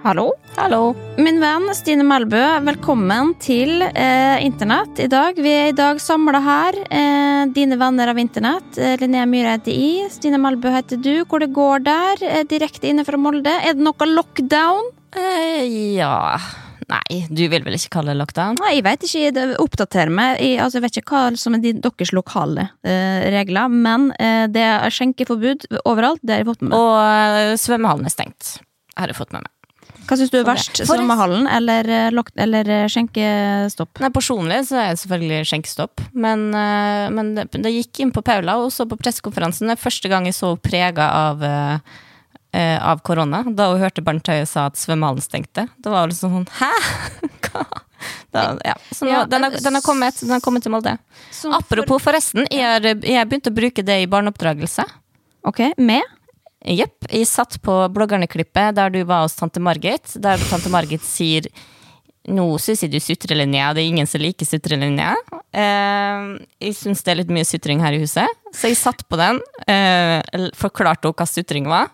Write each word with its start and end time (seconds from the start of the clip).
Hallo? 0.00 0.30
Hallo. 0.56 0.94
Min 1.20 1.42
venn 1.42 1.66
Stine 1.76 2.04
Melbø, 2.08 2.40
velkommen 2.64 3.34
til 3.42 3.82
eh, 3.84 4.38
Internett 4.40 5.02
i 5.04 5.08
dag. 5.12 5.36
Vi 5.36 5.50
er 5.52 5.66
i 5.68 5.74
dag 5.76 6.00
samla 6.00 6.40
her, 6.40 6.78
eh, 6.88 7.42
dine 7.52 7.76
venner 7.76 8.08
av 8.08 8.20
Internett. 8.22 8.78
Eh, 8.80 8.94
Linnea 9.02 9.26
Myhre 9.28 9.58
heter 9.58 9.76
I, 9.76 9.90
Stine 10.08 10.40
Melbø 10.40 10.72
heter 10.72 10.96
du. 11.04 11.26
Hvor 11.28 11.44
det 11.44 11.50
går 11.52 11.84
der, 11.84 12.24
eh, 12.24 12.46
direkte 12.48 12.88
inne 12.88 13.04
fra 13.04 13.20
Molde. 13.20 13.52
Er 13.60 13.76
det 13.76 13.84
noe 13.84 14.08
lockdown? 14.08 14.88
Eh, 15.20 15.68
ja 15.98 16.16
Nei, 16.90 17.20
du 17.28 17.44
vil 17.52 17.62
vel 17.62 17.76
ikke 17.76 17.92
kalle 17.98 18.14
det 18.14 18.22
lockdown? 18.22 18.56
Nei, 18.64 18.72
jeg 18.78 18.86
vet 18.88 19.04
ikke. 19.06 19.44
Oppdaterer 19.62 20.10
meg. 20.10 20.40
Jeg, 20.40 20.58
altså, 20.64 20.80
jeg 20.80 20.86
vet 20.88 20.98
ikke 21.02 21.12
hva 21.12 21.36
som 21.38 21.54
er 21.54 21.62
de, 21.62 21.76
deres 21.84 22.16
lokale 22.16 22.70
eh, 22.82 23.28
regler, 23.36 23.68
men 23.68 24.10
eh, 24.16 24.48
det 24.50 24.64
er 24.64 24.96
skjenkeforbud 24.96 25.68
overalt. 25.84 26.24
Det 26.24 26.38
har 26.38 26.42
jeg 26.42 26.50
fått 26.54 26.64
med 26.64 26.72
meg. 26.72 26.80
Og 26.80 26.98
eh, 27.04 27.54
svømmehallen 27.60 28.08
er 28.08 28.16
stengt. 28.16 28.56
Har 28.96 29.12
jeg 29.12 29.20
fått 29.20 29.36
med 29.36 29.44
meg. 29.44 29.59
Hva 30.10 30.16
syns 30.18 30.32
du 30.32 30.40
er 30.40 30.46
verst? 30.48 30.80
Svømmehallen 30.82 31.44
eller, 31.46 31.86
eh, 31.86 32.22
eller 32.42 32.70
eh, 32.74 32.86
skjenkestopp? 32.90 34.00
Nei, 34.02 34.10
Personlig 34.10 34.56
så 34.66 34.80
er 34.80 34.88
det 34.90 35.02
selvfølgelig 35.04 35.44
skjenkestopp, 35.46 36.02
men, 36.18 36.48
eh, 36.50 37.06
men 37.14 37.30
det, 37.36 37.44
det 37.54 37.70
gikk 37.70 38.00
inn 38.02 38.10
på 38.10 38.24
Paula 38.26 38.56
og 38.58 38.72
så 38.74 38.88
på 38.90 38.98
pressekonferansen. 38.98 39.70
Det 39.70 39.76
er 39.76 39.84
første 39.84 40.10
gang 40.10 40.26
jeg 40.26 40.34
så 40.34 40.50
henne 40.50 40.64
prega 40.66 41.06
av, 41.14 41.44
av 42.50 43.04
korona. 43.06 43.44
Da 43.54 43.68
hun 43.70 43.78
hørte 43.78 44.02
Bernt 44.02 44.26
Høie 44.26 44.48
sa 44.50 44.66
at 44.66 44.80
svømmehallen 44.80 45.22
stengte. 45.22 45.68
Da 45.78 45.94
var 45.94 46.08
hun 46.08 46.10
liksom 46.10 46.34
sånn 46.40 46.50
Hæ?! 46.58 46.72
Hva? 47.46 47.64
Da, 48.34 48.44
ja. 48.66 48.74
Så 48.90 49.06
nå, 49.06 49.12
Ja, 49.12 49.24
den, 49.30 49.46
har, 49.46 49.54
den, 49.62 49.78
har 49.78 49.84
kommet, 49.86 50.18
den 50.24 50.34
har 50.34 50.42
kommet 50.42 50.66
til 50.66 50.74
Molde. 50.74 50.96
Apropos, 51.54 52.02
forresten, 52.02 52.50
jeg 52.50 52.66
har, 52.66 52.82
jeg 52.82 52.98
begynte 52.98 53.28
begynt 53.30 53.50
å 53.52 53.58
bruke 53.60 53.86
det 53.86 54.00
i 54.02 54.10
barneoppdragelse. 54.10 54.86
Ok, 55.46 55.62
med? 55.78 56.02
Jepp. 56.60 57.06
Jeg 57.08 57.28
satt 57.28 57.56
på 57.64 57.74
bloggerne-klippet 57.94 58.76
der 58.76 58.92
du 58.92 59.00
var 59.08 59.24
hos 59.24 59.36
tante 59.38 59.62
Margit, 59.64 60.12
der 60.20 60.40
tante 60.50 60.72
Margit 60.72 61.04
sier 61.06 61.48
nå 62.28 62.44
syns 62.60 62.82
jeg 62.84 62.92
du 62.92 62.98
sutrer, 63.00 63.38
Linnea. 63.38 63.70
Det 63.72 63.82
er 63.82 63.88
ingen 63.88 64.08
som 64.08 64.20
liker 64.20 64.44
sutrelinja. 64.44 65.14
Uh, 65.32 66.36
jeg 66.60 66.76
syns 66.76 67.00
det 67.04 67.14
er 67.14 67.20
litt 67.22 67.32
mye 67.32 67.48
sutring 67.48 67.80
her 67.82 67.96
i 67.96 68.02
huset, 68.02 68.28
så 68.52 68.68
jeg 68.68 68.78
satt 68.78 69.06
på 69.08 69.18
den. 69.20 69.40
Uh, 69.64 70.20
forklarte 70.58 71.08
henne 71.08 71.16
hva 71.16 71.28
sutring 71.28 71.70
var, 71.70 71.88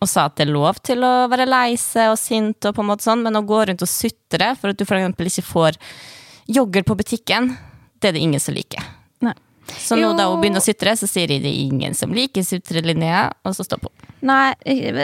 og 0.00 0.10
sa 0.10 0.26
at 0.30 0.38
det 0.40 0.46
er 0.46 0.54
lov 0.56 0.80
til 0.84 1.04
å 1.04 1.14
være 1.32 1.48
lei 1.48 1.76
seg 1.80 2.14
og 2.14 2.20
sint, 2.20 2.64
og 2.64 2.76
på 2.76 2.84
en 2.84 2.90
måte 2.94 3.06
sånn, 3.06 3.24
men 3.26 3.36
å 3.38 3.44
gå 3.46 3.62
rundt 3.68 3.84
og 3.84 3.92
sutre 3.92 4.54
for 4.56 4.72
at 4.72 4.80
du 4.80 4.86
eksempel 4.88 5.30
ikke 5.30 5.48
får 5.52 5.80
yoghurt 6.56 6.88
på 6.88 7.00
butikken, 7.04 7.52
det 8.00 8.10
er 8.10 8.16
det 8.16 8.24
ingen 8.24 8.42
som 8.42 8.56
liker. 8.56 8.95
Så 9.74 9.96
nå 9.98 10.12
Jo. 10.12 10.16
da 10.16 10.28
hun 10.30 10.40
begynner 10.40 10.62
å 10.62 10.66
sutre, 10.66 10.94
så 10.96 11.08
sier 11.10 11.28
de 11.28 11.40
det 11.42 11.50
er 11.50 11.62
ingen 11.66 11.94
som 11.94 12.12
liker 12.14 12.44
sutrelinja, 12.46 13.32
og 13.44 13.56
så 13.56 13.66
stopper 13.66 13.90
hun. 13.90 14.12
Nei, 14.26 14.54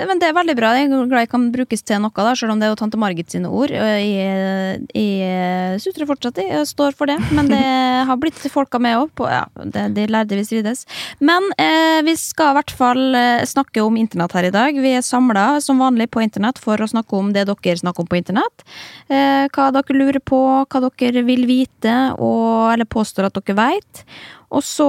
men 0.09 0.19
det 0.19 0.31
er 0.31 0.35
veldig 0.35 0.55
bra. 0.57 0.73
Jeg 0.79 0.89
er 0.89 1.07
glad 1.11 1.27
jeg 1.27 1.31
kan 1.31 1.45
brukes 1.55 1.85
til 1.87 2.01
noe, 2.03 2.15
da, 2.17 2.33
selv 2.39 2.55
om 2.55 2.61
det 2.61 2.67
er 2.67 2.73
jo 2.73 2.79
tante 2.81 2.99
Margit 2.99 3.31
sine 3.31 3.51
ord. 3.53 3.71
Jeg, 3.71 4.81
jeg 4.97 5.83
sutrer 5.85 6.09
fortsatt, 6.09 6.41
jeg. 6.41 6.65
står 6.67 6.97
for 6.97 7.11
det. 7.11 7.19
Men 7.37 7.51
det 7.51 7.61
har 8.09 8.19
blitt 8.19 8.41
folka 8.51 8.81
med 8.83 8.97
òg. 8.99 9.23
Ja, 9.31 9.45
det, 9.63 9.85
de 9.99 10.09
lærde 10.11 10.39
vi 10.39 10.47
strides. 10.49 10.87
Men 11.21 11.51
eh, 11.61 12.01
vi 12.07 12.17
skal 12.19 12.55
i 12.55 12.59
hvert 12.61 12.75
fall 12.81 13.03
eh, 13.19 13.45
snakke 13.47 13.85
om 13.85 14.01
internett 14.01 14.35
her 14.39 14.49
i 14.49 14.55
dag. 14.55 14.83
Vi 14.83 14.97
er 14.97 15.07
samla 15.07 15.61
som 15.63 15.83
vanlig 15.83 16.09
på 16.11 16.25
internett 16.25 16.59
for 16.63 16.81
å 16.81 16.91
snakke 16.91 17.19
om 17.19 17.35
det 17.37 17.47
dere 17.51 17.79
snakker 17.79 18.07
om 18.07 18.11
på 18.11 18.19
internett. 18.19 18.67
Eh, 19.13 19.47
hva 19.53 19.71
dere 19.77 19.99
lurer 19.99 20.23
på, 20.25 20.41
hva 20.67 20.87
dere 20.89 21.27
vil 21.29 21.47
vite, 21.47 21.97
og, 22.17 22.73
eller 22.73 22.89
påstår 22.89 23.29
at 23.29 23.39
dere 23.39 23.61
veit. 23.61 24.07
Og 24.53 24.61
så 24.67 24.87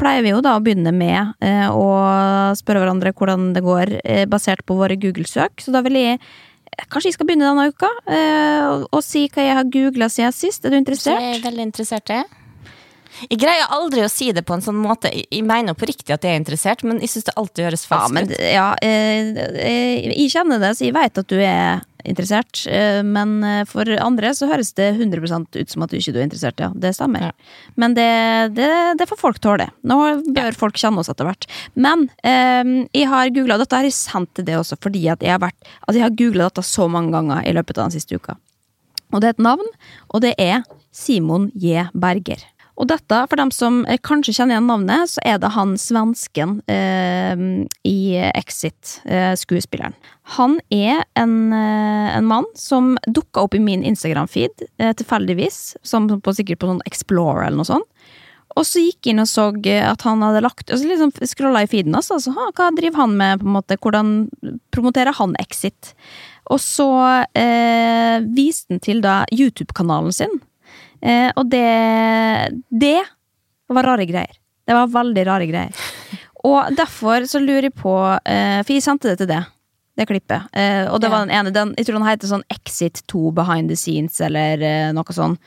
pleier 0.00 0.24
vi 0.24 0.32
jo 0.32 0.40
da 0.44 0.54
å 0.56 0.62
begynne 0.64 0.92
med 0.96 1.34
eh, 1.44 1.68
å 1.68 1.84
spørre 2.56 2.80
hverandre 2.84 3.12
hvordan 3.12 3.50
det 3.56 3.62
går, 3.64 3.98
eh, 4.00 4.24
basert 4.30 4.64
på 4.64 4.78
våre 4.78 4.96
Google-søk. 5.00 5.60
Så 5.60 5.74
da 5.74 5.84
vil 5.84 6.00
jeg 6.00 6.18
Kanskje 6.90 7.12
jeg 7.12 7.14
skal 7.14 7.26
begynne 7.28 7.46
denne 7.46 7.68
uka 7.70 7.86
eh, 8.10 8.64
og, 8.66 8.88
og 8.90 9.02
si 9.06 9.28
hva 9.30 9.44
jeg 9.44 9.54
har 9.60 9.68
googla 9.70 10.08
siden 10.10 10.32
sist. 10.34 10.64
Er 10.66 10.74
du 10.74 10.78
interessert? 10.80 11.20
jeg 11.22 11.36
er 11.36 11.44
veldig 11.44 11.66
interessert 11.68 12.10
i 12.10 12.16
det. 12.16 12.40
Jeg 13.30 13.38
greier 13.44 13.70
aldri 13.76 14.02
å 14.02 14.10
si 14.10 14.32
det 14.34 14.42
på 14.42 14.56
en 14.56 14.64
sånn 14.64 14.80
måte. 14.82 15.12
Jeg 15.14 15.44
mener 15.46 15.68
mener 15.68 15.76
oppriktig 15.76 16.10
at 16.16 16.24
jeg 16.26 16.34
er 16.34 16.40
interessert, 16.40 16.82
men 16.82 16.98
jeg 16.98 17.12
syns 17.12 17.28
det 17.28 17.36
alltid 17.38 17.68
høres 17.68 17.84
Ja, 17.86 17.90
falskt 17.92 18.32
ut. 18.32 18.34
ja, 18.42 18.66
men 18.82 19.38
eh, 19.54 20.08
jeg 20.16 20.32
kjenner 20.34 20.64
det, 20.64 20.72
så 20.74 20.88
jeg 20.88 20.96
veit 20.96 21.22
at 21.22 21.30
du 21.30 21.36
er 21.38 21.84
interessert. 22.04 22.66
eh, 22.68 23.02
Men 23.02 23.42
eh, 23.44 23.64
for 23.68 23.88
andre 23.98 24.32
så 24.36 24.48
høres 24.50 24.72
det 24.78 24.90
100 24.94 25.20
ut 25.56 25.70
som 25.70 25.82
at 25.84 25.90
du 25.90 25.98
ikke 25.98 26.14
er 26.14 26.26
interessert, 26.26 26.60
ja. 26.60 26.70
Det 26.74 26.94
stemmer. 26.96 27.28
Ja. 27.28 27.32
Men 27.80 27.94
det, 27.96 28.08
det, 28.56 28.70
det 29.00 29.08
får 29.10 29.20
folk 29.20 29.40
tåle. 29.40 29.68
Nå 29.82 29.98
bør 30.36 30.56
folk 30.58 30.78
kjenne 30.80 31.00
oss 31.02 31.10
etter 31.12 31.28
hvert. 31.28 31.48
Men 31.74 32.08
eh, 32.22 32.86
jeg 32.94 33.10
har 33.10 33.32
googla 33.34 33.58
Dette 33.60 33.76
har 33.76 33.88
jeg 33.88 33.96
sendt 33.96 34.34
til 34.36 34.46
det 34.48 34.58
også, 34.60 34.78
fordi 34.80 35.06
at 35.12 35.22
jeg 35.24 35.34
har 35.34 35.42
vært 35.42 35.60
Altså, 35.84 35.98
jeg 35.98 36.06
har 36.06 36.16
googla 36.18 36.48
dette 36.48 36.64
så 36.66 36.88
mange 36.90 37.12
ganger 37.14 37.44
i 37.46 37.52
løpet 37.56 37.78
av 37.78 37.88
den 37.88 37.96
siste 37.98 38.16
uka. 38.16 38.36
Og 39.12 39.20
det 39.22 39.28
er 39.28 39.36
et 39.36 39.44
navn, 39.46 39.68
og 40.10 40.24
det 40.24 40.34
er 40.42 40.64
Simon 40.94 41.50
J. 41.54 41.88
Berger. 41.94 42.40
Og 42.74 42.88
dette, 42.90 43.20
for 43.30 43.38
dem 43.38 43.52
som 43.54 43.82
eh, 43.86 44.00
kanskje 44.02 44.34
kjenner 44.34 44.56
igjen 44.56 44.66
navnet, 44.66 45.12
så 45.12 45.22
er 45.22 45.38
det 45.42 45.52
han 45.54 45.76
svensken 45.78 46.56
eh, 46.70 47.44
i 47.86 47.98
Exit, 48.34 48.98
eh, 49.06 49.32
skuespilleren. 49.38 49.94
Han 50.34 50.58
er 50.74 51.04
en, 51.20 51.52
eh, 51.54 52.16
en 52.16 52.26
mann 52.26 52.48
som 52.58 52.96
dukka 53.06 53.46
opp 53.46 53.54
i 53.54 53.62
min 53.62 53.84
Instagram-feed 53.86 54.66
eh, 54.82 54.92
tilfeldigvis, 54.98 55.76
som 55.86 56.08
på, 56.10 56.34
sikkert 56.34 56.64
på 56.64 56.72
sånn 56.72 56.82
Explorer 56.88 57.46
eller 57.46 57.62
noe 57.62 57.70
sånt. 57.70 57.90
Og 58.54 58.66
så 58.66 58.82
gikk 58.82 59.06
jeg 59.08 59.14
inn 59.14 59.22
og 59.22 59.30
så 59.30 59.48
eh, 59.66 59.82
at 59.86 60.04
han 60.06 60.22
hadde 60.22 60.42
lagt 60.44 60.70
Og 60.70 60.78
så 60.78 60.86
liksom 60.86 61.10
scrolla 61.26 61.64
i 61.64 61.70
feeden 61.70 61.94
hans. 61.96 62.10
Altså, 62.14 62.34
hva 62.34 62.70
driver 62.74 63.02
han 63.02 63.16
med? 63.18 63.42
på 63.42 63.48
en 63.48 63.56
måte, 63.56 63.78
Hvordan 63.82 64.14
promoterer 64.74 65.14
han 65.18 65.34
Exit? 65.42 65.94
Og 66.52 66.60
så 66.62 66.90
eh, 67.38 68.18
viste 68.36 68.74
han 68.74 68.82
til 68.84 69.00
da 69.04 69.22
YouTube-kanalen 69.32 70.14
sin. 70.14 70.42
Eh, 71.04 71.30
og 71.36 71.50
det 71.52 71.68
Det 72.70 73.00
var 73.68 73.84
rare 73.84 74.06
greier. 74.08 74.40
Det 74.64 74.76
var 74.76 74.92
veldig 74.92 75.26
rare 75.26 75.46
greier. 75.46 75.84
Og 76.44 76.76
derfor 76.76 77.24
så 77.28 77.40
lurer 77.40 77.68
jeg 77.68 77.76
på 77.76 77.96
eh, 78.28 78.60
For 78.64 78.72
jeg 78.76 78.84
sendte 78.84 79.12
det 79.12 79.18
til 79.22 79.30
det. 79.32 79.42
Det 79.94 80.08
klippet. 80.10 80.48
Eh, 80.52 80.86
og 80.90 81.00
det 81.00 81.10
var 81.10 81.24
den 81.24 81.34
ene 81.34 81.52
den, 81.54 81.74
Jeg 81.78 81.86
tror 81.86 82.00
den 82.00 82.08
heter 82.08 82.30
sånn 82.30 82.48
Exit 82.50 83.04
2 83.10 83.30
Behind 83.36 83.70
the 83.70 83.76
Scenes, 83.78 84.18
eller 84.20 84.64
eh, 84.64 84.90
noe 84.96 85.14
sånn. 85.14 85.38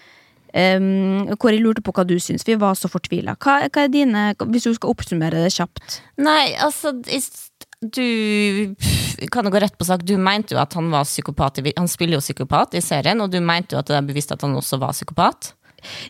Um, 0.57 1.27
hvor 1.35 1.51
jeg 1.51 1.59
lurte 1.61 1.83
på 1.83 1.91
hva 1.93 2.05
du 2.07 2.15
syns. 2.23 2.45
Vi 2.47 2.55
var 2.57 2.77
så 2.79 2.89
fortvila. 2.89 3.35
Hva, 3.43 3.59
hva 3.67 3.83
er 3.83 3.91
dine 3.91 4.21
Hvis 4.39 4.65
du 4.65 4.71
skal 4.73 4.93
oppsummere 4.93 5.43
det 5.43 5.51
kjapt. 5.53 5.99
Nei, 6.23 6.55
altså 6.63 6.95
Du 7.81 8.75
kan 9.31 9.45
jo 9.45 9.51
gå 9.53 9.59
rett 9.61 9.77
på 9.77 9.85
sak. 9.85 10.01
Du 10.05 10.15
mente 10.17 10.55
jo 10.55 10.61
at 10.61 10.73
han 10.77 10.89
var 10.91 11.05
psykopat. 11.05 11.59
i 11.61 11.73
Han 11.77 11.87
spiller 11.87 12.17
jo 12.17 12.23
psykopat 12.23 12.73
i 12.77 12.81
serien, 12.81 13.21
og 13.21 13.31
du 13.31 13.39
mente 13.41 13.75
jo 13.75 13.79
at 13.79 13.87
det 13.91 13.97
er 13.99 14.07
bevisst 14.07 14.31
at 14.33 14.41
han 14.41 14.55
også 14.57 14.79
var 14.81 14.93
psykopat. 14.95 15.53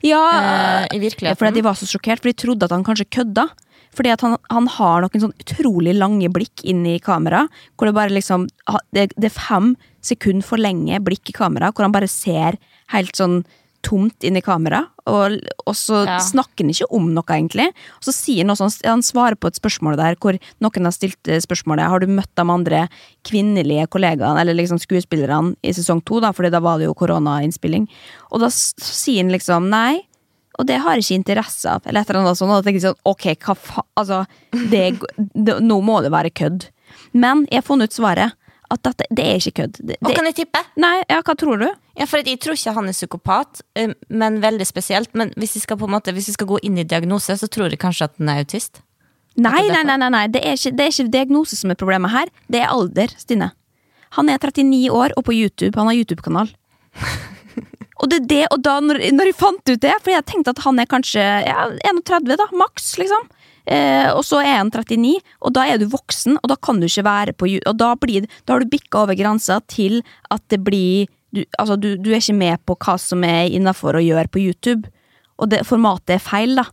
Ja, 0.01 0.23
Eh, 0.31 0.95
I 0.95 1.00
virkeligheten. 1.00 1.35
fordi 1.38 1.53
de 1.59 1.61
var 1.61 1.73
så 1.75 1.85
sjokkert, 1.85 2.22
for 2.22 2.29
de 2.31 2.33
trodde 2.33 2.63
at 2.63 2.72
han 2.72 2.83
kanskje 2.83 3.09
kødda. 3.11 3.50
Fordi 3.94 4.09
at 4.13 4.22
han, 4.22 4.38
han 4.51 4.67
har 4.67 5.01
noen 5.01 5.22
sånn 5.22 5.33
utrolig 5.41 5.94
lange 5.97 6.29
blikk 6.29 6.63
inn 6.63 6.85
i 6.85 7.00
kamera, 7.00 7.47
hvor 7.75 7.88
det 7.88 7.95
bare 7.95 8.13
liksom 8.13 8.47
Det, 8.94 9.11
det 9.17 9.25
er 9.31 9.39
fem 9.39 9.75
sekunder 10.01 10.44
for 10.44 10.57
lenge 10.57 10.99
blikk 11.03 11.29
i 11.29 11.34
kamera, 11.34 11.72
hvor 11.73 11.84
han 11.84 11.91
bare 11.91 12.07
ser 12.07 12.57
helt 12.94 13.16
sånn 13.16 13.44
tomt 13.87 14.25
inn 14.27 14.35
i 14.35 14.41
kamera, 14.43 14.81
og, 15.07 15.37
og 15.63 15.75
så 15.79 16.01
Ja. 16.05 16.17
snakker 16.19 16.65
han 16.65 16.73
ikke 16.73 16.89
om 16.97 17.05
noe, 17.15 17.23
egentlig. 17.31 17.69
Og 18.01 18.07
så 18.09 18.13
sier 18.15 18.43
han 18.43 18.51
også, 18.51 18.67
han 18.83 19.03
svarer 19.05 19.37
på 19.39 19.47
et 19.47 19.55
spørsmål 19.59 19.95
der 19.99 20.17
hvor 20.19 20.35
noen 20.63 20.89
har 20.89 20.95
stilt 20.95 21.31
eh, 21.31 21.39
spørsmålet 21.43 21.87
Har 21.87 22.03
du 22.03 22.07
møtt 22.11 22.33
de 22.35 22.43
andre 22.43 22.81
kvinnelige 23.27 23.87
kollegaene, 23.93 24.41
eller 24.43 24.57
liksom 24.59 24.79
skuespillerne, 24.83 25.55
i 25.63 25.71
sesong 25.75 26.03
to, 26.03 26.19
da, 26.23 26.33
fordi 26.35 26.51
da 26.51 26.59
var 26.63 26.77
det 26.81 26.89
jo 26.89 26.97
koronainnspilling. 26.99 27.87
Og 28.31 28.43
da 28.43 28.51
sier 28.51 29.23
han 29.23 29.31
liksom 29.31 29.69
nei. 29.71 30.01
Og 30.59 30.65
det 30.65 30.79
har 30.81 30.95
jeg 30.97 31.03
ikke 31.05 31.19
interesse 31.21 31.69
av. 31.69 31.83
Eller 31.85 32.01
et 32.01 32.09
eller 32.09 32.23
annet 32.25 32.39
sånt, 32.39 32.49
og 32.51 32.59
da 32.59 32.65
tenker 32.65 32.81
jeg 32.81 32.87
sånn, 32.90 33.01
ok, 33.05 33.25
hva 33.45 33.53
faen 33.55 33.85
Altså, 33.97 34.23
det, 34.72 34.83
det, 35.37 35.59
nå 35.61 35.78
må 35.85 35.99
det 36.01 36.09
være 36.11 36.31
kødd. 36.33 36.66
Men 37.13 37.45
jeg 37.51 37.61
har 37.61 37.67
funnet 37.67 37.91
ut 37.91 37.97
svaret. 37.99 38.33
At 38.73 38.81
dette, 38.84 39.05
det 39.16 39.23
er 39.23 39.37
ikke 39.40 39.53
kødd. 39.61 39.78
Det, 39.79 39.96
Og 40.03 40.11
kan 40.11 40.25
jeg 40.28 40.35
tippe? 40.41 40.59
nei, 40.75 40.97
ja, 41.08 41.22
hva 41.23 41.35
tror 41.40 41.61
du? 41.61 41.67
Ja, 41.97 42.05
for 42.05 42.19
Jeg 42.19 42.40
tror 42.43 42.58
ikke 42.58 42.73
han 42.75 42.90
er 42.90 42.96
psykopat, 42.97 43.61
eh, 43.79 43.93
men 44.09 44.41
veldig 44.43 44.67
spesielt. 44.67 45.14
Men 45.16 45.31
hvis 45.37 45.55
vi 45.55 45.61
skal 45.64 45.78
på 45.79 45.87
en 45.87 45.96
måte 45.96 46.11
Hvis 46.14 46.28
vi 46.28 46.34
skal 46.35 46.47
gå 46.47 46.59
inn 46.64 46.78
i 46.78 46.84
diagnose, 46.84 47.37
så 47.37 47.47
tror 47.47 47.69
jeg 47.69 47.79
kanskje 47.79 48.09
at 48.09 48.17
han 48.19 48.29
er 48.29 48.43
autist. 48.43 48.81
Nei, 49.37 49.67
nei, 49.69 49.84
nei, 49.85 50.09
nei. 50.09 50.28
Det, 50.28 50.41
er 50.43 50.58
ikke, 50.58 50.73
det 50.75 50.84
er 50.84 50.91
ikke 50.91 51.11
diagnose 51.14 51.55
som 51.55 51.72
er 51.72 51.78
problemet 51.78 52.11
her. 52.11 52.28
Det 52.49 52.59
er 52.59 52.73
alder, 52.73 53.08
Stine. 53.17 53.52
Han 54.17 54.29
er 54.29 54.40
39 54.41 54.90
år 54.91 55.14
og 55.16 55.25
på 55.28 55.35
YouTube. 55.35 55.78
Han 55.78 55.87
har 55.87 55.96
YouTube-kanal. 55.96 56.52
Og 57.97 58.11
det 58.11 58.17
er 58.19 58.25
det, 58.29 58.43
og 58.53 58.61
da 58.61 58.75
når, 58.78 58.99
når 59.16 59.31
jeg 59.31 59.35
fant 59.40 59.69
ut 59.72 59.81
det, 59.81 59.93
for 60.03 60.14
jeg 60.14 60.25
tenkte 60.29 60.52
at 60.53 60.59
han 60.61 60.78
er 60.78 60.85
kanskje 60.85 61.23
ja, 61.47 61.64
31, 61.90 62.35
da, 62.37 62.46
maks, 62.53 62.91
liksom. 63.02 63.23
Eh, 63.67 64.08
og 64.16 64.23
så 64.23 64.40
er 64.40 64.61
han 64.61 64.72
39, 64.72 65.17
og 65.43 65.53
da 65.58 65.66
er 65.67 65.81
du 65.81 65.90
voksen, 65.91 66.37
og 66.40 66.47
da 66.47 66.55
kan 66.55 66.79
du 66.79 66.85
ikke 66.87 67.03
være 67.03 67.34
på 67.35 67.49
Og 67.58 67.75
da, 67.75 67.90
blir, 67.99 68.28
da 68.47 68.55
har 68.55 68.64
du 68.64 68.72
bikka 68.72 69.02
over 69.03 69.17
grensa 69.19 69.59
til 69.67 69.99
at 70.31 70.43
det 70.47 70.61
blir 70.64 71.09
du, 71.35 71.41
Altså, 71.59 71.75
du, 71.75 71.97
du 71.99 72.14
er 72.14 72.22
ikke 72.22 72.37
med 72.37 72.64
på 72.64 72.78
hva 72.79 72.96
som 73.02 73.25
er 73.28 73.52
innafor 73.52 73.97
å 73.99 74.03
gjøre 74.03 74.31
på 74.31 74.40
YouTube. 74.40 74.87
Og 75.37 75.52
det, 75.52 75.66
formatet 75.67 76.16
er 76.16 76.23
feil, 76.23 76.55
da. 76.55 76.64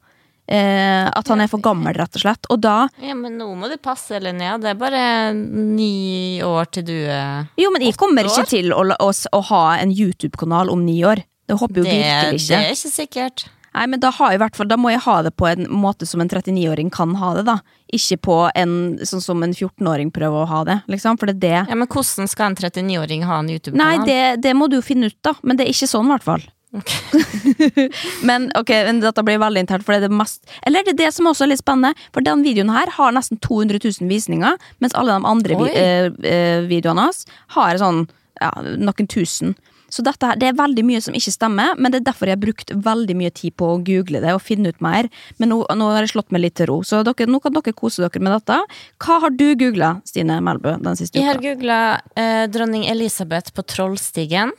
Eh, 0.44 1.08
at 1.08 1.28
han 1.32 1.40
er 1.40 1.48
for 1.48 1.62
gammel, 1.64 1.96
rett 1.96 2.14
og 2.18 2.22
slett. 2.22 2.46
Og 2.52 2.60
da 2.62 2.84
Ja, 3.02 3.16
men 3.18 3.38
nå 3.40 3.48
må 3.58 3.70
du 3.72 3.78
passe, 3.82 4.20
Linnea. 4.20 4.58
Det 4.62 4.70
er 4.74 4.78
bare 4.78 5.04
ni 5.34 6.38
år 6.44 6.70
til 6.70 6.86
du 6.86 6.96
er 6.96 7.50
Jo, 7.60 7.72
men 7.74 7.86
jeg 7.88 7.96
kommer 7.98 8.28
ikke 8.28 8.46
til 8.52 8.70
å, 8.76 8.84
å, 8.92 9.10
å 9.10 9.42
ha 9.50 9.64
en 9.80 9.92
YouTube-kanal 9.94 10.70
om 10.72 10.84
ni 10.86 11.00
år. 11.02 11.24
Det 11.48 11.58
håper 11.60 11.82
jo 11.82 11.86
virkelig 11.88 12.40
ikke. 12.40 12.48
det 12.54 12.60
er 12.60 12.76
ikke 12.78 12.94
sikkert. 12.94 13.46
Nei, 13.74 13.86
men 13.90 14.02
da, 14.02 14.12
har 14.14 14.34
jeg 14.34 14.38
hvert 14.38 14.58
fall, 14.58 14.68
da 14.70 14.78
må 14.78 14.92
jeg 14.92 15.02
ha 15.02 15.16
det 15.26 15.32
på 15.34 15.48
en 15.50 15.66
måte 15.66 16.06
som 16.06 16.22
en 16.22 16.30
39-åring 16.30 16.92
kan 16.94 17.16
ha 17.18 17.32
det, 17.34 17.46
da. 17.48 17.58
Ikke 17.94 18.20
på 18.28 18.36
en 18.54 18.74
sånn 19.02 19.24
som 19.24 19.42
en 19.42 19.54
14-åring 19.54 20.12
prøver 20.14 20.44
å 20.44 20.50
ha 20.50 20.60
det, 20.68 20.78
liksom. 20.90 21.18
For 21.18 21.30
det 21.30 21.36
er 21.36 21.44
det 21.44 21.72
Ja, 21.72 21.78
Men 21.78 21.90
hvordan 21.90 22.30
skal 22.30 22.52
en 22.52 22.58
39-åring 22.60 23.26
ha 23.26 23.40
en 23.42 23.50
YouTube-kanal? 23.50 24.06
det, 24.06 24.20
det 24.46 24.54
må 24.54 24.70
du 24.70 24.78
jo 24.78 24.84
finne 24.86 25.10
ut, 25.10 25.18
da. 25.26 25.34
Men 25.42 25.58
det 25.58 25.66
er 25.66 25.74
ikke 25.74 25.90
sånn, 25.90 26.06
i 26.06 26.14
hvert 26.14 26.26
fall. 26.26 26.46
men 28.28 28.48
ok, 28.58 28.70
men 28.86 28.98
dette 29.02 29.22
blir 29.26 29.38
veldig 29.38 29.62
internt, 29.62 29.84
for 29.86 29.94
det 29.94 30.00
er 30.02 30.08
det 30.08 30.16
mest 30.18 30.42
Eller 30.66 30.82
det 30.82 30.96
er 30.96 31.00
det 31.04 31.10
som 31.14 31.28
også 31.30 31.46
er 31.46 31.52
litt 31.52 31.62
spennende, 31.62 31.94
for 32.10 32.26
den 32.26 32.42
videoen 32.42 32.72
her 32.74 32.90
har 32.96 33.14
nesten 33.14 33.38
200 33.38 33.78
000 33.78 34.10
visninger, 34.10 34.58
mens 34.82 34.96
alle 34.98 35.14
de 35.14 35.30
andre 35.30 35.58
vi, 35.60 35.68
eh, 35.78 36.08
eh, 36.26 36.64
videoene 36.66 37.06
hans 37.06 37.22
har 37.54 37.78
sånn 37.78 38.08
ja, 38.40 38.50
noen 38.74 39.06
tusen. 39.10 39.54
Så 39.94 40.02
dette 40.02 40.26
her, 40.26 40.38
det 40.40 40.48
er 40.48 40.56
veldig 40.58 40.82
mye 40.88 41.00
som 41.04 41.14
ikke 41.14 41.32
stemmer, 41.34 41.76
men 41.78 41.92
det 41.92 42.00
er 42.00 42.08
derfor 42.08 42.26
jeg 42.30 42.34
har 42.34 42.42
brukt 42.42 42.72
veldig 42.74 43.14
mye 43.18 43.30
tid 43.34 43.54
på 43.60 43.68
å 43.70 43.78
google 43.86 44.22
det 44.24 44.34
og 44.34 44.42
finne 44.42 44.72
ut 44.74 44.82
mer. 44.82 45.06
Men 45.38 45.52
nå, 45.52 45.60
nå 45.78 45.90
har 45.94 46.02
jeg 46.02 46.16
slått 46.16 46.34
meg 46.34 46.42
litt 46.42 46.56
til 46.58 46.68
ro, 46.72 46.80
så 46.86 47.04
dere, 47.06 47.28
nå 47.30 47.38
kan 47.44 47.54
dere 47.54 47.76
kose 47.78 48.02
dere 48.02 48.22
med 48.24 48.34
dette. 48.34 48.58
Hva 49.04 49.20
har 49.22 49.34
du 49.38 49.46
googla, 49.60 49.94
Stine 50.08 50.40
Melbø, 50.42 50.74
den 50.82 50.98
siste 50.98 51.14
uka? 51.14 51.22
Jeg 51.22 51.30
har 51.30 51.42
googla 51.44 51.80
eh, 52.18 52.44
dronning 52.50 52.88
Elisabeth 52.90 53.54
på 53.54 53.62
Trollstigen. 53.70 54.54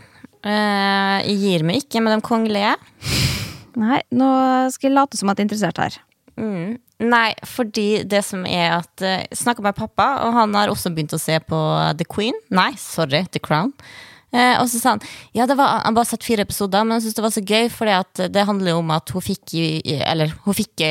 Eh, 0.46 1.20
jeg 1.26 1.38
gir 1.42 1.68
meg 1.68 1.84
ikke 1.84 2.06
med 2.06 2.16
de 2.16 2.24
kongelige. 2.26 2.76
Nei, 3.76 4.00
nå 4.16 4.32
skal 4.72 4.92
jeg 4.92 4.96
late 4.96 5.20
som 5.20 5.32
at 5.32 5.40
jeg 5.40 5.44
er 5.44 5.50
interessert 5.50 5.84
her. 5.84 6.00
Mm. 6.40 6.76
Nei, 7.04 7.30
fordi 7.48 8.06
det 8.08 8.22
som 8.28 8.44
er 8.48 8.78
at 8.78 9.04
uh, 9.04 9.24
Snakka 9.36 9.64
med 9.64 9.76
pappa, 9.76 10.08
og 10.24 10.36
han 10.36 10.56
har 10.56 10.72
også 10.72 10.92
begynt 10.96 11.16
å 11.16 11.20
se 11.20 11.38
på 11.44 11.60
The 12.00 12.08
Queen. 12.08 12.36
Nei, 12.56 12.72
sorry, 12.80 13.26
The 13.32 13.42
Crown. 13.44 13.74
Eh, 14.36 14.56
og 14.60 14.68
så 14.68 14.80
sa 14.82 14.94
han 14.96 15.04
ja, 15.38 15.46
det 15.48 15.56
var, 15.56 15.80
han 15.86 15.96
bare 15.96 16.10
sett 16.10 16.26
fire 16.28 16.44
episoder, 16.44 16.84
men 16.84 16.98
han 16.98 17.04
syntes 17.04 17.16
det 17.16 17.24
var 17.24 17.34
så 17.36 17.44
gøy, 17.46 17.70
for 17.72 17.88
det 18.36 18.46
handler 18.50 18.74
jo 18.74 18.80
om 18.82 18.90
at 18.96 19.14
hun 19.16 19.24
fikk, 19.24 19.54
i- 19.56 20.00
eller, 20.04 20.34
hun 20.44 20.58
fikk 20.58 20.84
i, 20.84 20.90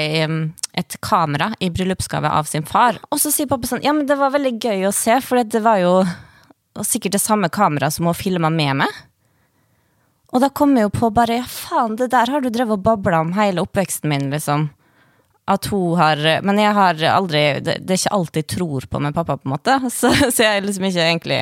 et 0.80 0.96
kamera 1.04 1.50
i 1.60 1.68
bryllupsgave 1.74 2.30
av 2.30 2.48
sin 2.48 2.64
far. 2.66 2.96
Og 3.12 3.20
så 3.20 3.32
sier 3.34 3.50
pappa 3.50 3.68
sånn 3.68 3.84
ja, 3.84 3.92
men 3.92 4.06
det 4.08 4.16
var 4.20 4.32
veldig 4.34 4.54
gøy 4.64 4.86
å 4.88 4.94
se, 4.96 5.18
for 5.20 5.42
det 5.44 5.60
var 5.64 5.82
jo 5.82 5.92
sikkert 6.82 7.18
det 7.18 7.22
samme 7.22 7.50
kameraet 7.52 7.94
som 7.98 8.08
hun 8.08 8.16
filma 8.18 8.50
med 8.50 8.80
meg. 8.82 9.02
Og 10.34 10.40
da 10.42 10.48
kom 10.50 10.72
jeg 10.74 10.88
jo 10.88 10.94
på 10.96 11.12
bare 11.14 11.36
ja, 11.42 11.44
faen, 11.46 11.94
det 12.00 12.08
der 12.10 12.32
har 12.32 12.42
du 12.42 12.48
drevet 12.50 12.78
og 12.80 12.82
babla 12.86 13.20
om 13.22 13.34
hele 13.36 13.62
oppveksten 13.62 14.10
min, 14.10 14.30
liksom 14.32 14.70
at 15.46 15.66
hun 15.68 15.98
har 16.00 16.16
Men 16.40 16.56
jeg 16.56 16.72
har 16.72 17.02
aldri 17.12 17.40
Det, 17.60 17.74
det 17.84 17.92
er 17.92 17.98
ikke 18.00 18.14
alltid 18.16 18.40
jeg 18.40 18.48
tror 18.56 18.86
på 18.88 19.00
med 19.04 19.12
pappa, 19.14 19.36
på 19.36 19.44
en 19.44 19.52
måte. 19.52 19.74
Så, 19.92 20.08
så 20.32 20.40
jeg 20.46 20.56
er 20.56 20.64
liksom 20.64 20.86
ikke 20.88 21.04
egentlig 21.04 21.40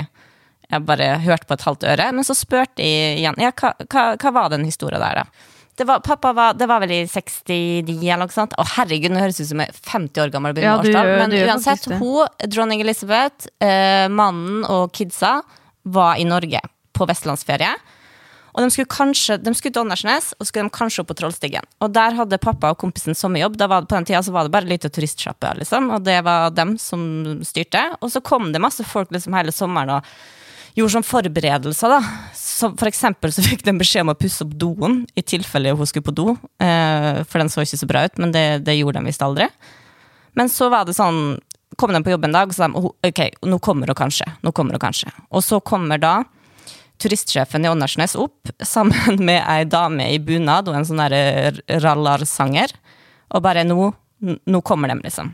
Jeg 0.72 0.86
bare 0.88 1.08
hørte 1.22 1.46
på 1.50 1.56
et 1.58 1.64
halvt 1.68 1.84
øre. 1.92 2.10
Men 2.16 2.24
så 2.24 2.34
spurte 2.38 2.80
jeg 2.82 3.18
igjen 3.20 3.36
ja, 3.42 3.50
hva, 3.60 3.74
hva, 3.92 4.04
hva 4.16 4.32
var 4.38 4.52
den 4.54 4.64
historien 4.68 5.02
der, 5.02 5.22
da? 5.22 5.48
Det 5.76 5.86
var, 5.88 6.02
pappa 6.04 6.34
var, 6.36 6.52
det 6.56 6.66
var 6.68 6.82
vel 6.82 6.90
i 6.92 7.00
69 7.08 7.94
eller 8.04 8.26
noe 8.26 8.34
sånt. 8.34 8.52
Å 8.60 8.64
herregud, 8.74 9.12
nå 9.14 9.22
høres 9.22 9.40
ut 9.40 9.48
som 9.48 9.62
jeg 9.62 9.72
er 9.72 9.78
50 9.88 10.20
år 10.26 10.32
gammel. 10.34 10.58
Ja, 10.60 10.74
årstall. 10.80 10.92
gjør- 11.08 11.22
Men 11.22 11.36
uansett, 11.48 11.86
hun, 12.00 12.26
dronning 12.52 12.82
Elisabeth, 12.84 13.48
eh, 13.60 14.04
mannen 14.12 14.66
og 14.68 14.92
kidsa 14.92 15.38
var 15.84 16.20
i 16.20 16.24
Norge 16.28 16.60
på 16.92 17.08
vestlandsferie. 17.08 17.72
Og 18.52 18.60
de 18.60 18.68
skulle 18.68 18.92
kanskje, 18.92 19.38
de 19.42 19.54
skulle 19.56 19.72
til 19.72 19.80
Åndalsnes, 19.86 20.34
og 20.38 20.44
skulle 20.46 20.68
de 20.68 20.74
kanskje 20.76 21.00
opp 21.00 21.08
på 21.08 21.16
Trollstigen. 21.16 21.64
Og 21.80 21.88
der 21.96 22.12
hadde 22.18 22.36
pappa 22.38 22.68
og 22.74 22.78
kompisen 22.82 23.16
sommerjobb. 23.16 23.56
Da 23.56 23.66
var 23.66 23.80
det, 23.80 23.88
på 23.88 23.96
den 23.96 24.04
tida 24.10 24.20
så 24.20 24.30
var 24.34 24.44
det 24.44 24.52
bare 24.52 24.68
litt 24.68 24.84
turistsjappe, 24.84 25.54
liksom. 25.62 25.88
Og 25.96 26.04
det 26.04 26.18
var 26.22 26.50
dem 26.52 26.76
som 26.76 27.40
styrte. 27.48 27.96
Og 28.02 28.12
så 28.12 28.20
kom 28.22 28.52
det 28.52 28.60
masse 28.60 28.84
folk 28.84 29.08
liksom 29.10 29.32
hele 29.40 29.56
sommeren 29.56 29.96
og 29.96 30.04
gjorde 30.76 30.94
sånn 30.96 31.06
forberedelser, 31.06 31.92
da. 31.92 32.00
Så 32.36 32.70
for 32.78 32.88
eksempel 32.88 33.32
så 33.34 33.44
fikk 33.44 33.64
de 33.66 33.74
beskjed 33.76 34.06
om 34.06 34.12
å 34.14 34.18
pusse 34.18 34.44
opp 34.44 34.52
doen, 34.58 35.02
i 35.18 35.24
tilfelle 35.24 35.74
hun 35.76 35.88
skulle 35.88 36.06
på 36.06 36.14
do. 36.16 36.34
Eh, 36.62 37.22
for 37.28 37.42
den 37.42 37.52
så 37.52 37.64
ikke 37.64 37.80
så 37.80 37.88
bra 37.90 38.04
ut, 38.06 38.20
men 38.22 38.34
det, 38.34 38.46
det 38.66 38.78
gjorde 38.78 39.00
de 39.00 39.10
visst 39.10 39.24
aldri. 39.24 39.48
Men 40.38 40.52
så 40.52 40.70
var 40.72 40.88
det 40.88 40.98
sånn 40.98 41.40
Kom 41.80 41.88
de 41.88 42.02
på 42.04 42.10
jobb 42.12 42.26
en 42.26 42.34
dag 42.34 42.50
og 42.50 42.52
sa 42.52 42.66
de, 42.68 42.80
ok, 43.08 43.20
nå 43.48 43.56
kommer 43.64 43.88
hun 43.88 43.96
kanskje. 43.96 44.26
Nå 44.44 44.50
kommer 44.52 44.76
hun 44.76 44.82
kanskje. 44.82 45.08
Og 45.32 45.40
så 45.40 45.56
kommer 45.64 45.96
da 45.96 46.18
turistsjefen 47.00 47.64
i 47.64 47.70
Åndalsnes 47.70 48.12
opp 48.20 48.50
sammen 48.60 49.16
med 49.24 49.40
ei 49.40 49.64
dame 49.64 50.10
i 50.12 50.18
bunad 50.20 50.68
og 50.68 50.76
en 50.76 50.84
sånn 50.84 51.00
rallarsanger. 51.80 52.76
Og 53.32 53.40
bare 53.48 53.64
nå, 53.64 53.88
nå 54.20 54.60
kommer 54.68 54.92
de, 54.92 54.98
liksom. 55.06 55.32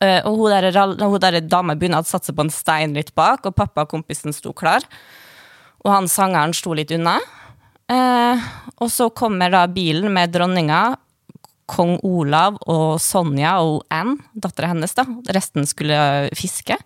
Eh, 0.00 0.20
og 0.24 0.38
hun 0.38 0.52
der, 0.54 0.70
hun 1.04 1.20
der 1.20 1.40
dama 1.44 1.76
i 1.76 1.90
å 1.92 2.02
satse 2.06 2.32
på 2.32 2.44
en 2.44 2.52
stein 2.52 2.96
litt 2.96 3.14
bak, 3.14 3.44
og 3.44 3.56
pappa 3.56 3.84
og 3.84 3.92
kompisen 3.92 4.32
sto 4.32 4.54
klar. 4.56 4.86
Og 5.84 5.92
han 5.92 6.08
sangeren 6.08 6.54
sto 6.56 6.72
litt 6.76 6.92
unna. 6.94 7.18
Uh, 7.84 8.40
og 8.80 8.88
så 8.88 9.10
kommer 9.12 9.52
da 9.52 9.66
bilen 9.68 10.08
med 10.14 10.32
dronninga, 10.32 10.96
kong 11.68 11.98
Olav 12.04 12.56
og 12.68 12.96
Sonja 13.00 13.58
og 13.64 13.82
Anne, 13.92 14.16
dattera 14.32 14.70
hennes, 14.72 14.96
da. 14.96 15.04
Resten 15.36 15.68
skulle 15.68 16.30
fiske. 16.36 16.78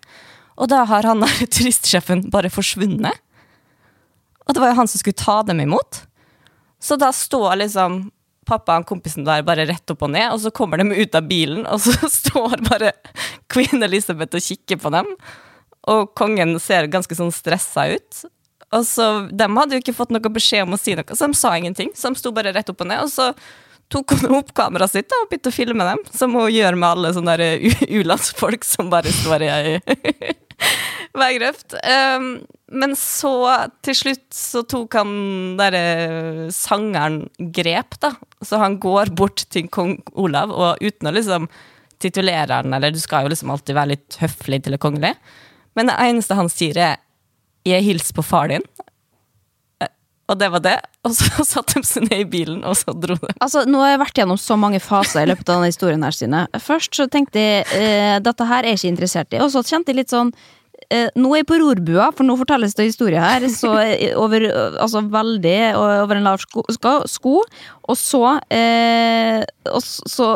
Og 0.59 0.67
da 0.71 0.83
har 0.87 1.07
han 1.07 1.23
der 1.23 1.47
turistsjefen 1.55 2.27
bare 2.33 2.51
forsvunnet. 2.51 3.15
Og 4.47 4.55
det 4.55 4.63
var 4.63 4.73
jo 4.73 4.79
han 4.81 4.91
som 4.91 4.99
skulle 4.99 5.19
ta 5.19 5.39
dem 5.47 5.61
imot. 5.63 6.03
Så 6.83 6.97
da 6.99 7.13
står 7.15 7.61
liksom 7.61 8.01
pappa 8.49 8.79
og 8.81 8.87
kompisen 8.89 9.27
der 9.27 9.45
bare 9.47 9.67
rett 9.69 9.93
opp 9.93 10.03
og 10.07 10.11
ned, 10.15 10.31
og 10.33 10.41
så 10.43 10.51
kommer 10.55 10.81
de 10.81 10.89
ut 10.97 11.15
av 11.15 11.29
bilen, 11.29 11.63
og 11.69 11.81
så 11.85 11.93
står 12.21 12.59
bare 12.69 12.93
queen 13.51 13.85
Elizabeth 13.85 14.37
og 14.37 14.45
kikker 14.45 14.81
på 14.81 14.91
dem. 14.95 15.13
Og 15.89 16.11
kongen 16.17 16.57
ser 16.61 16.89
ganske 16.91 17.15
sånn 17.15 17.33
stressa 17.33 17.87
ut. 17.93 18.25
Og 18.75 18.83
så, 18.85 19.05
De 19.31 19.47
hadde 19.55 19.77
jo 19.77 19.81
ikke 19.81 19.95
fått 19.97 20.11
noe 20.13 20.33
beskjed 20.33 20.67
om 20.67 20.75
å 20.75 20.81
si 20.81 20.93
noe, 20.97 21.15
så 21.15 21.29
de 21.29 21.37
sa 21.37 21.55
ingenting. 21.57 21.93
Så 21.97 22.11
de 22.11 22.21
sto 22.21 22.33
bare 22.35 22.53
rett 22.53 22.69
opp 22.69 22.83
og 22.83 22.91
ned. 22.91 23.05
Og 23.05 23.13
så 23.13 23.31
tok 23.89 24.13
hun 24.19 24.35
opp 24.37 24.51
kameraet 24.57 24.93
sitt 24.93 25.09
da, 25.09 25.23
og 25.23 25.31
begynte 25.31 25.49
å 25.49 25.55
filme 25.55 25.87
dem, 25.87 26.03
som 26.13 26.35
hun 26.37 26.51
gjør 26.53 26.77
med 26.77 26.89
alle 26.91 27.13
sånne 27.15 27.37
u-landsfolk 27.89 28.67
som 28.67 28.91
bare 28.91 29.09
står 29.21 29.47
i 29.47 29.49
veigrøft. 31.17 31.73
Um, 31.81 32.29
men 32.69 32.93
så, 32.99 33.33
til 33.85 33.97
slutt, 33.97 34.27
så 34.35 34.61
tok 34.69 34.93
han 34.99 35.13
derre 35.57 36.49
sangeren 36.53 37.23
grep, 37.55 37.97
da. 38.03 38.13
Så 38.45 38.59
han 38.61 38.77
går 38.81 39.13
bort 39.17 39.47
til 39.49 39.69
kong 39.73 39.97
Olav, 40.13 40.53
og 40.53 40.83
uten 40.83 41.09
å 41.09 41.15
liksom 41.15 41.49
titulere 41.99 42.61
han, 42.61 42.73
eller 42.73 42.93
du 42.95 42.99
skal 43.01 43.25
jo 43.25 43.33
liksom 43.33 43.51
alltid 43.51 43.75
være 43.75 43.93
litt 43.95 44.19
høflig 44.21 44.61
til 44.63 44.75
det 44.75 44.81
kongelige, 44.83 45.17
men 45.75 45.89
det 45.89 45.97
eneste 45.99 46.37
han 46.37 46.49
sier 46.51 46.77
er 46.77 46.97
'jeg 47.65 47.83
hilser 47.83 48.13
på 48.15 48.23
far 48.23 48.47
din'. 48.47 48.63
Eh, 49.81 49.87
Og 50.29 50.37
det 50.37 50.51
var 50.51 50.59
det. 50.59 50.79
Og 51.03 51.11
så 51.11 51.43
satte 51.53 51.79
de 51.81 51.85
seg 51.85 52.03
ned 52.09 52.19
i 52.19 52.23
bilen, 52.23 52.63
og 52.63 52.75
så 52.77 52.93
dro 52.93 53.15
de. 53.15 53.33
Altså, 53.41 53.65
nå 53.65 53.79
har 53.79 53.91
jeg 53.91 53.99
vært 53.99 54.17
gjennom 54.21 54.37
så 54.37 54.55
mange 54.57 54.79
faser 54.79 55.23
i 55.23 55.25
løpet 55.25 55.49
av 55.49 55.55
denne 55.55 55.71
historien 55.73 56.03
her, 56.03 56.11
Stine. 56.11 56.47
Først 56.53 56.95
så 56.95 57.09
tenkte 57.09 57.39
jeg 57.39 57.65
eh, 57.73 58.19
dette 58.19 58.45
her 58.45 58.63
er 58.63 58.69
jeg 58.69 58.77
ikke 58.77 58.93
interessert 58.93 59.33
i, 59.33 59.39
og 59.39 59.51
så 59.51 59.63
kjente 59.63 59.89
jeg 59.91 59.95
litt 59.97 60.09
sånn 60.09 60.31
eh, 60.31 60.58
nå 60.89 61.31
er 61.33 61.41
jeg 61.41 61.47
på 61.49 61.59
rorbua, 61.61 62.09
for 62.15 62.27
nå 62.27 62.35
fortelles 62.39 62.75
det 62.77 62.87
historie 62.89 63.21
her 63.21 63.45
så 63.53 63.75
eh, 63.83 64.15
over, 64.17 64.45
eh, 64.47 64.79
altså 64.81 65.03
veldig 65.05 65.55
over 65.77 66.17
en 66.17 66.27
lav 66.29 66.41
sko, 66.43 66.65
sko, 67.09 67.35
og 67.89 67.99
så 67.99 68.23
eh, 68.53 69.43
og 69.69 69.81
så, 69.85 70.09
så 70.09 70.27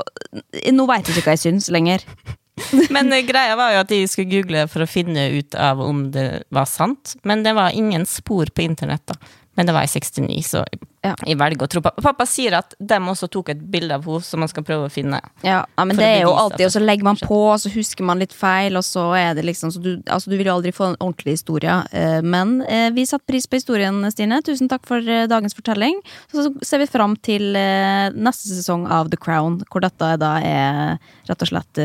Nå 0.74 0.86
veit 0.90 1.08
jeg 1.08 1.18
ikke 1.18 1.28
hva 1.28 1.36
jeg 1.38 1.46
syns 1.48 1.70
lenger. 1.74 2.04
Men 2.94 3.12
eh, 3.14 3.26
greia 3.26 3.56
var 3.58 3.74
jo 3.74 3.82
at 3.84 3.92
de 3.92 4.02
skulle 4.10 4.32
google 4.32 4.66
for 4.72 4.86
å 4.86 4.90
finne 4.90 5.30
ut 5.34 5.58
av 5.58 5.82
om 5.84 6.06
det 6.14 6.28
var 6.54 6.68
sant. 6.70 7.16
Men 7.28 7.46
det 7.46 7.56
var 7.58 7.76
ingen 7.78 8.06
spor 8.10 8.52
på 8.54 8.66
internett, 8.66 9.06
da. 9.10 9.18
Men 9.56 9.68
det 9.70 9.74
var 9.76 9.86
i 9.86 9.88
69, 9.88 10.42
så 10.44 10.66
Ja. 11.04 11.16
jeg 11.28 11.38
velger 11.38 11.66
å 11.66 11.70
tro 11.70 11.82
på 11.84 11.92
Pappa 12.02 12.26
sier 12.26 12.54
at 12.58 12.74
de 12.80 12.96
også 12.96 13.28
tok 13.30 13.50
et 13.50 13.60
bilde 13.72 13.92
av 13.94 14.06
henne 14.08 14.24
som 14.24 14.40
man 14.40 14.48
skal 14.50 14.64
prøve 14.64 14.88
å 14.88 14.92
finne. 14.92 15.20
Ja, 15.44 15.66
ja 15.78 15.86
men 15.86 15.98
det 15.98 16.06
er 16.06 16.22
jo 16.24 16.32
alltid, 16.32 16.66
og 16.66 16.72
så 16.72 16.82
legger 16.82 17.04
man 17.04 17.20
på, 17.20 17.38
og 17.52 17.60
så 17.60 17.70
husker 17.74 18.04
man 18.08 18.20
litt 18.24 18.34
feil, 18.34 18.78
og 18.80 18.84
så 18.88 19.12
er 19.18 19.36
det 19.36 19.44
liksom 19.46 19.70
så 19.74 19.82
du, 19.84 20.02
altså, 20.08 20.32
du 20.32 20.38
vil 20.38 20.48
jo 20.48 20.56
aldri 20.56 20.72
få 20.72 20.90
en 20.94 20.98
ordentlig 21.00 21.36
historie. 21.38 21.76
eh, 21.92 22.22
Men 22.22 22.62
eh, 22.64 22.90
vi 22.96 23.06
satte 23.06 23.28
pris 23.28 23.46
på 23.46 23.60
historien, 23.60 24.00
Stine. 24.12 24.42
Tusen 24.42 24.70
takk 24.72 24.88
for 24.88 24.98
eh, 24.98 25.28
dagens 25.28 25.54
fortelling. 25.54 26.00
Så 26.32 26.50
ser 26.64 26.80
vi 26.80 26.88
fram 26.88 27.16
til 27.18 27.54
neste 27.54 28.48
sesong 28.48 28.88
av 28.88 29.10
The 29.12 29.18
Crown, 29.18 29.62
hvor 29.70 29.82
dette 29.84 30.18
da 30.18 30.38
er 30.40 30.98
rett 31.28 31.42
og 31.42 31.48
slett 31.52 31.84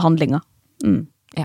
handlinga. 0.00 0.40
Mm. 0.82 1.06
Ja. 1.36 1.44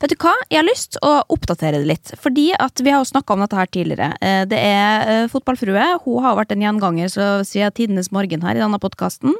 Vet 0.00 0.12
du 0.12 0.16
hva? 0.22 0.32
Jeg 0.50 0.58
har 0.60 0.66
lyst 0.66 0.96
å 1.04 1.10
oppdatere 1.32 1.80
det 1.82 1.88
litt. 1.90 2.12
Fordi 2.22 2.48
at 2.58 2.80
vi 2.82 2.92
har 2.94 3.02
jo 3.02 3.10
snakka 3.10 3.34
om 3.36 3.42
dette 3.44 3.58
her 3.58 3.68
tidligere. 3.72 4.08
Eh, 4.24 4.44
Det 4.48 4.58
er 4.58 5.10
eh, 5.24 5.28
Fotballfrue. 5.32 5.84
Hun 6.04 6.22
har 6.24 6.36
vært 6.38 6.54
en 6.56 6.64
gjenganger 6.64 7.12
så 7.12 7.26
siden 7.44 7.74
tidenes 7.76 8.10
morgen 8.14 8.42
her 8.46 8.56
i 8.56 8.62
denne 8.64 8.80
podkasten. 8.82 9.36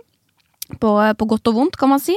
På, 0.83 0.97
på 1.15 1.29
godt 1.31 1.47
og 1.47 1.55
vondt, 1.61 1.77
kan 1.79 1.93
man 1.93 2.01
si. 2.03 2.17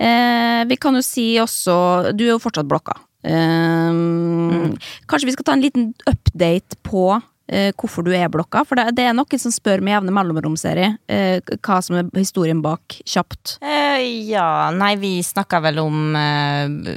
Eh, 0.00 0.62
vi 0.66 0.76
kan 0.80 0.96
jo 0.96 1.02
si 1.04 1.34
også 1.42 2.14
Du 2.16 2.24
er 2.24 2.32
jo 2.34 2.40
fortsatt 2.42 2.68
blokka. 2.70 2.96
Eh, 3.22 3.92
Kanskje 5.10 5.28
vi 5.28 5.34
skal 5.36 5.44
ta 5.46 5.52
en 5.56 5.62
liten 5.64 5.90
update 6.08 6.78
på 6.88 7.04
eh, 7.14 7.20
hvorfor 7.76 8.06
du 8.06 8.12
er 8.16 8.30
blokka? 8.32 8.64
For 8.68 8.80
det, 8.80 9.04
er 9.04 9.16
noen 9.16 9.40
som 9.40 9.52
spør 9.54 9.82
med 9.84 9.96
jevne 9.96 10.14
mellomromserie 10.14 10.94
uh, 10.96 11.16
eh, 11.40 11.56
hva 11.62 11.80
som 11.84 11.98
er 11.98 12.08
historien 12.16 12.62
bak, 12.64 12.98
kjapt. 13.08 13.56
Eh, 13.64 14.04
ja, 14.30 14.70
nei, 14.74 14.94
vi 15.00 15.14
snakka 15.24 15.60
vel 15.66 15.82
om 15.82 16.16
eh, 16.18 16.94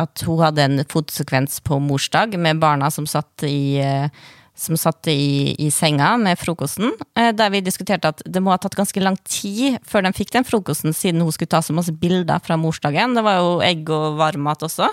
at 0.00 0.22
hun 0.26 0.44
hadde 0.44 0.68
en 0.68 0.84
fotosekvens 0.88 1.60
på 1.66 1.80
morsdag 1.82 2.38
med 2.40 2.62
barna 2.62 2.90
som 2.94 3.08
satt 3.10 3.46
i 3.48 3.80
eh, 3.82 4.22
som 4.62 4.76
satt 4.76 5.08
i, 5.08 5.54
i 5.58 5.70
senga 5.72 6.12
med 6.20 6.38
frokosten, 6.38 6.92
eh, 7.16 7.30
der 7.34 7.50
vi 7.54 7.62
diskuterte 7.64 8.12
at 8.12 8.22
det 8.28 8.42
må 8.44 8.52
ha 8.52 8.58
tatt 8.60 8.76
ganske 8.78 9.00
lang 9.02 9.16
tid 9.24 9.80
før 9.88 10.04
de 10.06 10.12
fikk 10.16 10.34
den 10.36 10.46
frokosten, 10.46 10.94
siden 10.96 11.24
hun 11.24 11.32
skulle 11.34 11.52
ta 11.54 11.62
så 11.64 11.74
masse 11.74 11.94
bilder 11.96 12.42
fra 12.44 12.58
morsdagen. 12.60 13.16
Det 13.16 13.24
var 13.24 13.40
jo 13.40 13.54
egg 13.64 13.90
og 13.92 14.20
varmmat 14.20 14.62
også. 14.68 14.90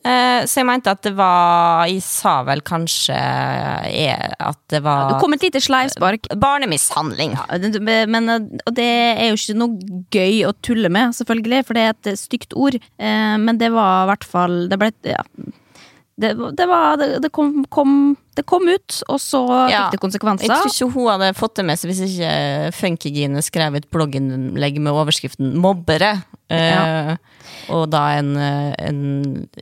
Eh, 0.00 0.46
Så 0.48 0.62
jeg 0.62 0.66
mente 0.66 0.88
at 0.88 1.02
det 1.04 1.12
var 1.12 1.84
Jeg 1.90 2.00
sa 2.00 2.38
vel 2.48 2.62
kanskje 2.64 3.12
eh, 3.12 4.30
at 4.40 4.56
det 4.72 4.80
var 4.86 5.10
Du 5.12 5.18
kom 5.20 5.34
et 5.36 5.42
lite 5.44 5.60
sleivspark. 5.60 6.30
Barnemishandling. 6.40 7.34
Ja, 7.36 7.58
Men, 8.08 8.28
eh, 8.32 8.46
og 8.64 8.74
det 8.78 8.88
er 8.88 9.28
jo 9.28 9.36
ikke 9.36 9.58
noe 9.60 10.04
gøy 10.14 10.40
å 10.48 10.54
tulle 10.64 10.88
med, 10.88 11.12
selvfølgelig, 11.18 11.66
for 11.68 11.76
det 11.76 11.84
er 11.84 11.92
et 11.98 12.18
stygt 12.18 12.56
ord. 12.56 12.78
Eh, 12.98 13.36
Men 13.36 13.58
det 13.60 13.72
var 13.76 14.06
i 14.06 14.10
hvert 14.14 14.24
fall 14.24 14.56
Det 14.72 14.78
ble 14.80 14.92
ja. 15.04 15.20
Det, 16.20 16.32
det 16.56 16.66
var 16.68 16.96
Det, 17.00 17.10
det 17.24 17.32
kom, 17.32 17.64
kom, 17.72 18.16
det 18.38 18.46
kom 18.46 18.68
ut, 18.68 19.02
og 19.08 19.18
så 19.18 19.68
Ja. 19.70 19.90
fikk 19.90 19.96
det 19.96 20.00
konsekvenser. 20.00 20.46
Jeg 20.46 20.56
tror 20.56 20.70
ikke 20.70 20.92
hun 20.94 21.08
hadde 21.10 21.34
fått 21.34 21.54
det 21.56 21.64
med 21.64 21.78
seg 21.78 21.90
hvis 21.90 22.02
ikke 22.06 22.74
Funkygine 22.74 23.42
skrev 23.42 23.76
et 23.76 23.90
blogginnlegg 23.90 24.78
med 24.78 24.92
overskriften 24.92 25.54
'mobbere'. 25.56 26.22
Eh, 26.50 27.16
og 27.70 27.84
da 27.92 28.00
en, 28.18 28.32
eh, 28.36 28.74
en 28.82 29.00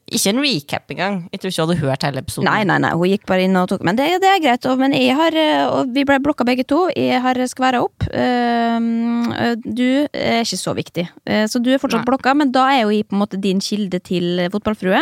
Ikke 0.08 0.30
en 0.32 0.40
recap 0.40 0.88
engang. 0.88 1.18
Jeg 1.32 1.40
tror 1.40 1.50
ikke 1.50 1.60
hun 1.60 1.68
hadde 1.68 1.82
hørt 1.82 2.06
hele 2.06 2.22
episoden. 2.22 2.48
Nei, 2.48 2.62
nei, 2.64 2.78
nei, 2.80 2.92
hun 2.96 3.10
gikk 3.10 3.26
bare 3.28 3.44
inn 3.44 3.58
og 3.60 3.68
tok 3.68 3.84
Men 3.84 3.98
det, 3.98 4.06
det 4.22 4.30
er 4.30 4.40
greit, 4.40 4.64
og, 4.70 4.78
men 4.80 4.96
jeg 4.96 5.16
har 5.18 5.36
eh, 5.36 5.66
Og 5.68 5.92
vi 5.92 6.06
ble 6.08 6.18
blokka 6.24 6.46
begge 6.48 6.64
to. 6.68 6.86
Jeg 6.96 7.20
har 7.24 7.34
skværa 7.34 7.82
opp. 7.84 8.08
Eh, 8.08 9.54
du 9.64 10.08
er 10.12 10.40
ikke 10.42 10.58
så 10.58 10.72
viktig, 10.76 11.04
uh, 11.28 11.44
så 11.50 11.60
du 11.62 11.70
er 11.72 11.80
fortsatt 11.80 12.02
Nei. 12.02 12.08
blokka, 12.08 12.34
men 12.36 12.50
da 12.54 12.64
er 12.72 12.82
jo 12.82 12.92
jeg 12.92 13.06
på 13.08 13.16
en 13.16 13.22
måte 13.22 13.40
din 13.40 13.60
kilde 13.60 14.00
til 14.04 14.40
fotballfrue. 14.52 15.00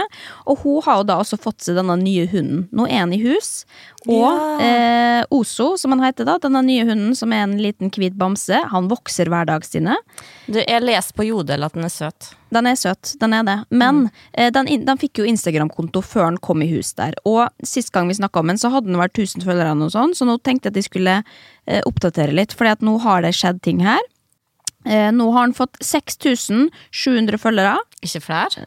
Og 0.50 0.58
hun 0.62 0.82
har 0.86 1.00
jo 1.00 1.06
da 1.08 1.18
også 1.22 1.38
fått 1.40 1.64
seg 1.66 1.78
denne 1.78 1.96
nye 2.00 2.26
hunden. 2.30 2.66
Nå 2.74 2.86
er 2.88 3.04
han 3.04 3.14
i 3.14 3.20
hus. 3.22 3.55
Og 4.06 4.24
Ja. 4.24 4.58
eh, 4.60 5.24
Oso, 5.30 5.76
som 5.80 5.92
han 5.94 6.02
heter 6.04 6.24
da, 6.28 6.38
denne 6.42 6.62
nye 6.64 6.84
hunden 6.86 7.14
som 7.16 7.32
er 7.32 7.44
en 7.44 7.56
liten 7.58 7.90
hvit 7.90 8.16
bamse, 8.18 8.58
han 8.70 8.88
vokser 8.88 9.30
hver 9.32 9.46
dag, 9.48 9.64
Stine. 9.64 9.96
Du, 10.46 10.58
jeg 10.60 10.82
leste 10.82 11.14
på 11.16 11.26
Jodel 11.26 11.64
at 11.66 11.72
den 11.74 11.84
er 11.84 11.92
søt. 11.94 12.32
Den 12.52 12.66
er 12.70 12.76
søt, 12.78 13.14
den 13.20 13.32
er 13.34 13.42
det. 13.46 13.56
Men 13.70 14.10
eh, 14.34 14.50
den, 14.54 14.66
den 14.86 14.98
fikk 14.98 15.18
jo 15.22 15.24
Instagram-konto 15.26 16.02
før 16.04 16.28
den 16.30 16.38
kom 16.38 16.62
i 16.62 16.70
hus 16.70 16.92
der. 16.94 17.14
Og 17.26 17.48
sist 17.66 17.92
gang 17.92 18.08
vi 18.08 18.14
snakka 18.18 18.40
om 18.40 18.52
den, 18.52 18.58
så 18.60 18.70
hadde 18.70 18.86
den 18.90 19.00
vært 19.00 19.16
1000 19.18 19.42
følgere, 19.46 19.74
og 19.74 19.90
sånt, 19.94 20.16
så 20.18 20.28
nå 20.28 20.38
tenkte 20.42 20.68
jeg 20.68 20.76
at 20.76 20.80
de 20.80 20.86
skulle 20.86 21.16
eh, 21.66 21.80
oppdatere 21.86 22.32
litt, 22.36 22.52
Fordi 22.54 22.70
at 22.76 22.84
nå 22.86 22.98
har 23.02 23.22
det 23.26 23.34
skjedd 23.34 23.62
ting 23.62 23.80
her. 23.86 24.00
Eh, 24.86 25.10
nå 25.10 25.32
har 25.34 25.48
han 25.48 25.54
fått 25.56 25.76
6700 25.82 27.38
følgere. 27.42 27.76
Ikke 28.06 28.22
flere? 28.22 28.66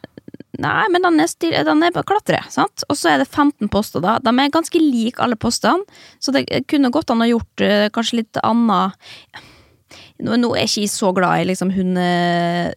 Nei, 0.58 0.88
men 0.90 1.04
den 1.04 1.22
er, 1.22 1.28
stil, 1.30 1.54
den 1.66 1.84
er 1.86 1.94
klatre, 2.02 2.40
sant? 2.50 2.82
Og 2.90 2.98
så 2.98 3.12
er 3.12 3.20
det 3.22 3.28
15 3.28 3.70
poster, 3.70 4.02
da. 4.02 4.16
De 4.18 4.32
er 4.34 4.50
ganske 4.50 4.82
like 4.82 5.22
alle 5.22 5.38
postene, 5.38 5.86
så 6.18 6.34
det 6.34 6.48
kunne 6.70 6.90
godt 6.90 7.12
an 7.14 7.22
å 7.22 7.28
gjort 7.30 7.62
uh, 7.62 7.86
kanskje 7.94 8.22
litt 8.22 8.40
annet 8.42 8.98
nå, 10.20 10.36
nå 10.36 10.50
er 10.54 10.68
ikke 10.68 10.90
så 10.90 11.10
glad 11.16 11.42
i 11.42 11.46
liksom 11.48 11.72
hunde, 11.74 12.06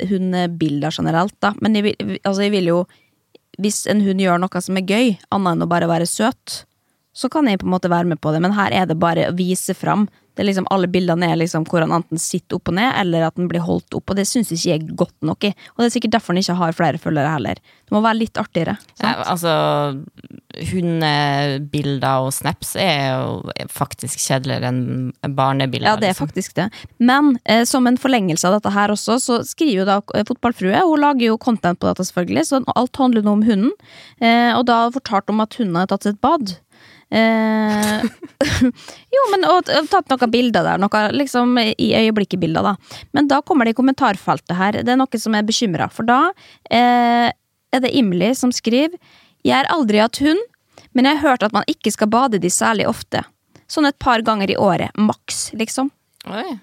hundebilder 0.10 0.94
generelt, 0.96 1.36
da, 1.44 1.54
men 1.62 1.78
jeg 1.78 1.88
vil, 1.88 2.20
altså 2.24 2.46
jeg 2.46 2.54
vil 2.58 2.70
jo 2.74 2.84
Hvis 3.62 3.84
en 3.86 4.00
hund 4.02 4.18
gjør 4.18 4.40
noe 4.42 4.62
som 4.66 4.78
er 4.80 4.88
gøy, 4.90 5.12
annet 5.30 5.52
enn 5.54 5.62
å 5.62 5.70
bare 5.70 5.86
være 5.86 6.08
søt, 6.10 6.64
så 7.14 7.30
kan 7.30 7.46
jeg 7.46 7.60
på 7.62 7.68
en 7.68 7.74
måte 7.76 7.92
være 7.92 8.10
med 8.10 8.18
på 8.18 8.32
det, 8.34 8.40
men 8.42 8.56
her 8.58 8.74
er 8.74 8.88
det 8.90 8.96
bare 8.98 9.28
å 9.30 9.36
vise 9.38 9.76
fram. 9.78 10.08
Det 10.34 10.44
er 10.44 10.50
liksom, 10.50 10.68
alle 10.74 10.90
bildene 10.90 11.30
er 11.30 11.38
liksom 11.40 11.68
hvor 11.70 11.86
han 11.86 11.94
enten 11.94 12.22
sitter 12.22 12.58
opp 12.58 12.72
og 12.72 12.78
ned, 12.80 12.90
eller 13.02 13.28
at 13.28 13.38
han 13.40 13.50
blir 13.52 13.64
holdt 13.64 13.94
opp, 13.98 14.10
og 14.10 14.18
det 14.18 14.26
syns 14.30 14.52
ikke 14.54 14.72
jeg 14.72 14.98
godt 14.98 15.16
nok 15.26 15.50
i. 15.50 15.54
Og 15.76 15.84
det 15.84 15.90
er 15.90 15.96
sikkert 15.98 16.16
derfor 16.18 16.34
han 16.34 16.42
ikke 16.42 16.58
har 16.60 16.78
flere 16.78 17.02
følgere 17.02 17.36
heller. 17.36 17.62
Det 17.62 17.96
må 17.96 18.02
være 18.02 18.20
litt 18.22 18.40
artigere. 18.42 18.76
Ja, 19.02 19.14
altså, 19.30 19.54
hundebilder 20.72 22.26
og 22.26 22.34
snaps 22.34 22.74
er 22.80 23.14
jo 23.14 23.68
faktisk 23.74 24.22
kjedeligere 24.22 24.72
enn 24.72 25.14
barnebilder. 25.38 25.92
Ja, 25.92 25.96
det 26.02 26.10
er 26.10 26.16
liksom. 26.16 26.30
faktisk 26.30 26.58
det. 26.58 26.68
Men 26.98 27.36
eh, 27.46 27.64
som 27.70 27.88
en 27.90 28.00
forlengelse 28.02 28.50
av 28.50 28.58
dette 28.58 28.74
her 28.74 28.94
også, 28.94 29.20
så 29.22 29.40
skriver 29.48 29.84
jo 29.84 29.88
da 29.90 30.00
eh, 30.16 30.26
Fotballfrue 30.28 30.84
Hun 30.84 31.02
lager 31.04 31.28
jo 31.30 31.40
content 31.42 31.80
på 31.80 31.90
dette, 31.90 32.06
selvfølgelig, 32.10 32.48
så 32.50 32.62
alt 32.74 33.02
handler 33.02 33.26
nå 33.26 33.38
om 33.38 33.48
hunden. 33.48 33.74
Eh, 34.22 34.52
og 34.58 34.66
da 34.70 34.86
fortalte 34.94 35.34
om 35.34 35.44
at 35.44 35.58
hunden 35.60 35.80
har 35.82 35.90
tatt 35.92 36.10
et 36.10 36.22
bad. 36.24 36.58
Eh, 37.14 38.04
jo, 39.16 39.24
men 39.32 39.46
og, 39.46 39.70
og 39.70 39.90
tatt 39.92 40.10
noen 40.10 40.34
bilder 40.34 40.66
der, 40.66 40.82
noe 40.82 41.04
liksom 41.14 41.60
i 41.62 41.92
øyeblikket-bilder, 42.00 42.72
da. 42.72 43.04
Men 43.14 43.30
da 43.30 43.42
kommer 43.46 43.70
det 43.70 43.76
i 43.76 43.80
kommentarfeltet 43.80 44.56
her, 44.58 44.80
det 44.82 44.96
er 44.96 45.00
noe 45.00 45.22
som 45.22 45.38
er 45.38 45.46
bekymra, 45.46 45.90
for 45.94 46.10
da 46.10 46.24
eh, 46.74 47.30
er 47.74 47.84
det 47.84 47.94
Imli 47.98 48.34
som 48.38 48.52
skriver 48.54 48.98
Jeg 49.44 49.56
har 49.56 49.70
aldri 49.74 50.02
hatt 50.02 50.22
hund, 50.24 50.42
men 50.94 51.10
jeg 51.10 51.20
har 51.20 51.34
hørt 51.34 51.46
at 51.46 51.56
man 51.56 51.66
ikke 51.70 51.94
skal 51.94 52.10
bade 52.10 52.42
de 52.42 52.50
særlig 52.54 52.88
ofte. 52.90 53.24
Sånn 53.70 53.88
et 53.90 53.98
par 54.02 54.22
ganger 54.26 54.52
i 54.54 54.60
året, 54.60 54.94
maks, 54.98 55.52
liksom. 55.58 55.90
Oi. 56.30 56.58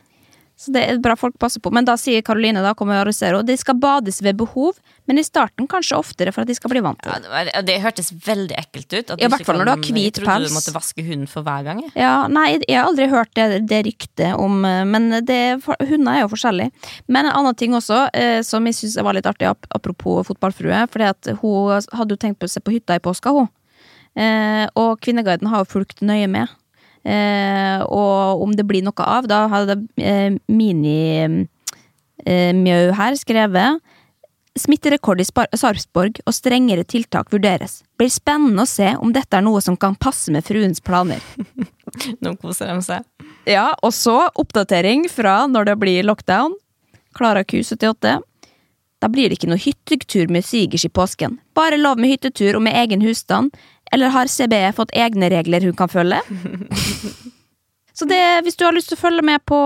Så 0.61 0.75
det 0.75 0.81
er 0.85 0.99
bra 1.01 1.15
folk 1.17 1.39
passer 1.41 1.63
på. 1.65 1.71
Men 1.73 1.87
da 1.89 1.95
sier 1.97 2.21
Karoline 2.21 2.61
da 2.61 2.75
kommer 2.77 2.99
Arosero, 3.01 3.39
de 3.47 3.55
skal 3.57 3.79
bades 3.81 4.19
ved 4.21 4.37
behov, 4.37 4.77
men 5.09 5.17
i 5.17 5.25
starten 5.25 5.65
kanskje 5.71 5.97
oftere 5.97 6.35
for 6.37 6.45
at 6.45 6.51
de 6.51 6.57
skal 6.59 6.69
bli 6.75 6.83
vant 6.85 7.01
til 7.01 7.09
Ja, 7.09 7.17
det. 7.25 7.47
det, 7.49 7.63
det 7.71 7.77
hørtes 7.81 8.11
veldig 8.27 8.59
ekkelt 8.61 8.93
ut. 8.93 9.15
Ja, 9.15 9.17
i 9.25 9.31
hvert 9.33 9.47
fall 9.49 9.57
når 9.57 9.71
du 9.71 9.73
har 9.73 9.81
hvit 9.81 9.97
Jeg 10.05 10.17
trodde 10.19 10.51
du 10.51 10.57
måtte 10.59 10.75
vaske 10.75 11.05
hunden 11.07 11.31
for 11.33 11.47
hver 11.47 11.65
gang. 11.65 11.81
jeg. 11.87 11.95
Ja, 12.03 12.27
nei, 12.29 12.59
jeg 12.69 12.77
har 12.77 12.91
aldri 12.91 13.09
hørt 13.09 13.33
det, 13.41 13.47
det 13.73 13.81
ryktet 13.89 14.37
om 14.37 14.61
eh, 14.69 14.83
Men 14.85 15.09
det, 15.25 15.41
hunder 15.65 16.13
er 16.13 16.21
jo 16.27 16.33
forskjellige. 16.35 16.93
Men 17.09 17.31
en 17.31 17.39
annen 17.41 17.57
ting 17.57 17.73
også, 17.81 18.03
eh, 18.13 18.43
som 18.45 18.69
jeg 18.69 18.77
syns 18.83 18.99
var 19.01 19.17
litt 19.17 19.31
artig, 19.33 19.49
apropos 19.73 20.29
fotballfrue, 20.29 20.85
fordi 20.93 21.09
at 21.09 21.33
hun 21.41 21.81
hadde 21.97 22.13
jo 22.19 22.21
tenkt 22.21 22.37
på 22.43 22.51
å 22.51 22.53
se 22.53 22.61
på 22.61 22.77
hytta 22.77 23.01
i 23.01 23.03
påska, 23.09 23.33
hun. 23.33 23.49
Eh, 24.21 24.67
og 24.77 24.99
Kvinneguiden 25.01 25.49
har 25.49 25.65
jo 25.65 25.73
fulgt 25.79 26.03
nøye 26.05 26.29
med. 26.29 26.53
Eh, 27.05 27.81
og 27.89 28.43
om 28.45 28.53
det 28.57 28.67
blir 28.69 28.85
noe 28.85 29.07
av, 29.07 29.29
da 29.31 29.47
hadde 29.49 29.79
eh, 29.97 30.35
Mini 30.53 30.99
eh, 32.27 32.93
her 32.97 33.17
skrevet 33.17 33.81
Smitterekord 34.59 35.21
i 35.23 35.25
Sarpsborg 35.25 36.19
og 36.27 36.35
strengere 36.35 36.85
tiltak 36.85 37.31
vurderes. 37.33 37.81
Blir 37.97 38.11
spennende 38.13 38.67
å 38.67 38.69
se 38.69 38.91
om 38.99 39.13
dette 39.15 39.39
er 39.39 39.45
noe 39.47 39.63
som 39.63 39.79
kan 39.79 39.95
passe 39.95 40.33
med 40.35 40.45
fruens 40.45 40.83
planer. 40.85 41.23
Nå 42.25 42.35
koser 42.43 42.73
de 42.73 42.83
seg. 42.85 43.07
Ja, 43.49 43.71
og 43.81 43.95
så 43.97 44.19
oppdatering 44.35 45.07
fra 45.09 45.45
når 45.49 45.71
det 45.71 45.77
blir 45.81 46.09
lockdown. 46.09 46.59
Klara 47.17 47.45
Q78. 47.47 48.19
Da 49.01 49.09
blir 49.09 49.31
det 49.31 49.39
ikke 49.39 49.49
noe 49.49 49.63
hyttetur 49.63 50.29
med 50.29 50.45
svigers 50.45 50.85
i 50.85 50.93
påsken. 50.93 51.39
Bare 51.57 51.79
lov 51.81 52.01
med 52.03 52.13
hyttetur 52.13 52.59
og 52.59 52.65
med 52.67 52.77
egen 52.83 53.07
husstand. 53.07 53.55
Eller 53.93 54.15
har 54.15 54.31
CBE 54.31 54.71
fått 54.77 54.95
egne 54.95 55.31
regler 55.33 55.67
hun 55.67 55.77
kan 55.79 55.91
følge? 55.91 56.23
Så 58.01 58.07
det, 58.09 58.41
hvis 58.47 58.57
du 58.57 58.63
har 58.65 58.73
lyst 58.73 58.89
til 58.89 58.97
å 58.97 59.03
følge 59.03 59.21
med 59.27 59.43
på, 59.45 59.59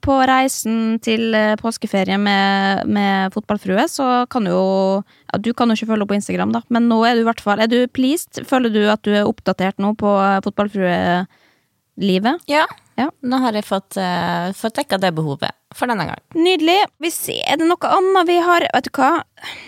på 0.00 0.14
reisen 0.30 0.94
til 1.04 1.34
eh, 1.36 1.52
påskeferie 1.60 2.16
med, 2.16 2.88
med 2.88 3.34
fotballfrue, 3.34 3.84
så 3.92 4.06
kan 4.32 4.48
du 4.48 4.54
jo 4.54 4.62
ja, 5.02 5.40
Du 5.42 5.50
kan 5.52 5.68
jo 5.68 5.76
ikke 5.76 5.90
følge 5.90 5.98
henne 5.98 6.08
på 6.08 6.16
Instagram, 6.16 6.54
da, 6.54 6.62
men 6.72 6.88
nå 6.88 7.02
er 7.04 7.18
du 7.18 7.20
i 7.20 7.28
hvert 7.28 7.44
fall 7.44 7.60
Er 7.60 7.68
du 7.68 7.84
pleased? 7.92 8.40
Føler 8.48 8.72
du 8.72 8.88
at 8.88 9.04
du 9.04 9.12
er 9.12 9.28
oppdatert 9.28 9.76
nå 9.82 9.92
på 10.00 10.08
eh, 10.16 10.40
fotballfrue-livet? 10.46 12.40
Ja. 12.48 12.64
Ja. 12.96 13.10
Nå 13.26 13.36
har 13.42 13.52
jeg 13.58 13.66
fått, 13.66 13.96
uh, 13.98 14.52
fått 14.54 14.76
dekka 14.78 15.00
det 15.02 15.10
behovet 15.16 15.50
for 15.74 15.90
denne 15.90 16.04
gang. 16.06 16.20
Nydelig. 16.38 16.76
Vi 17.02 17.10
ser, 17.10 17.40
er 17.50 17.58
det 17.58 17.66
noe 17.66 17.90
annet 17.90 18.28
vi 18.28 18.36
har 18.38 18.62
Vet 18.70 18.86
du 18.86 18.92
hva? 18.94 19.24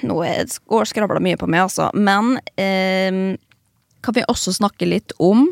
Nå 0.07 0.23
går 0.71 0.87
skravla 0.87 1.19
mye 1.21 1.37
på 1.41 1.49
meg, 1.51 1.67
altså. 1.67 1.91
Men 1.93 2.39
eh, 2.55 3.35
kan 4.07 4.15
vi 4.15 4.27
også 4.31 4.55
snakke 4.55 4.87
litt 4.89 5.15
om 5.19 5.49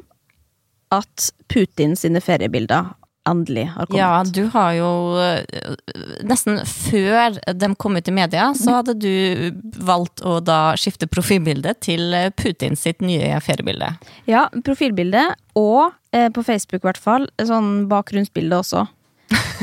at 0.94 1.32
Putin 1.50 1.96
sine 1.98 2.22
feriebilder 2.22 2.92
endelig 3.28 3.66
har 3.72 3.88
kommet? 3.88 4.00
Ja, 4.00 4.24
du 4.24 4.48
har 4.52 4.72
jo 4.76 4.90
øh, 5.18 5.76
Nesten 6.28 6.60
før 6.68 7.38
de 7.56 7.70
kom 7.80 7.96
ut 7.96 8.08
i 8.08 8.14
media, 8.14 8.50
så 8.58 8.78
hadde 8.78 8.96
du 9.00 9.60
valgt 9.84 10.22
å 10.24 10.38
da 10.44 10.74
skifte 10.80 11.08
profilbilde 11.10 11.74
til 11.84 12.14
øh, 12.14 12.30
Putin 12.36 12.76
sitt 12.78 13.02
nye 13.04 13.32
feriebilde. 13.44 13.94
Ja, 14.30 14.46
profilbilde, 14.66 15.30
og 15.58 15.94
eh, 16.14 16.28
på 16.34 16.44
Facebook 16.46 16.84
i 16.84 16.90
hvert 16.90 17.00
fall, 17.00 17.28
sånn 17.40 17.86
bakgrunnsbilde 17.90 18.60
også. 18.60 18.86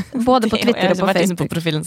Både 0.28 0.50
på 0.52 0.58
Twitter 0.62 0.92
og 0.94 1.00
på 1.04 1.14
Facebook. 1.14 1.50
profilen. 1.54 1.86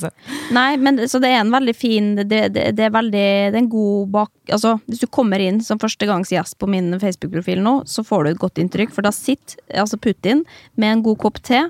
Nei, 0.54 0.76
men 0.80 1.02
så 1.08 1.20
det 1.22 1.30
er 1.34 1.40
en 1.42 1.52
veldig 1.54 1.74
fin 1.76 2.10
Det, 2.16 2.40
det, 2.54 2.64
det 2.78 2.84
er 2.86 2.92
veldig 2.94 3.24
Det 3.52 3.54
er 3.54 3.60
en 3.62 3.70
god 3.72 4.10
bak... 4.14 4.32
Altså, 4.52 4.76
hvis 4.88 5.00
du 5.04 5.06
kommer 5.12 5.40
inn 5.42 5.60
som 5.64 5.78
førstegangsgjest 5.82 6.58
på 6.60 6.68
min 6.70 6.92
Facebook-profil 7.00 7.62
nå, 7.64 7.78
så 7.88 8.04
får 8.06 8.24
du 8.24 8.30
et 8.34 8.42
godt 8.42 8.60
inntrykk, 8.62 8.92
for 8.94 9.06
da 9.06 9.12
sitter 9.14 9.56
altså 9.80 9.96
Putin 9.98 10.44
med 10.80 10.92
en 10.92 11.02
god 11.06 11.18
kopp 11.22 11.40
te. 11.44 11.62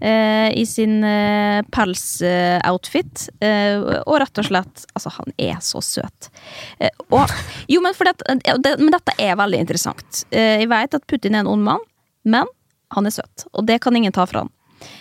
eh, 0.00 0.48
I 0.58 0.64
sin 0.66 1.02
eh, 1.04 1.62
pelsoutfit. 1.74 3.28
Eh, 3.40 3.78
og 4.04 4.18
rett 4.22 4.38
og 4.40 4.46
slett 4.48 4.84
Altså, 4.94 5.12
han 5.16 5.32
er 5.38 5.58
så 5.64 5.80
søt. 5.84 6.30
Eh, 6.78 6.92
og 7.10 7.30
Jo, 7.68 7.80
men, 7.84 7.94
det, 7.98 8.44
det, 8.64 8.76
men 8.78 8.92
dette 8.94 9.16
er 9.18 9.36
veldig 9.38 9.62
interessant. 9.64 10.24
Eh, 10.30 10.60
jeg 10.62 10.70
vet 10.70 10.94
at 11.00 11.06
Putin 11.10 11.34
er 11.34 11.44
en 11.44 11.52
ond 11.54 11.64
mann, 11.66 11.84
men 12.24 12.46
han 12.94 13.06
er 13.06 13.12
søt. 13.18 13.48
Og 13.52 13.66
det 13.68 13.80
kan 13.84 13.96
ingen 13.96 14.12
ta 14.14 14.24
fra 14.26 14.44
han. 14.46 14.52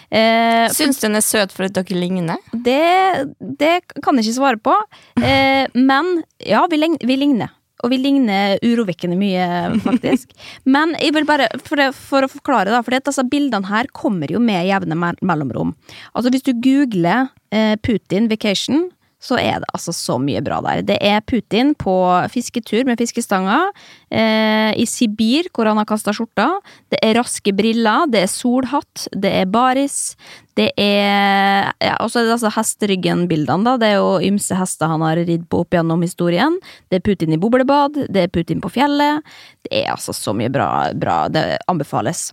Eh, 0.10 0.66
Syns 0.72 1.02
du 1.02 1.08
den 1.08 1.20
er 1.20 1.26
søt 1.26 1.54
fordi 1.56 1.74
dere 1.76 2.00
ligner? 2.00 2.42
det, 2.54 3.28
det 3.40 3.76
kan 4.04 4.18
jeg 4.18 4.28
ikke 4.28 4.40
svare 4.40 4.62
på. 4.64 4.76
Eh, 5.22 5.68
men 5.76 6.22
ja, 6.44 6.66
vi, 6.72 6.80
vi 7.04 7.20
ligner. 7.20 7.54
Og 7.86 7.92
vi 7.94 8.00
ligner 8.02 8.58
urovekkende 8.66 9.14
mye, 9.20 9.48
faktisk. 9.84 10.32
Men 10.74 10.96
jeg 10.98 11.14
vil 11.14 11.28
bare, 11.30 11.46
for, 11.62 11.78
det, 11.78 11.92
for 11.94 12.26
å 12.26 12.30
forklare, 12.32 12.74
da, 12.74 12.80
for 12.82 12.96
disse 12.98 13.22
bildene 13.30 13.70
her 13.70 13.86
kommer 13.94 14.32
jo 14.34 14.42
med 14.42 14.66
jevne 14.66 14.98
mellomrom. 14.98 15.76
Altså 16.18 16.32
Hvis 16.34 16.48
du 16.48 16.56
googler 16.58 17.28
eh, 17.54 17.76
Putin 17.86 18.32
vacation, 18.32 18.88
så 19.18 19.38
er 19.42 19.62
det 19.64 19.70
altså 19.74 19.94
så 19.96 20.18
mye 20.22 20.42
bra 20.46 20.60
der. 20.62 20.84
Det 20.86 20.98
er 21.02 21.24
Putin 21.26 21.74
på 21.78 21.94
fisketur 22.30 22.86
med 22.86 23.00
fiskestanga. 23.02 23.72
Eh, 24.14 24.78
I 24.78 24.86
Sibir, 24.86 25.50
hvor 25.56 25.66
han 25.66 25.80
har 25.82 25.88
kasta 25.90 26.14
skjorta. 26.14 26.46
Det 26.94 27.00
er 27.02 27.18
raske 27.18 27.54
briller, 27.58 28.06
det 28.14 28.24
er 28.28 28.32
solhatt, 28.32 29.08
det 29.18 29.34
er 29.42 29.50
baris. 29.50 30.16
Det 30.58 30.70
er 30.78 31.74
ja, 31.82 31.96
Og 32.02 32.10
så 32.10 32.22
er 32.22 32.28
det 32.28 32.38
altså 32.38 32.54
hesteryggen-bildene, 32.54 33.66
da. 33.66 33.76
Det 33.82 33.92
er 33.92 34.00
jo 34.00 34.18
ymse 34.30 34.58
hester 34.58 34.94
han 34.94 35.06
har 35.06 35.18
ridd 35.18 35.48
på 35.50 35.64
opp 35.66 35.74
gjennom 35.74 36.06
historien. 36.06 36.60
Det 36.90 37.02
er 37.02 37.06
Putin 37.06 37.34
i 37.34 37.42
boblebad, 37.42 37.98
det 38.14 38.28
er 38.28 38.34
Putin 38.34 38.62
på 38.62 38.72
fjellet. 38.74 39.26
Det 39.66 39.82
er 39.82 39.96
altså 39.96 40.14
så 40.14 40.34
mye 40.38 40.54
bra. 40.54 40.92
bra. 40.94 41.24
Det 41.30 41.58
anbefales. 41.68 42.30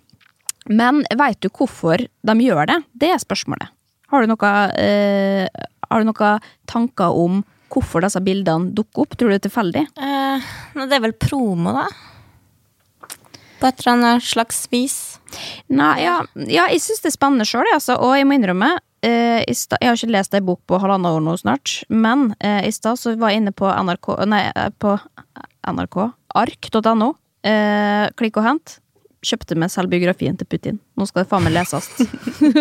Men 0.69 1.03
veit 1.17 1.41
du 1.41 1.49
hvorfor 1.49 2.01
de 2.01 2.37
gjør 2.45 2.69
det? 2.69 2.83
Det 2.93 3.13
er 3.13 3.21
spørsmålet. 3.21 3.73
Har 4.13 4.23
du 4.23 4.31
noe, 4.31 4.51
eh, 4.79 5.49
har 5.95 6.03
du 6.03 6.11
noen 6.11 6.49
tanker 6.71 7.15
om 7.15 7.43
hvorfor 7.75 8.05
disse 8.05 8.23
bildene 8.25 8.75
dukker 8.75 9.05
opp? 9.05 9.15
Tror 9.17 9.31
du 9.31 9.35
det 9.35 9.41
er 9.43 9.47
tilfeldig? 9.49 9.85
Eh, 9.95 10.51
det 10.83 10.97
er 10.97 11.05
vel 11.05 11.15
promo, 11.19 11.75
da? 11.75 11.87
På 13.61 13.69
et 13.71 13.81
eller 13.81 13.93
annet 13.95 14.27
slags 14.27 14.65
vis. 14.73 14.99
Nei, 15.73 15.95
ja, 16.05 16.19
ja 16.35 16.67
jeg 16.73 16.83
syns 16.85 17.03
det 17.05 17.13
er 17.13 17.17
spennende 17.17 17.47
sjøl, 17.49 17.67
altså, 17.73 17.97
og 18.03 18.15
jeg 18.19 18.27
må 18.29 18.37
innrømme 18.37 18.69
eh, 19.07 19.41
Jeg 19.43 19.89
har 19.89 19.97
ikke 19.97 20.13
lest 20.15 20.37
ei 20.37 20.43
bok 20.45 20.61
på 20.71 20.79
halvannet 20.83 21.17
år 21.17 21.25
nå 21.25 21.35
snart, 21.41 21.81
men 21.89 22.33
eh, 22.39 22.63
i 22.69 22.75
stad 22.75 23.01
så 23.01 23.15
var 23.19 23.33
jeg 23.33 23.43
inne 23.43 23.55
på 23.57 23.71
NRK 23.71 24.11
Nei, 24.31 24.45
eh, 24.51 24.71
på 24.79 24.97
NRK. 25.65 26.01
Ark.no. 26.37 27.15
Klikk 28.19 28.39
og 28.41 28.45
hent. 28.45 28.79
Kjøpte 29.25 29.57
meg 29.59 29.73
selv 29.73 29.93
biografien 29.93 30.37
til 30.39 30.49
Putin. 30.49 30.81
Nå 30.99 31.07
skal 31.09 31.25
det 31.25 31.31
faen 31.31 31.47
meg 31.47 31.55
leses. 31.57 31.89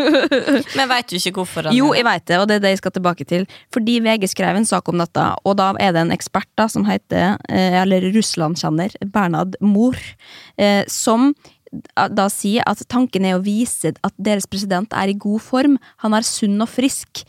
Men 0.78 0.92
veit 0.92 1.10
du 1.10 1.18
ikke 1.20 1.42
hvorfor 1.42 1.70
han 1.70 1.76
Jo, 1.76 1.92
jeg 1.98 2.08
veit 2.08 2.26
det, 2.30 2.40
og 2.40 2.48
det 2.50 2.60
er 2.60 2.64
det 2.66 2.74
jeg 2.76 2.84
skal 2.84 2.96
tilbake 2.96 3.28
til. 3.30 3.48
Fordi 3.76 3.98
VG 4.06 4.30
skrev 4.32 4.60
en 4.60 4.70
sak 4.70 4.88
om 4.92 5.02
dette, 5.02 5.26
og 5.44 5.58
da 5.60 5.74
er 5.84 5.96
det 5.96 6.06
en 6.06 6.16
ekspert 6.16 6.50
da, 6.60 6.70
som 6.72 6.88
heter, 6.88 7.36
eh, 7.50 7.82
eller 7.82 8.10
Russland-kjenner, 8.16 8.96
Bernhard 9.14 9.60
Mohr, 9.62 10.00
eh, 10.58 10.84
som 10.88 11.34
da 11.94 12.28
sier 12.30 12.66
at 12.70 12.84
tanken 12.92 13.26
er 13.26 13.38
å 13.38 13.44
vise 13.44 13.94
at 13.96 14.14
deres 14.22 14.46
president 14.50 14.94
er 14.94 15.10
i 15.10 15.18
god 15.18 15.42
form. 15.42 15.80
Han 16.06 16.14
er 16.14 16.26
sunn 16.28 16.62
og 16.62 16.70
frisk. 16.70 17.24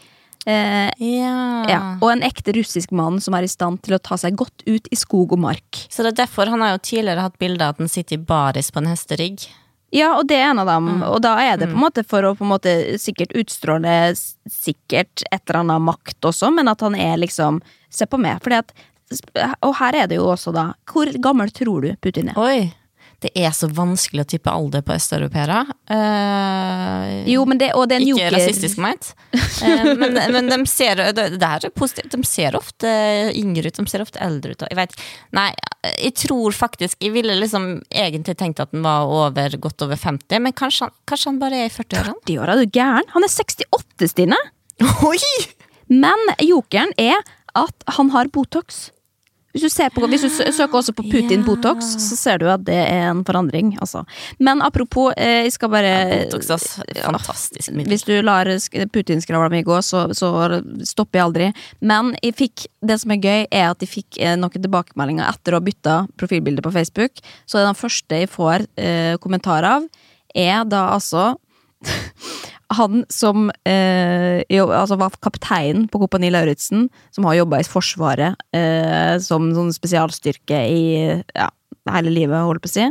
Eh, 0.47 0.91
Ja. 0.99 1.65
ja. 1.69 1.81
Og 2.01 2.11
en 2.13 2.23
ekte 2.23 2.53
russisk 2.57 2.93
mann 2.93 3.21
som 3.21 3.35
er 3.35 3.47
i 3.47 3.51
stand 3.51 3.83
til 3.83 3.97
å 3.97 4.03
ta 4.03 4.17
seg 4.21 4.37
godt 4.37 4.65
ut 4.67 4.89
i 4.91 4.97
skog 4.97 5.33
og 5.33 5.41
mark. 5.41 5.85
Så 5.89 6.05
det 6.05 6.13
er 6.15 6.25
derfor 6.25 6.51
han 6.53 6.61
har 6.61 6.75
jo 6.77 6.83
tidligere 6.85 7.25
hatt 7.25 7.39
bilde 7.39 7.65
av 7.65 7.75
at 7.75 7.79
han 7.85 7.89
sitter 7.89 8.19
i 8.19 8.25
baris 8.25 8.71
på 8.71 8.83
en 8.83 8.91
hesterygg. 8.93 9.47
Ja, 9.95 10.17
og 10.19 10.27
det 10.27 10.41
er 10.41 10.51
en 10.51 10.59
av 10.59 10.67
dem. 10.67 11.03
Og 11.07 11.21
da 11.23 11.37
er 11.39 11.57
det 11.57 11.69
på 11.71 11.77
en 11.77 11.85
måte 11.85 12.03
for 12.07 12.27
å 12.27 12.35
på 12.35 12.43
en 12.43 12.51
måte 12.51 12.73
sikkert 12.99 13.35
utstråle 13.39 13.93
sikkert 14.51 15.23
et 15.31 15.43
eller 15.47 15.61
annet 15.61 15.85
makt 15.87 16.27
også, 16.33 16.51
men 16.51 16.69
at 16.69 16.83
han 16.83 16.97
er 16.99 17.17
liksom 17.23 17.63
Se 17.95 18.09
på 18.11 18.19
meg. 18.19 18.41
Fordi 18.43 18.57
at 18.59 18.73
Og 19.63 19.77
her 19.79 19.95
er 19.95 20.09
det 20.11 20.17
jo 20.17 20.25
også, 20.27 20.51
da 20.53 20.73
Hvor 20.91 21.07
gammel 21.23 21.53
tror 21.55 21.85
du 21.85 21.93
Putin 22.03 22.33
er? 22.33 22.39
Oi! 22.41 22.73
Det 23.25 23.31
er 23.41 23.55
så 23.57 23.71
vanskelig 23.73 24.21
å 24.21 24.29
tippe 24.29 24.53
alder 24.53 24.83
på 24.85 24.93
østeuropeere. 24.93 25.63
Eh, 25.89 27.13
Jo, 27.33 27.45
men 27.49 27.57
det, 27.61 27.71
og 27.73 27.87
det 27.89 27.97
er 27.97 28.03
en 28.03 28.09
ikke 28.11 28.19
joker 28.19 28.35
rasistisk 28.37 28.83
ment. 28.85 29.13
Eh, 29.65 29.87
men, 29.97 30.19
men 30.35 30.49
de 30.51 30.57
ser 30.69 30.99
det, 30.99 31.23
det 31.39 31.49
her 31.49 31.65
er 31.69 31.73
positivt. 31.73 32.13
De 32.13 32.27
ser 32.29 32.57
ofte 32.59 32.91
yngre 33.39 33.71
ut, 33.71 33.79
de 33.79 33.85
ser 33.89 34.03
ofte 34.05 34.21
eldre 34.21 34.53
ut. 34.53 34.65
Jeg 34.69 34.77
vet, 34.77 34.97
nei, 35.37 35.47
jeg 35.95 36.15
tror 36.21 36.53
faktisk 36.57 36.99
Jeg 37.05 37.13
ville 37.15 37.37
liksom 37.39 37.69
egentlig 37.89 38.35
tenkt 38.41 38.61
at 38.61 38.73
han 38.75 38.85
var 38.85 39.07
over, 39.09 39.57
godt 39.63 39.85
over 39.87 39.97
50, 40.01 40.43
men 40.45 40.53
kanskje 40.57 40.89
han, 40.89 40.95
kanskje 41.09 41.31
han 41.31 41.41
bare 41.41 41.63
er 41.63 41.71
i 41.71 41.73
40-årene? 41.73 42.17
40 42.27 42.43
år, 42.43 42.53
er 42.55 42.61
du 42.61 42.77
gæren? 42.77 43.09
Han 43.15 43.25
er 43.27 43.33
68, 43.33 44.11
Stine! 44.13 44.41
Oi! 45.07 45.21
Men 45.93 46.29
jokeren 46.45 46.93
er 47.01 47.23
at 47.57 47.89
han 47.97 48.11
har 48.15 48.29
Botox. 48.35 48.89
Hvis 49.55 49.63
du, 49.63 49.71
ser 49.71 49.91
på, 49.95 50.03
hvis 50.11 50.25
du 50.27 50.29
søker 50.51 50.81
også 50.81 50.91
på 50.99 51.05
Putin 51.07 51.45
Ja. 51.45 51.47
Botox, 51.47 51.93
så 52.03 52.17
ser 52.19 52.41
du 52.43 52.49
at 52.51 52.65
det 52.67 52.75
er 52.75 53.05
en 53.13 53.21
forandring. 53.25 53.69
Altså. 53.79 54.01
Men 54.43 54.59
apropos, 54.67 55.13
eh, 55.17 55.45
jeg 55.47 55.53
skal 55.55 55.71
bare 55.71 55.93
Botox, 56.25 56.51
ass. 56.51 56.81
Fantastisk 57.05 57.71
middel. 57.71 57.93
Hvis 57.93 58.03
du 58.09 58.17
lar 58.27 58.51
sk- 58.59 58.89
Putin-skravla 58.91 59.49
mi 59.53 59.63
gå, 59.63 59.77
så, 59.87 60.09
så 60.11 60.33
stopper 60.83 61.21
jeg 61.21 61.25
aldri. 61.29 61.49
Men 61.87 62.11
jeg 62.21 62.35
fikk, 62.35 62.67
det 62.83 62.99
som 63.05 63.15
er 63.15 63.23
gøy, 63.23 63.47
er 63.55 63.71
at 63.71 63.79
jeg 63.87 63.93
fikk 63.93 64.19
eh, 64.19 64.35
noen 64.35 64.51
tilbakemeldinger 64.59 65.31
etter 65.31 65.55
å 65.55 65.61
ha 65.63 65.67
bytta 65.71 65.97
profilbilde 66.19 66.65
på 66.67 66.75
Facebook. 66.75 67.23
Så 67.47 67.63
den 67.63 67.79
første 67.79 68.25
jeg 68.25 68.33
får 68.35 68.67
eh, 68.75 69.15
kommentar 69.23 69.63
av, 69.71 69.87
er 70.35 70.65
da 70.67 70.89
altså 70.97 71.37
han 72.73 73.05
som 73.13 73.51
eh, 73.69 74.43
jo, 74.49 74.69
altså 74.73 74.97
var 75.01 75.17
kaptein 75.25 75.87
på 75.91 76.01
Kompani 76.03 76.31
Lauritzen, 76.33 76.89
som 77.15 77.27
har 77.29 77.39
jobba 77.41 77.61
i 77.61 77.67
Forsvaret 77.69 78.41
eh, 78.57 79.17
som 79.23 79.51
sånn 79.57 79.73
spesialstyrke 79.75 80.61
i 80.71 80.85
ja, 81.21 81.49
hele 81.93 82.13
livet, 82.15 82.45
holdt 82.45 82.65
på 82.65 82.71
å 82.71 82.75
si. 82.75 82.87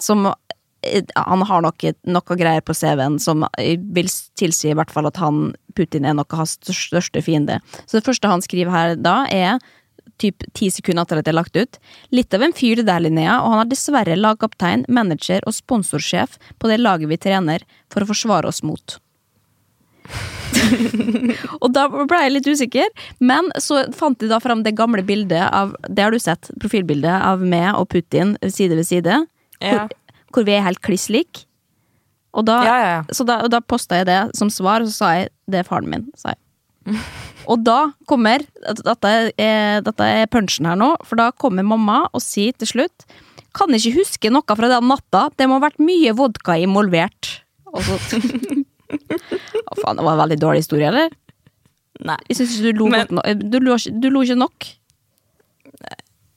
Som 0.00 0.26
eh, 0.28 1.04
Han 1.16 1.46
har 1.48 1.64
nok 1.64 1.86
noe 2.04 2.38
greier 2.40 2.64
på 2.64 2.76
CV-en 2.76 3.20
som 3.22 3.46
vil 3.56 4.10
tilsi 4.38 4.72
i 4.72 4.76
hvert 4.76 4.92
fall 4.92 5.08
at 5.08 5.20
han, 5.22 5.54
Putin 5.74 6.04
er 6.04 6.18
nok 6.18 6.36
hans 6.36 6.58
største 6.68 7.24
fiende. 7.24 7.60
Så 7.86 7.98
det 7.98 8.06
første 8.06 8.30
han 8.30 8.44
skriver 8.44 8.74
her 8.74 9.00
da, 9.00 9.22
er 9.32 9.58
typ 10.20 10.44
ti 10.54 10.68
sekunder 10.70 11.02
etter 11.02 11.20
at 11.20 11.26
det 11.26 11.32
er 11.32 11.38
lagt 11.40 11.56
ut. 11.56 11.78
Litt 12.14 12.34
av 12.36 12.44
en 12.44 12.54
fyr 12.54 12.78
det 12.78 12.86
der, 12.88 13.02
Linnea, 13.02 13.40
og 13.42 13.54
han 13.54 13.64
er 13.64 13.70
dessverre 13.72 14.18
lagkaptein, 14.18 14.84
manager 14.88 15.42
og 15.48 15.56
sponsorsjef 15.56 16.38
på 16.60 16.70
det 16.70 16.78
laget 16.82 17.10
vi 17.10 17.18
trener 17.20 17.64
for 17.92 18.04
å 18.04 18.10
forsvare 18.12 18.50
oss 18.50 18.62
mot. 18.66 18.98
og 21.62 21.68
da 21.74 21.86
ble 21.90 22.20
jeg 22.26 22.34
litt 22.34 22.48
usikker, 22.48 22.90
men 23.24 23.48
så 23.62 23.84
fant 23.96 24.18
de 24.20 24.28
da 24.30 24.38
fram 24.42 24.62
det 24.64 24.76
gamle 24.78 25.02
bildet 25.06 25.48
av 25.48 25.74
Det 25.88 26.04
har 26.04 26.14
du 26.14 26.20
sett, 26.22 26.50
profilbildet 26.62 27.14
av 27.14 27.42
meg 27.42 27.72
og 27.74 27.88
Putin 27.92 28.36
side 28.44 28.76
ved 28.78 28.88
side. 28.88 29.18
Ja. 29.60 29.84
Hvor, 29.84 30.22
hvor 30.34 30.48
vi 30.48 30.56
er 30.56 30.64
helt 30.66 30.82
kliss 30.84 31.08
like. 31.12 31.46
Og 32.34 32.46
da, 32.48 32.60
Ja, 32.66 32.78
ja. 32.82 33.02
Så 33.14 33.26
da, 33.26 33.40
og 33.46 33.52
da 33.54 33.62
posta 33.62 34.00
jeg 34.00 34.10
det 34.10 34.20
som 34.38 34.50
svar, 34.50 34.82
og 34.82 34.90
så 34.90 34.96
sa 34.96 35.12
jeg 35.20 35.30
det 35.50 35.62
er 35.62 35.68
faren 35.68 35.90
min. 35.90 36.08
sa 36.18 36.34
jeg. 36.34 36.98
Og 37.48 37.60
da 37.64 37.92
kommer 38.08 38.40
Dette 38.64 39.10
er, 39.40 39.80
dette 39.84 40.04
er 40.04 40.28
punchen 40.32 40.68
her 40.68 40.78
nå, 40.80 40.94
for 41.04 41.20
da 41.20 41.30
kommer 41.36 41.64
mamma 41.64 42.06
og 42.12 42.22
sier 42.24 42.56
til 42.56 42.70
slutt 42.70 43.04
Kan 43.56 43.72
ikke 43.76 43.98
huske 43.98 44.32
noe 44.32 44.56
fra 44.56 44.70
den 44.72 44.88
natta, 44.88 45.26
det 45.36 45.48
må 45.48 45.58
ha 45.58 45.66
vært 45.66 45.82
mye 45.84 46.14
vodka 46.16 46.56
involvert. 46.60 47.34
Og 47.74 47.84
så 47.84 48.20
Å, 48.94 49.76
faen, 49.82 49.96
det 49.98 50.04
var 50.06 50.14
en 50.16 50.22
veldig 50.24 50.40
dårlig 50.42 50.64
historie, 50.64 50.88
eller? 50.92 51.10
Nei. 52.04 52.16
Jeg 52.28 52.36
synes 52.40 52.56
ikke 52.58 52.72
du 52.72 52.78
lo 52.82 52.88
Men- 52.90 53.06
godt 53.06 53.12
nok. 53.20 53.44
Du 53.50 53.60
lo, 53.60 53.76
ikke- 53.78 54.00
du 54.02 54.08
lo 54.10 54.22
ikke 54.26 54.36
nok. 54.40 54.70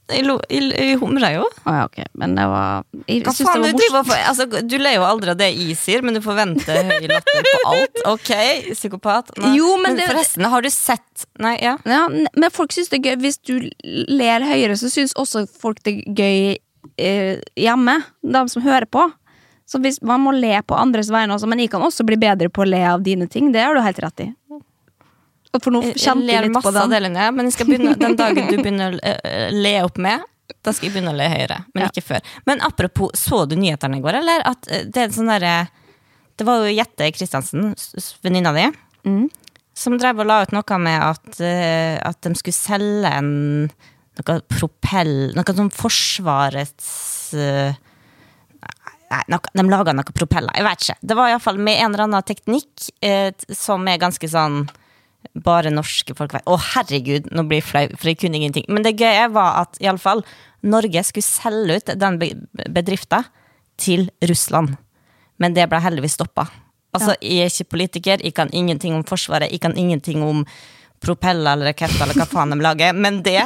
Jeg, 0.08 0.24
lo, 0.24 0.38
jeg, 0.48 0.70
jeg 0.72 0.96
humra 1.02 1.34
jo. 1.34 1.41
Å 1.67 1.72
ja, 1.76 1.80
ok. 1.89 1.98
Men 2.15 2.32
det 2.38 2.46
var 2.48 2.86
Jeg 3.10 3.26
Hva 3.26 3.32
syns 3.36 3.50
faen, 3.50 3.63
det 3.65 3.74
du, 3.74 3.76
var 3.76 3.82
driver 3.82 3.98
morsomt. 3.98 4.08
for, 4.08 4.30
altså, 4.32 4.62
du 4.72 4.76
ler 4.80 4.93
jo 4.96 5.02
aldri 5.04 5.34
av 5.34 5.39
det 5.41 5.50
jeg 5.52 5.76
sier, 5.76 6.06
men 6.08 6.15
du 6.15 6.22
forventer 6.24 6.80
høy 6.88 7.10
latter 7.12 7.43
på 7.50 7.60
alt. 7.74 8.00
Ok, 8.13 8.32
psykopat. 8.72 9.34
Nei. 9.43 9.52
Jo, 9.58 9.74
men 9.84 9.98
det- 10.00 10.08
forresten, 10.08 10.48
har 10.48 10.63
du 10.63 10.70
sett 10.72 11.26
Nei, 11.43 11.58
ja. 11.60 11.76
Ja, 11.84 12.06
n- 12.08 12.30
men 12.39 12.50
folk 12.56 12.72
syns 12.72 12.88
det 12.93 13.02
er 13.02 13.10
gøy. 13.12 13.20
Hvis 13.26 13.41
du 13.43 13.67
ler 13.84 14.48
høyere, 14.48 14.78
så 14.80 14.88
syns 14.93 15.12
også 15.20 15.43
folk 15.60 15.84
det 15.84 15.98
er 15.98 16.15
gøy 16.22 16.58
eh, 16.98 17.41
hjemme. 17.60 17.98
De 18.24 18.46
som 18.48 18.63
hører 18.63 18.88
på. 18.88 19.10
Så 19.67 19.82
hvis, 19.84 19.97
man 20.01 20.21
må 20.23 20.32
le 20.32 20.62
på 20.63 20.77
andres 20.80 21.10
vegne 21.12 21.36
også, 21.36 21.47
men 21.51 21.60
jeg 21.60 21.69
kan 21.73 21.84
også 21.84 22.06
bli 22.08 22.15
bedre 22.21 22.47
på 22.53 22.63
å 22.63 22.67
le 22.69 22.80
av 22.88 23.01
dine 23.03 23.27
ting. 23.27 23.49
Det 23.51 23.60
har 23.65 23.75
du 23.75 23.82
helt 23.84 23.99
rett 23.99 24.23
i. 24.23 24.27
Og 25.56 25.63
for 25.63 25.73
nå 25.73 25.82
Jeg, 25.84 25.95
jeg 25.97 26.03
kjente 26.06 26.23
jeg 26.23 26.30
ler 26.38 26.45
litt 26.47 26.53
masse 26.56 26.67
på 26.67 26.71
av 26.71 26.77
den. 26.86 26.93
det, 26.95 26.99
Linnea, 27.03 27.32
men 27.36 27.49
begynne, 27.51 27.93
den 27.99 28.15
dagen 28.19 28.47
du 28.47 28.56
begynner 28.62 28.95
å 28.95 28.99
eh, 29.03 29.49
le 29.56 29.73
opp 29.84 29.97
med, 30.03 30.23
da 30.63 30.71
skal 30.75 30.88
jeg 30.88 30.93
begynne 30.95 31.12
å 31.12 31.17
le 31.17 31.27
høyere. 31.32 31.58
Men 31.73 31.84
Ja. 31.84 31.89
ikke 31.91 32.03
før. 32.08 32.21
Men 32.47 32.62
apropos, 32.63 33.12
så 33.19 33.41
du 33.47 33.56
nyhetene 33.60 33.97
i 33.99 34.03
går, 34.03 34.19
eller? 34.21 34.43
At 34.47 34.67
eh, 34.71 34.86
det 34.88 35.01
er 35.03 35.10
en 35.10 35.15
sånn 35.17 35.32
derre 35.32 35.56
Det 36.38 36.45
var 36.45 36.62
jo 36.63 36.75
Jette 36.75 37.08
Christiansen, 37.15 37.73
venninna 38.23 38.53
di, 38.53 38.67
Mm. 39.08 39.30
som 39.73 39.97
drev 39.97 40.19
og 40.19 40.27
la 40.27 40.41
ut 40.43 40.51
noe 40.51 40.77
med 40.80 41.01
at, 41.01 41.39
eh, 41.41 41.97
at 42.03 42.19
de 42.21 42.34
skulle 42.36 42.53
selge 42.53 43.10
en 43.12 43.69
noe 44.17 44.41
propell 44.49 45.34
Noe 45.36 45.43
sånn 45.56 45.71
Forsvarets 45.73 47.34
eh, 47.34 47.73
Nei, 49.12 49.22
noe, 49.32 49.52
de 49.56 49.63
laga 49.72 49.93
noen 49.96 50.13
propeller. 50.15 50.52
Jeg 50.58 50.65
vet 50.67 50.84
ikke. 50.84 50.98
Det 51.08 51.15
var 51.15 51.30
iallfall 51.32 51.60
med 51.63 51.80
en 51.80 51.93
eller 51.93 52.06
annen 52.08 52.26
teknikk 52.28 52.89
eh, 53.06 53.30
som 53.56 53.88
er 53.88 54.02
ganske 54.02 54.28
sånn 54.28 54.65
bare 55.43 55.72
norske 55.74 56.15
folk 56.15 56.34
vet. 56.36 56.46
Å, 56.48 56.58
herregud, 56.74 57.30
nå 57.36 57.43
blir 57.48 57.62
jeg 57.62 57.67
flau, 57.70 57.86
for 57.96 58.12
jeg 58.12 58.20
kunne 58.22 58.39
ingenting. 58.39 58.67
Men 58.72 58.84
det 58.86 58.96
gøye 59.00 59.30
var 59.34 59.62
at 59.63 59.80
iallfall 59.84 60.24
Norge 60.67 61.04
skulle 61.08 61.26
selge 61.28 61.80
ut 61.80 61.91
den 62.00 62.20
be- 62.22 62.34
bedrifta 62.74 63.24
til 63.80 64.08
Russland. 64.28 64.76
Men 65.39 65.54
det 65.56 65.67
ble 65.70 65.80
heldigvis 65.84 66.15
stoppa. 66.17 66.48
Altså, 66.96 67.13
jeg 67.22 67.43
er 67.46 67.52
ikke 67.52 67.72
politiker, 67.76 68.24
jeg 68.24 68.34
kan 68.34 68.50
ingenting 68.56 68.96
om 68.98 69.04
Forsvaret, 69.06 69.52
jeg 69.54 69.62
kan 69.62 69.76
ingenting 69.78 70.24
om 70.26 70.43
propeller 71.04 71.54
eller 71.54 71.72
raketter 71.72 72.04
eller 72.04 72.18
hva 72.18 72.28
faen 72.30 72.54
de 72.54 72.60
lager, 72.64 72.96
men 72.98 73.22
det 73.26 73.42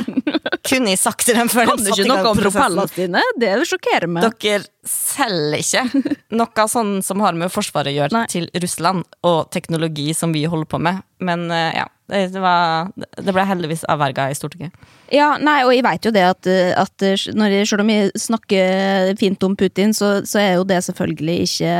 kunne 0.68 0.94
jeg 0.94 1.00
sagt 1.02 1.26
til 1.28 1.38
dem 1.38 1.50
før 1.52 1.72
de 1.72 1.78
satte 1.78 1.96
ikke 1.96 2.06
i 2.06 2.10
gang 2.10 2.22
noe 2.24 2.32
om 2.32 2.40
prosessen. 2.40 2.78
propellene 2.78 2.98
dine? 2.98 3.24
Det 3.42 3.52
sjokkerer 3.72 4.12
meg. 4.12 4.28
Dere 4.42 4.64
selger 4.88 5.62
ikke 5.62 6.04
noe 6.42 6.68
sånn 6.72 6.94
som 7.06 7.24
har 7.26 7.38
med 7.38 7.52
Forsvaret 7.54 7.92
å 7.94 7.98
gjøre, 8.00 8.26
til 8.32 8.48
Russland, 8.64 9.06
og 9.28 9.52
teknologi 9.54 10.12
som 10.18 10.36
vi 10.36 10.46
holder 10.50 10.70
på 10.72 10.82
med. 10.82 11.02
Men 11.22 11.50
eh, 11.54 11.82
ja, 11.82 11.88
det, 12.12 12.42
var 12.44 12.92
Det 12.96 13.34
ble 13.34 13.46
heldigvis 13.48 13.86
avverga 13.92 14.30
i 14.32 14.36
Stortinget. 14.38 14.76
Ja, 15.12 15.34
nei, 15.44 15.58
og 15.68 15.74
jeg 15.76 15.84
vet 15.84 16.06
jo 16.08 16.12
det 16.16 16.22
at, 16.24 16.48
at 16.80 17.04
når 17.36 17.56
jeg, 17.58 17.68
selv 17.68 17.84
om 17.84 17.90
jeg 17.92 18.12
snakker 18.16 19.12
fint 19.20 19.44
om 19.44 19.58
Putin, 19.60 19.92
så, 19.96 20.22
så 20.28 20.40
er 20.40 20.54
jo 20.56 20.64
det 20.68 20.78
selvfølgelig 20.86 21.36
ikke 21.50 21.74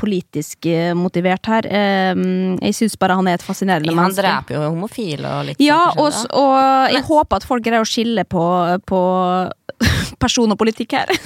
politisk 0.00 0.70
motivert 0.96 1.50
her. 1.52 1.68
Eh, 1.68 2.22
Jeg 2.68 2.78
syns 2.78 2.96
bare 3.00 3.18
han 3.18 3.28
er 3.28 3.36
et 3.36 3.44
fascinerende 3.44 3.92
Han 3.92 4.00
menneske. 4.00 4.24
dreper 4.24 4.56
jo 4.56 4.62
homofile 4.70 5.34
og 5.40 5.50
litt 5.50 5.60
Ja, 5.60 5.82
sånt 5.92 6.32
og, 6.32 6.48
og 6.48 6.96
jeg 6.96 7.04
håper 7.10 7.42
at 7.42 7.48
folk 7.48 7.64
greier 7.66 7.84
å 7.84 7.88
skille 7.88 8.24
på, 8.24 8.44
på 8.88 9.02
person 10.22 10.50
og 10.52 10.58
politikk 10.60 10.96
her. 10.98 11.12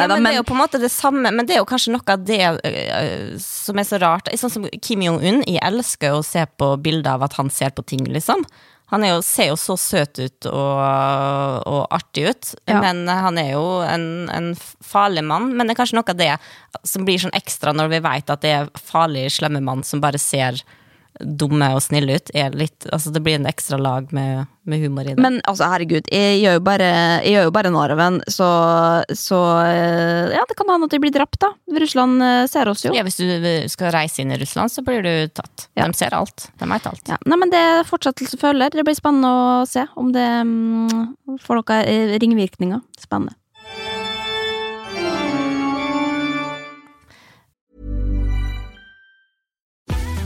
Ja, 0.00 0.06
Neida, 0.06 0.16
men, 0.16 0.24
det 0.24 0.30
er 0.32 0.38
jo 0.38 0.44
på 0.48 0.54
en 0.54 0.60
måte 0.62 0.78
det 0.80 0.90
samme, 0.92 1.30
men 1.34 1.46
det 1.48 1.56
er 1.56 1.60
jo 1.60 1.66
kanskje 1.68 1.92
noe 1.92 2.14
av 2.14 2.22
det 2.24 2.40
uh, 2.46 3.34
som 3.42 3.78
er 3.80 3.86
så 3.88 3.98
rart. 4.00 4.30
Sånn 4.40 4.52
som 4.52 4.64
Kim 4.80 5.02
Jong-un, 5.04 5.42
jeg 5.44 5.60
elsker 5.66 6.14
å 6.16 6.22
se 6.24 6.44
på 6.60 6.70
bilder 6.82 7.18
av 7.18 7.26
at 7.26 7.36
han 7.38 7.50
ser 7.60 7.72
på 7.76 7.84
ting, 7.86 8.08
liksom. 8.10 8.42
Han 8.90 9.04
er 9.06 9.12
jo, 9.12 9.20
ser 9.22 9.52
jo 9.52 9.56
så 9.60 9.76
søt 9.78 10.18
ut 10.18 10.46
og, 10.50 10.80
og 11.70 11.84
artig 11.94 12.24
ut, 12.32 12.48
Ja. 12.66 12.80
men 12.82 13.04
han 13.06 13.38
er 13.38 13.52
jo 13.52 13.62
en, 13.86 14.08
en 14.34 14.48
farlig 14.82 15.22
mann. 15.28 15.52
Men 15.54 15.68
det 15.70 15.76
er 15.76 15.78
kanskje 15.84 15.98
noe 16.00 16.10
av 16.10 16.18
det 16.18 16.32
som 16.90 17.06
blir 17.06 17.22
sånn 17.22 17.36
ekstra 17.38 17.70
når 17.76 17.92
vi 17.92 18.00
vet 18.08 18.32
at 18.34 18.42
det 18.42 18.50
er 18.56 18.70
farlig, 18.82 19.28
slemme 19.36 19.62
mann 19.62 19.84
som 19.86 20.02
bare 20.02 20.18
ser 20.18 20.58
dumme 21.20 21.68
og 21.76 21.82
snille 21.84 22.18
ut. 22.18 22.32
Er 22.36 22.54
litt, 22.56 22.86
altså 22.92 23.12
det 23.14 23.22
blir 23.24 23.38
en 23.38 23.48
ekstra 23.48 23.78
lag 23.80 24.10
med, 24.14 24.46
med 24.68 24.82
humor 24.84 25.06
i 25.06 25.14
det. 25.14 25.22
Men 25.22 25.40
altså, 25.48 25.68
herregud, 25.72 26.08
jeg 26.12 26.40
gjør 26.40 26.58
jo 26.58 26.62
bare, 26.66 26.90
gjør 27.26 27.48
jo 27.48 27.54
bare 27.54 27.72
narr 27.74 27.94
av 27.94 28.02
en, 28.06 28.20
så, 28.30 28.50
så 29.16 29.40
eh, 29.64 30.36
Ja, 30.36 30.44
det 30.48 30.56
kan 30.58 30.70
hende 30.72 30.88
at 30.88 30.94
de 30.94 31.02
blir 31.02 31.14
drept, 31.14 31.40
da. 31.42 31.52
Russland 31.80 32.24
eh, 32.26 32.44
ser 32.50 32.70
oss 32.72 32.84
jo. 32.86 32.94
ja, 32.96 33.04
hvis 33.06 33.20
du 33.20 33.26
skal 33.72 33.94
reise 33.96 34.22
inn 34.22 34.34
i 34.34 34.40
Russland, 34.40 34.72
så 34.72 34.84
blir 34.86 35.04
du 35.06 35.12
tatt. 35.34 35.68
Ja. 35.78 35.88
De 35.88 35.98
ser 35.98 36.16
alt. 36.16 36.50
De 36.60 36.70
veit 36.70 36.88
alt. 36.90 37.04
Ja, 37.10 37.20
nei, 37.26 37.40
men 37.40 37.52
Det 37.52 37.60
er 37.60 37.88
fortsettelse 37.88 38.40
følger. 38.40 38.72
Det 38.74 38.86
blir 38.86 38.98
spennende 38.98 39.30
å 39.30 39.66
se 39.68 39.86
om 40.00 40.12
det 40.14 40.28
um, 40.44 41.12
får 41.42 41.62
noen 41.62 41.84
eh, 41.84 42.16
ringvirkninger. 42.22 42.82
Spennende. 43.00 43.39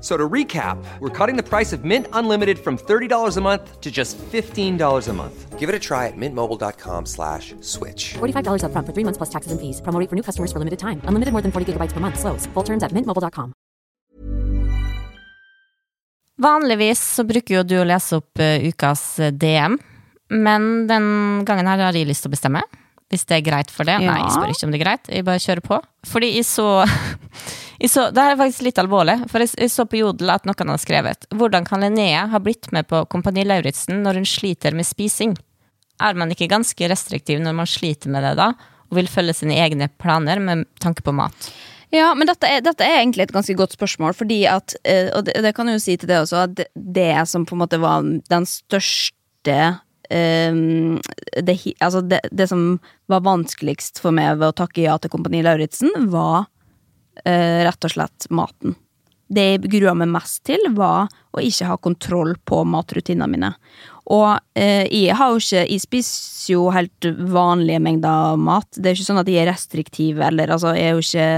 F- 0.00 0.06
So 0.06 0.16
to 0.16 0.28
recap, 0.32 0.78
we're 1.00 1.10
cutting 1.10 1.36
the 1.36 1.42
price 1.42 1.74
of 1.76 1.84
Mint 1.84 2.06
Unlimited 2.14 2.58
from 2.58 2.78
$30 2.78 3.36
a 3.36 3.40
month 3.42 3.80
to 3.82 3.90
just 3.90 4.16
$15 4.32 5.08
a 5.08 5.12
month. 5.12 5.58
Give 5.58 5.68
it 5.68 5.74
a 5.74 5.78
try 5.78 6.06
at 6.06 6.16
mintmobile.com 6.16 7.04
slash 7.06 7.54
switch. 7.60 8.14
$45 8.16 8.62
upfront 8.64 8.86
for 8.86 8.94
three 8.94 9.04
months 9.04 9.18
plus 9.18 9.28
taxes 9.28 9.52
and 9.52 9.60
fees. 9.60 9.82
Promo 9.82 10.08
for 10.08 10.16
new 10.16 10.22
customers 10.22 10.50
for 10.52 10.58
limited 10.58 10.78
time. 10.78 11.02
Unlimited 11.04 11.32
more 11.32 11.42
than 11.42 11.52
40 11.52 11.72
gigabytes 11.74 11.92
per 11.92 12.00
month. 12.00 12.18
Slows. 12.18 12.46
Full 12.54 12.64
terms 12.64 12.82
at 12.82 12.92
mintmobile.com. 12.94 13.52
Vanligvis 16.40 17.00
så 17.16 17.24
bruker 17.28 17.58
jo 17.58 17.62
du 17.68 17.76
å 17.82 17.84
lese 17.84 18.16
opp 18.16 18.40
eh, 18.40 18.62
ukas 18.70 19.02
eh, 19.20 19.32
DM, 19.32 19.74
men 20.32 20.86
den 20.88 21.44
gangen 21.44 21.68
her 21.68 21.82
har 21.84 21.92
jeg 21.92 22.08
lyst 22.08 22.24
til 22.24 22.30
å 22.32 22.36
bestemme. 22.36 22.62
Hvis 23.10 23.26
det 23.26 23.40
er 23.40 23.42
greit 23.44 23.70
for 23.74 23.84
det. 23.84 23.98
Ja. 24.00 24.12
Nei, 24.14 24.20
jeg 24.22 24.32
spør 24.36 24.52
ikke 24.54 24.64
om 24.68 24.70
det 24.72 24.78
er 24.78 24.84
greit, 24.86 25.08
jeg 25.10 25.26
bare 25.26 25.42
kjører 25.42 25.64
på. 25.66 25.80
Fordi 26.06 26.28
jeg 26.36 26.46
så, 26.46 26.66
jeg 26.86 26.86
så 27.88 28.10
Det 28.12 28.20
er 28.20 28.36
faktisk 28.36 28.66
litt 28.66 28.80
alvorlig, 28.82 29.16
for 29.30 29.40
jeg, 29.40 29.54
jeg 29.56 29.72
så 29.72 29.86
på 29.88 30.00
Jodel 30.02 30.32
at 30.34 30.44
noen 30.48 30.72
har 30.72 30.80
skrevet 30.82 31.24
Hvordan 31.32 31.64
kan 31.68 31.80
Linnea 31.80 32.26
ha 32.28 32.40
blitt 32.42 32.68
med 32.76 32.88
på 32.90 33.06
Kompani 33.12 33.46
Lauritzen 33.46 34.02
når 34.04 34.20
hun 34.20 34.28
sliter 34.28 34.76
med 34.76 34.88
spising? 34.88 35.36
Er 36.00 36.16
man 36.16 36.32
ikke 36.32 36.50
ganske 36.50 36.88
restriktiv 36.92 37.40
når 37.40 37.56
man 37.56 37.68
sliter 37.68 38.12
med 38.12 38.24
det 38.24 38.34
da, 38.40 38.52
og 38.88 38.96
vil 39.00 39.10
følge 39.10 39.36
sine 39.36 39.58
egne 39.60 39.90
planer 40.00 40.40
med 40.40 40.64
tanke 40.80 41.04
på 41.04 41.14
mat? 41.16 41.50
Ja, 41.90 42.12
men 42.14 42.28
dette 42.30 42.46
er, 42.46 42.62
dette 42.62 42.86
er 42.86 43.00
egentlig 43.00 43.26
et 43.26 43.34
ganske 43.34 43.56
godt 43.58 43.74
spørsmål, 43.74 44.14
fordi 44.14 44.44
at 44.46 44.76
eh, 44.86 45.10
Og 45.16 45.24
det, 45.26 45.40
det 45.42 45.54
kan 45.56 45.68
jeg 45.68 45.80
jo 45.80 45.82
si 45.82 45.96
til 45.98 46.10
det 46.10 46.20
også, 46.22 46.44
at 46.46 46.60
det, 46.74 47.12
som 47.26 47.46
på 47.46 47.56
en 47.56 47.64
måte 47.64 47.80
var 47.82 48.04
den 48.04 48.46
største 48.46 49.56
um, 50.10 51.00
det, 51.34 51.56
altså 51.80 52.02
det, 52.06 52.20
det 52.30 52.46
som 52.50 52.78
var 53.10 53.24
vanskeligst 53.26 53.98
for 54.02 54.14
meg 54.14 54.38
ved 54.38 54.52
å 54.52 54.58
takke 54.62 54.84
ja 54.84 54.96
til 54.98 55.10
Kompani 55.12 55.42
Lauritzen, 55.42 55.90
var 56.14 56.46
eh, 57.24 57.64
rett 57.66 57.88
og 57.88 57.94
slett 57.94 58.30
maten. 58.30 58.76
Det 59.30 59.44
jeg 59.46 59.70
grua 59.70 59.94
meg 59.94 60.10
mest 60.10 60.42
til, 60.48 60.62
var 60.74 61.10
å 61.30 61.42
ikke 61.44 61.68
ha 61.68 61.76
kontroll 61.78 62.34
på 62.48 62.64
matrutinene 62.66 63.30
mine. 63.30 63.52
Og 64.10 64.40
eh, 64.58 64.88
jeg 64.90 65.14
har 65.14 65.30
jo 65.30 65.38
ikke 65.38 65.66
Jeg 65.70 65.82
spiser 65.84 66.54
jo 66.56 66.64
helt 66.74 67.06
vanlige 67.30 67.82
mengder 67.82 68.40
mat. 68.40 68.66
Det 68.74 68.90
er 68.90 68.98
ikke 68.98 69.06
sånn 69.06 69.22
at 69.22 69.30
jeg 69.30 69.44
er 69.44 69.52
restriktiv, 69.52 70.22
eller 70.24 70.50
altså, 70.50 70.72
jeg 70.74 70.88
er 70.88 70.96
jo 70.96 71.04
ikke 71.04 71.28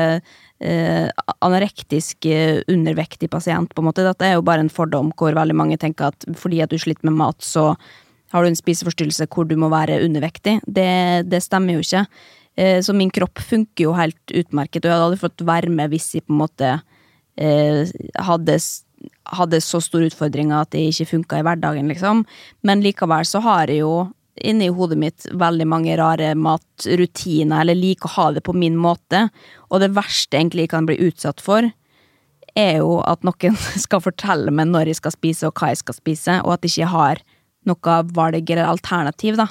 eh, 0.62 1.26
anorektisk 1.44 2.30
eh, 2.30 2.62
undervektig 2.72 3.28
pasient, 3.32 3.74
på 3.74 3.82
en 3.82 3.90
måte. 3.90 4.06
Dette 4.06 4.28
er 4.28 4.38
jo 4.38 4.46
bare 4.46 4.64
en 4.64 4.72
fordom 4.72 5.12
hvor 5.18 5.36
veldig 5.36 5.58
mange 5.58 5.80
tenker 5.82 6.12
at 6.12 6.28
fordi 6.38 6.62
at 6.64 6.72
du 6.72 6.80
sliter 6.80 7.10
med 7.10 7.18
mat, 7.20 7.44
så 7.44 7.74
har 8.32 8.44
du 8.44 8.48
en 8.48 8.56
spiseforstyrrelse 8.56 9.28
hvor 9.28 9.44
du 9.44 9.58
må 9.60 9.68
være 9.72 10.00
undervektig. 10.06 10.62
Det, 10.64 11.28
det 11.28 11.42
stemmer 11.44 11.76
jo 11.76 11.84
ikke. 11.84 12.06
Eh, 12.56 12.80
så 12.84 12.92
min 12.92 13.10
kropp 13.10 13.40
funker 13.40 13.86
jo 13.86 13.96
helt 13.96 14.34
utmerket, 14.34 14.84
og 14.84 14.92
jeg 14.92 15.04
hadde 15.06 15.20
fått 15.22 15.44
være 15.48 15.72
med 15.72 15.92
hvis 15.92 16.10
jeg 16.16 16.26
på 16.26 16.34
en 16.34 16.42
måte 16.42 16.72
eh, 17.40 17.92
hadde, 18.20 18.58
hadde 19.38 19.60
så 19.64 19.80
store 19.80 20.10
utfordringer 20.10 20.60
at 20.60 20.72
det 20.74 20.84
ikke 20.90 21.12
funka 21.14 21.40
i 21.40 21.46
hverdagen, 21.46 21.88
liksom. 21.88 22.26
Men 22.66 22.84
likevel 22.84 23.28
så 23.28 23.40
har 23.44 23.72
jeg 23.72 23.84
jo 23.86 24.10
inni 24.42 24.70
hodet 24.72 24.96
mitt 24.98 25.26
veldig 25.38 25.66
mange 25.68 25.96
rare 26.00 26.32
matrutiner, 26.36 27.62
eller 27.62 27.78
liker 27.78 28.08
å 28.08 28.16
ha 28.16 28.26
det 28.36 28.44
på 28.44 28.54
min 28.56 28.76
måte. 28.80 29.26
Og 29.70 29.80
det 29.82 29.92
verste 29.96 30.38
egentlig 30.38 30.66
jeg 30.66 30.74
kan 30.74 30.88
bli 30.88 30.98
utsatt 31.08 31.40
for, 31.44 31.68
er 32.52 32.82
jo 32.82 32.98
at 33.08 33.24
noen 33.24 33.56
skal 33.86 34.04
fortelle 34.04 34.52
meg 34.52 34.68
når 34.68 34.92
jeg 34.92 35.00
skal 35.00 35.16
spise 35.16 35.48
og 35.48 35.56
hva 35.56 35.72
jeg 35.72 35.80
skal 35.80 35.96
spise, 35.96 36.38
og 36.44 36.56
at 36.56 36.68
jeg 36.68 36.76
ikke 36.76 36.92
har 36.92 37.24
noe 37.68 37.98
valg 38.12 38.50
eller 38.50 38.66
alternativ, 38.66 39.38
da. 39.38 39.48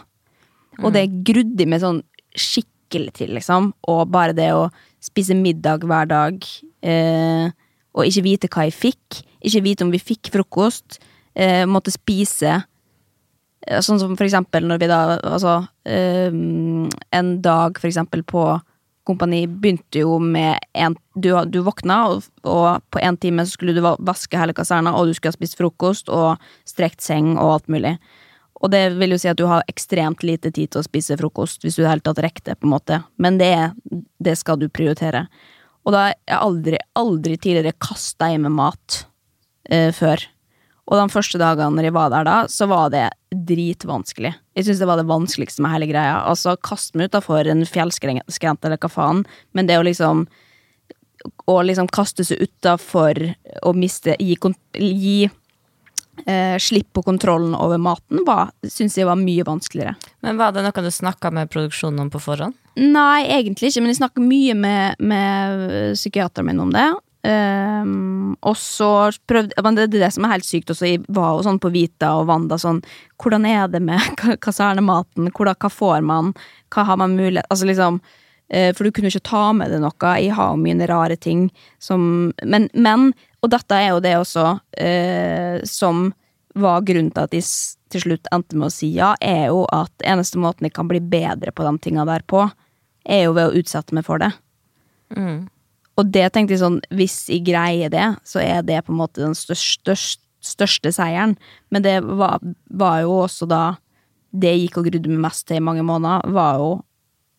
Og 0.81 0.93
det 0.95 1.07
grudde 1.27 1.61
jeg 1.61 1.69
meg 1.69 1.81
sånn 1.83 2.01
skikkelig 2.31 2.70
til, 2.91 3.33
liksom. 3.37 3.71
Og 3.89 4.07
bare 4.11 4.35
det 4.37 4.51
å 4.53 4.69
spise 5.01 5.37
middag 5.37 5.85
hver 5.87 6.09
dag, 6.09 6.47
eh, 6.83 7.51
og 7.91 8.07
ikke 8.07 8.25
vite 8.25 8.49
hva 8.51 8.67
jeg 8.67 8.77
fikk, 8.77 9.21
ikke 9.41 9.63
vite 9.65 9.85
om 9.85 9.91
vi 9.93 9.99
fikk 9.99 10.31
frokost, 10.33 10.99
eh, 11.35 11.65
måtte 11.65 11.91
spise 11.91 12.63
eh, 13.67 13.79
Sånn 13.81 13.99
som 13.99 14.15
for 14.17 14.25
eksempel 14.25 14.65
når 14.67 14.81
vi 14.81 14.87
da 14.91 15.01
Altså, 15.17 15.67
eh, 15.85 16.29
en 16.29 17.41
dag 17.41 17.79
for 17.79 17.87
eksempel 17.87 18.23
på 18.23 18.43
kompani 19.07 19.47
begynte 19.47 20.03
jo 20.03 20.19
med 20.19 20.59
en 20.73 20.95
Du, 21.15 21.33
du 21.49 21.61
våkna, 21.65 21.97
og, 22.07 22.27
og 22.47 22.83
på 22.91 23.01
én 23.01 23.17
time 23.19 23.43
så 23.45 23.57
skulle 23.57 23.73
du 23.75 23.81
vaske 23.81 24.37
hele 24.39 24.53
kaserna, 24.53 24.93
og 24.95 25.07
du 25.07 25.13
skulle 25.13 25.33
ha 25.33 25.35
spist 25.35 25.57
frokost 25.59 26.09
og 26.09 26.39
strekt 26.63 27.01
seng 27.03 27.33
og 27.35 27.57
alt 27.57 27.67
mulig. 27.67 27.97
Og 28.61 28.69
det 28.69 28.83
vil 28.99 29.15
jo 29.15 29.19
si 29.21 29.29
at 29.31 29.39
du 29.39 29.47
har 29.49 29.65
ekstremt 29.71 30.21
lite 30.25 30.51
tid 30.53 30.71
til 30.71 30.81
å 30.81 30.85
spise 30.85 31.17
frokost, 31.17 31.63
hvis 31.65 31.77
du 31.77 31.81
i 31.81 31.85
det 31.85 31.95
hele 31.95 32.05
tatt 32.05 32.21
rekker 32.21 32.51
det, 32.51 32.59
på 32.61 32.69
en 32.69 32.75
måte. 32.75 32.99
Men 33.21 33.39
det, 33.41 33.55
det 34.21 34.35
skal 34.37 34.59
du 34.61 34.67
prioritere. 34.69 35.25
Og 35.81 35.95
da 35.95 36.03
har 36.03 36.13
jeg 36.13 36.37
aldri, 36.37 36.83
aldri 36.99 37.39
tidligere 37.41 37.79
kasta 37.81 38.29
i 38.29 38.37
meg 38.41 38.53
mat 38.53 39.01
eh, 39.69 39.89
før. 39.95 40.21
Og 40.91 40.99
de 40.99 41.07
første 41.13 41.39
dagene 41.39 41.85
jeg 41.85 41.95
var 41.95 42.11
der 42.13 42.27
da, 42.27 42.37
så 42.51 42.67
var 42.69 42.91
det 42.93 43.07
dritvanskelig. 43.31 44.33
Jeg 44.57 44.67
syns 44.67 44.81
det 44.81 44.89
var 44.89 44.99
det 44.99 45.09
vanskeligste 45.09 45.63
med 45.63 45.73
hele 45.73 45.87
greia. 45.89 46.19
Altså, 46.27 46.57
kast 46.59 46.97
meg 46.99 47.09
utafor 47.09 47.47
en 47.47 47.63
fjellskrent 47.65 48.67
eller 48.67 48.81
hva 48.81 48.91
faen, 48.91 49.25
men 49.55 49.69
det 49.69 49.79
å 49.81 49.87
liksom 49.87 50.27
Å 51.21 51.55
liksom 51.61 51.85
kaste 51.93 52.23
seg 52.25 52.39
utafor 52.41 53.13
og 53.61 53.75
miste 53.77 54.15
Gi, 54.17 54.33
gi 54.73 55.29
eh, 56.25 56.57
slipp 56.61 56.89
på 56.93 57.03
kontrollen 57.05 57.53
over 57.57 57.77
maten, 57.81 58.23
var, 58.27 58.51
syns 58.67 58.97
jeg 58.97 59.07
var 59.09 59.19
mye 59.19 59.45
vanskeligere. 59.47 59.95
Men 60.21 60.37
var 60.39 60.51
det 60.55 60.63
noe 60.65 60.83
du 60.85 60.91
snakka 60.91 61.31
med 61.33 61.49
produksjonen 61.53 61.99
om 62.05 62.11
på 62.13 62.21
forhånd? 62.21 62.57
Nei, 62.79 63.25
egentlig 63.27 63.71
ikke, 63.71 63.81
men 63.83 63.91
jeg 63.91 63.99
snakker 64.01 64.23
mye 64.23 64.53
med, 64.55 64.99
med 64.99 65.95
psykiateren 65.97 66.47
min 66.51 66.61
om 66.63 66.71
det. 66.75 66.89
Um, 67.21 68.31
og 68.41 68.55
så 68.57 69.11
prøvde 69.29 69.61
men 69.61 69.75
Det 69.77 69.83
er 69.83 69.91
det 69.93 70.07
som 70.15 70.25
er 70.25 70.31
helt 70.33 70.47
sykt 70.47 70.71
også. 70.73 70.87
Jeg 70.89 71.03
var 71.13 71.35
jo 71.35 71.43
sånn 71.45 71.59
på 71.61 71.69
Vita 71.69 72.15
og 72.17 72.25
Wanda 72.31 72.57
sånn 72.57 72.79
Hvordan 73.21 73.45
er 73.45 73.67
det 73.69 73.81
med 73.85 74.01
ka- 74.21 74.39
kasernematen? 74.41 75.29
Hvordan, 75.29 75.59
hva 75.61 75.69
får 75.69 76.01
man? 76.07 76.31
Hva 76.73 76.87
har 76.89 76.97
man 76.97 77.13
mulighet 77.19 77.45
Altså 77.53 77.69
liksom 77.69 77.99
eh, 78.49 78.71
For 78.73 78.87
du 78.87 78.91
kunne 78.97 79.11
ikke 79.13 79.21
ta 79.29 79.43
med 79.53 79.69
deg 79.69 79.83
noe. 79.85 80.15
Jeg 80.17 80.33
har 80.39 80.57
mine 80.57 80.87
rare 80.89 81.19
ting 81.21 81.51
som 81.77 82.33
Men, 82.41 82.69
men 82.73 83.11
og 83.41 83.51
dette 83.51 83.77
er 83.77 83.91
jo 83.91 84.01
det 84.03 84.15
også 84.19 84.47
eh, 84.77 85.61
som 85.67 86.09
var 86.57 86.83
grunnen 86.85 87.11
til 87.13 87.25
at 87.25 87.33
de 87.33 87.41
til 87.91 88.03
slutt 88.05 88.27
endte 88.31 88.57
med 88.57 88.69
å 88.69 88.73
si 88.73 88.91
ja, 88.95 89.13
er 89.19 89.49
jo 89.51 89.63
at 89.73 90.05
eneste 90.07 90.39
måten 90.39 90.67
de 90.67 90.71
kan 90.73 90.87
bli 90.87 91.01
bedre 91.03 91.51
på 91.55 91.65
de 91.65 91.71
tinga 91.83 92.05
der 92.07 92.23
på, 92.27 92.45
er 93.03 93.25
jo 93.25 93.35
ved 93.35 93.49
å 93.49 93.61
utsette 93.61 93.95
meg 93.95 94.05
for 94.07 94.21
det. 94.21 94.31
Og 95.99 96.11
det 96.11 96.29
tenkte 96.31 96.55
jeg 96.55 96.61
sånn, 96.61 96.79
hvis 96.95 97.17
jeg 97.29 97.43
greier 97.47 97.91
det, 97.91 98.05
så 98.27 98.39
er 98.43 98.61
det 98.67 98.83
på 98.85 98.93
en 98.93 99.01
måte 99.01 99.23
den 99.23 99.35
største, 99.37 99.95
største, 99.95 100.27
største 100.41 100.89
seieren. 100.95 101.35
Men 101.69 101.83
det 101.85 101.99
var, 102.01 102.41
var 102.65 103.01
jo 103.03 103.21
også 103.27 103.45
da 103.45 103.77
Det 104.31 104.47
jeg 104.47 104.61
gikk 104.61 104.77
og 104.79 104.85
grudde 104.87 105.09
meg 105.11 105.19
mest 105.25 105.43
til 105.45 105.57
i 105.59 105.63
mange 105.63 105.83
måneder, 105.83 106.23
var 106.31 106.55
jo 106.55 106.69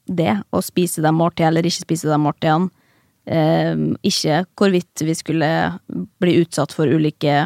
det. 0.07 0.35
Å 0.53 0.61
spise 0.61 1.01
de 1.01 1.09
måltidene 1.09 1.49
eller 1.49 1.65
ikke 1.65 1.87
spise 1.87 2.11
de 2.11 2.19
måltidene. 2.21 2.69
Eh, 3.27 3.75
ikke 4.03 4.43
hvorvidt 4.59 5.05
vi 5.07 5.15
skulle 5.15 5.51
bli 6.23 6.39
utsatt 6.43 6.75
for 6.75 6.91
ulike 6.91 7.45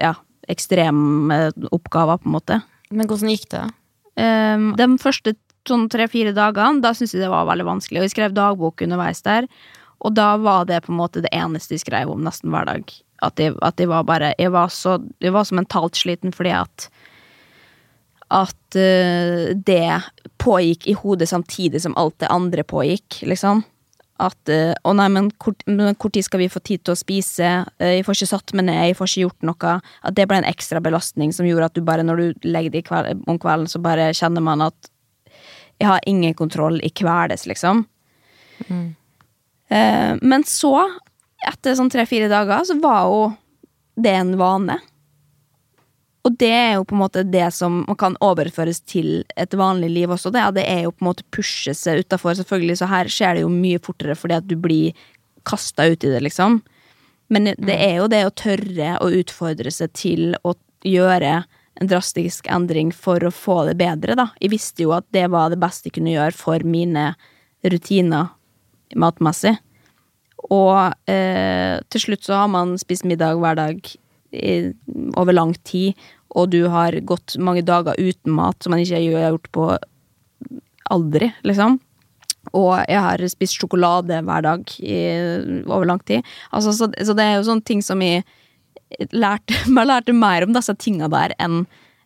ja, 0.00 0.14
ekstreme 0.48 1.50
oppgaver, 1.70 2.20
på 2.20 2.28
en 2.28 2.36
måte. 2.36 2.60
Men 2.94 3.08
hvordan 3.08 3.32
gikk 3.32 3.48
det? 3.52 3.64
Um, 4.14 4.70
de 4.78 4.86
første 5.02 5.34
sånn 5.68 5.88
tre-fire 5.92 6.34
dagene, 6.36 6.82
da 6.84 6.92
syntes 6.94 7.16
jeg 7.16 7.24
det 7.24 7.32
var 7.32 7.48
veldig 7.48 7.66
vanskelig. 7.66 8.00
Og 8.00 8.06
jeg 8.06 8.14
skrev 8.14 8.36
dagbok 8.36 8.84
underveis 8.84 9.24
der, 9.24 9.48
og 10.04 10.14
da 10.16 10.34
var 10.40 10.68
det 10.68 10.82
på 10.84 10.92
en 10.92 11.00
måte 11.00 11.24
det 11.24 11.32
eneste 11.34 11.76
jeg 11.76 11.84
skrev 11.86 12.12
om 12.12 12.24
nesten 12.24 12.52
hver 12.52 12.68
dag. 12.68 12.94
At 13.24 13.40
jeg, 13.40 13.54
at 13.64 13.78
jeg 13.80 13.88
var 13.88 14.02
bare 14.04 14.34
Jeg 14.36 14.50
var 14.52 14.68
så, 14.68 14.98
jeg 15.22 15.32
var 15.32 15.46
så 15.48 15.54
mentalt 15.54 15.96
sliten 15.96 16.34
fordi 16.34 16.50
at 16.50 16.88
At 18.34 18.76
eh, 18.76 19.54
det 19.54 20.02
pågikk 20.42 20.88
i 20.90 20.96
hodet 20.98 21.28
samtidig 21.30 21.80
som 21.80 21.94
alt 21.96 22.18
det 22.18 22.28
andre 22.28 22.64
pågikk, 22.66 23.22
liksom. 23.22 23.62
At 24.24 24.50
eh, 24.52 24.72
Å 24.84 24.94
nei, 24.96 25.08
men 25.12 25.28
hvor, 25.42 25.56
men 25.68 25.94
hvor 26.00 26.12
tid 26.14 26.26
skal 26.26 26.42
vi 26.42 26.50
få 26.52 26.62
tid 26.64 26.84
til 26.84 26.94
å 26.94 26.98
spise? 26.98 27.50
Eh, 27.78 27.98
Jeg 27.98 28.06
får 28.06 28.18
ikke 28.18 28.30
satt 28.32 28.54
meg 28.56 28.68
ned, 28.68 28.80
jeg 28.88 28.98
får 28.98 29.10
ikke 29.10 29.24
gjort 29.26 29.46
noe. 29.50 29.76
At 30.02 30.16
det 30.18 30.26
ble 30.30 30.40
en 30.40 30.48
ekstra 30.48 30.82
belastning 30.84 31.34
som 31.34 31.48
gjorde 31.48 31.70
at 31.70 31.76
du 31.76 31.84
bare, 31.86 32.06
når 32.06 32.22
du 32.22 32.48
legger 32.48 32.74
deg 32.74 32.88
kveld, 32.88 33.24
om 33.30 33.40
kvelden, 33.40 33.70
så 33.70 33.82
bare 33.84 34.12
kjenner 34.16 34.44
man 34.44 34.64
at 34.68 34.90
jeg 35.80 35.90
har 35.90 36.04
ingen 36.06 36.36
kontroll, 36.38 36.78
jeg 36.82 36.94
kveles, 37.00 37.48
liksom. 37.50 37.82
Mm. 38.70 38.94
men 40.22 40.44
så, 40.46 40.84
etter 41.42 41.74
sånn 41.74 41.90
tre-fire 41.90 42.28
dager, 42.30 42.62
så 42.62 42.76
var 42.78 43.08
jo 43.10 43.24
det 43.98 44.12
en 44.14 44.36
vane. 44.38 44.76
Og 46.24 46.36
det 46.40 46.50
er 46.50 46.70
jo 46.78 46.86
på 46.88 46.96
en 46.96 47.02
måte 47.02 47.22
det 47.28 47.46
som 47.52 47.82
kan 48.00 48.16
overføres 48.24 48.80
til 48.88 49.26
et 49.36 49.54
vanlig 49.60 49.90
liv 49.92 50.12
også. 50.14 50.32
Det, 50.32 50.44
det 50.56 50.64
er 50.64 50.86
jo 50.86 50.94
på 50.94 51.04
en 51.04 51.10
måte 51.10 51.26
pushe 51.34 51.74
seg 51.76 52.00
utafor. 52.00 52.36
Selvfølgelig, 52.38 52.78
så 52.80 52.88
her 52.88 53.10
skjer 53.12 53.36
det 53.36 53.42
jo 53.44 53.50
mye 53.52 53.82
fortere 53.84 54.16
fordi 54.16 54.38
at 54.38 54.46
du 54.48 54.56
blir 54.56 54.96
kasta 55.44 55.84
ut 55.90 56.06
i 56.06 56.12
det, 56.14 56.22
liksom. 56.24 56.62
Men 57.32 57.52
det 57.52 57.76
er 57.76 57.98
jo 57.98 58.08
det 58.08 58.22
å 58.24 58.32
tørre 58.32 58.94
å 59.04 59.10
utfordre 59.20 59.72
seg 59.72 59.92
til 59.96 60.32
å 60.44 60.54
gjøre 60.84 61.42
en 61.80 61.90
drastisk 61.90 62.48
endring 62.52 62.92
for 62.94 63.24
å 63.24 63.32
få 63.34 63.64
det 63.68 63.76
bedre, 63.80 64.16
da. 64.16 64.28
Jeg 64.40 64.54
visste 64.54 64.84
jo 64.86 64.94
at 64.96 65.06
det 65.12 65.26
var 65.32 65.52
det 65.52 65.60
beste 65.60 65.90
jeg 65.90 65.98
kunne 65.98 66.14
gjøre 66.14 66.36
for 66.36 66.64
mine 66.64 67.10
rutiner 67.64 68.32
matmessig. 68.96 69.56
Og 70.52 71.10
eh, 71.10 71.80
til 71.90 72.02
slutt 72.02 72.26
så 72.26 72.44
har 72.44 72.50
man 72.52 72.76
spist 72.80 73.06
middag 73.08 73.40
hver 73.40 73.58
dag 73.58 73.80
i, 74.34 74.72
over 75.16 75.36
lang 75.36 75.54
tid, 75.66 75.94
og 76.34 76.50
du 76.52 76.64
har 76.72 76.96
gått 77.06 77.36
mange 77.38 77.64
dager 77.66 77.98
uten 77.98 78.32
mat 78.34 78.62
som 78.62 78.74
man 78.74 78.82
ikke 78.82 79.00
har 79.00 79.34
gjort 79.34 79.50
på 79.54 79.66
aldri, 80.94 81.30
liksom. 81.46 81.78
Og 82.54 82.74
jeg 82.90 83.00
har 83.00 83.22
spist 83.32 83.56
sjokolade 83.56 84.20
hver 84.26 84.44
dag 84.44 84.74
i, 84.84 84.98
over 85.64 85.86
lang 85.88 86.00
tid. 86.04 86.26
Altså, 86.50 86.74
så, 86.76 86.90
så 86.92 87.16
det 87.16 87.24
er 87.24 87.38
jo 87.38 87.46
sånne 87.48 87.66
ting 87.66 87.80
som 87.84 88.02
jeg 88.04 88.24
lærte, 89.14 89.56
jeg 89.66 89.90
lærte 89.90 90.16
mer 90.16 90.46
om 90.46 90.54
disse 90.56 90.76
tinga 90.80 91.10
der 91.12 91.36
enn 91.38 91.64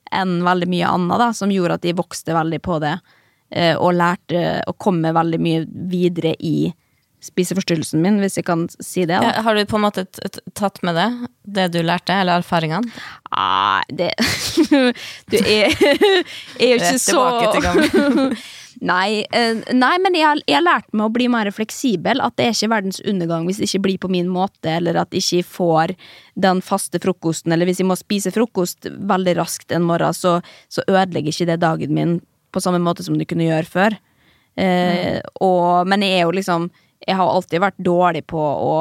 enn 0.09 0.39
veldig 0.41 0.69
mye 0.73 0.89
annet, 0.89 1.21
da, 1.21 1.27
som 1.37 1.51
gjorde 1.53 1.75
at 1.77 1.83
jeg 1.85 1.99
vokste 1.99 2.33
veldig 2.33 2.59
på 2.65 2.79
det, 2.81 2.95
eh, 3.53 3.75
og 3.77 3.93
lærte 3.99 4.63
å 4.65 4.73
komme 4.81 5.13
veldig 5.13 5.41
mye 5.45 5.67
videre 5.91 6.33
i 6.41 6.71
spiseforstyrrelsen 7.25 8.03
min, 8.03 8.21
hvis 8.23 8.39
jeg 8.39 8.47
kan 8.47 8.67
si 8.79 9.05
det. 9.09 9.19
Ja, 9.25 9.43
har 9.43 9.57
du 9.59 9.65
på 9.67 9.79
en 9.79 9.87
måte 9.87 10.05
tatt 10.59 10.79
med 10.87 10.99
det, 10.99 11.09
det 11.59 11.67
du 11.75 11.81
lærte, 11.83 12.15
eller 12.15 12.43
erfaringene? 12.43 12.87
Nei, 13.35 13.83
det 13.99 14.13
Du 15.31 15.37
er, 15.41 15.75
er 15.75 16.71
jo 16.71 16.79
ikke 16.79 16.95
Rett 16.95 17.03
så 17.03 17.19
tilbake 17.19 17.53
til 17.57 17.67
gammel. 17.67 18.39
Nei, 18.79 19.25
eh, 19.35 19.59
nei, 19.75 19.95
men 19.99 20.15
jeg, 20.15 20.43
jeg 20.47 20.63
lært 20.63 20.87
meg 20.95 21.09
å 21.09 21.11
bli 21.11 21.27
mer 21.33 21.49
fleksibel. 21.51 22.21
At 22.23 22.37
det 22.39 22.47
er 22.47 22.55
ikke 22.55 22.71
verdens 22.71 23.01
undergang 23.03 23.49
hvis 23.49 23.59
det 23.59 23.67
ikke 23.67 23.85
blir 23.89 24.01
på 24.05 24.11
min 24.13 24.29
måte, 24.31 24.71
eller 24.77 25.01
at 25.03 25.15
jeg 25.15 25.25
ikke 25.25 25.49
får 25.57 25.95
den 26.39 26.63
faste 26.63 27.01
frokosten, 27.03 27.55
eller 27.55 27.67
hvis 27.67 27.83
jeg 27.83 27.89
må 27.91 27.99
spise 27.99 28.31
frokost 28.35 28.87
veldig 28.87 29.35
raskt 29.41 29.75
en 29.75 29.87
morgen, 29.89 30.15
så, 30.15 30.37
så 30.71 30.85
ødelegger 30.87 31.35
ikke 31.35 31.49
det 31.51 31.59
dagen 31.65 31.97
min 31.97 32.19
på 32.55 32.63
samme 32.63 32.81
måte 32.81 33.05
som 33.05 33.19
det 33.19 33.27
kunne 33.31 33.49
gjøre 33.49 33.69
før. 33.69 33.99
Eh, 34.59 35.19
og, 35.45 35.89
men 35.91 36.07
jeg 36.07 36.21
er 36.21 36.29
jo 36.29 36.37
liksom 36.39 36.71
Jeg 37.07 37.15
har 37.17 37.31
alltid 37.31 37.63
vært 37.63 37.79
dårlig 37.79 38.25
på 38.29 38.41
å 38.41 38.73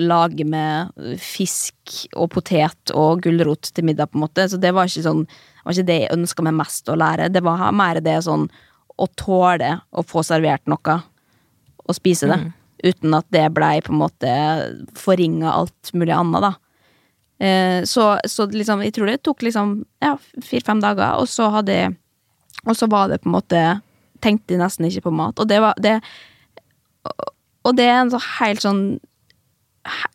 lage 0.00 0.46
med 0.48 0.94
fisk 1.20 1.98
og 2.16 2.30
potet 2.32 2.92
og 2.96 3.20
gulrot 3.26 3.70
til 3.76 3.86
middag, 3.86 4.10
på 4.10 4.18
en 4.18 4.24
måte, 4.24 4.46
så 4.48 4.58
det 4.60 4.72
var 4.74 4.88
ikke 4.88 5.04
sånn 5.04 5.26
var 5.66 5.74
ikke 5.74 5.88
det 5.88 5.98
jeg 6.04 6.14
ønska 6.14 6.44
meg 6.46 6.54
mest 6.56 6.88
å 6.88 6.96
lære. 6.98 7.28
Det 7.34 7.42
var 7.44 7.72
mer 7.74 8.00
det 8.04 8.20
sånn 8.24 8.46
å 8.96 9.08
tåle 9.18 9.72
å 9.90 10.04
få 10.06 10.22
servert 10.24 10.64
noe 10.70 11.00
og 11.86 11.96
spise 11.96 12.30
det. 12.30 12.38
Uten 12.86 13.16
at 13.16 13.26
det 13.34 13.48
blei 13.56 13.80
på 13.82 13.92
en 13.94 14.00
måte 14.00 14.30
forringa 14.98 15.52
alt 15.52 15.92
mulig 15.96 16.14
annet, 16.14 16.44
da. 16.44 16.52
Eh, 17.38 17.80
så, 17.84 18.14
så 18.24 18.46
liksom, 18.48 18.80
jeg 18.86 18.94
tror 18.96 19.10
det 19.10 19.18
tok 19.26 19.42
liksom 19.44 19.74
ja, 20.00 20.14
fire-fem 20.44 20.80
dager, 20.80 21.18
og 21.20 21.28
så 21.28 21.50
hadde 21.52 21.74
jeg 21.74 21.96
Og 22.66 22.74
så 22.74 22.86
var 22.90 23.10
det 23.10 23.20
på 23.22 23.28
en 23.28 23.34
måte 23.36 23.58
tenkte 24.24 24.54
jeg 24.54 24.58
nesten 24.58 24.88
ikke 24.88 25.04
på 25.04 25.12
mat. 25.14 25.38
Og 25.38 25.46
det 25.46 25.60
var 25.62 25.76
det, 25.78 26.00
Og 27.66 27.76
det 27.78 27.88
er 27.90 28.00
en 28.00 28.14
så 28.14 28.22
helt 28.38 28.64
sånn 28.64 28.82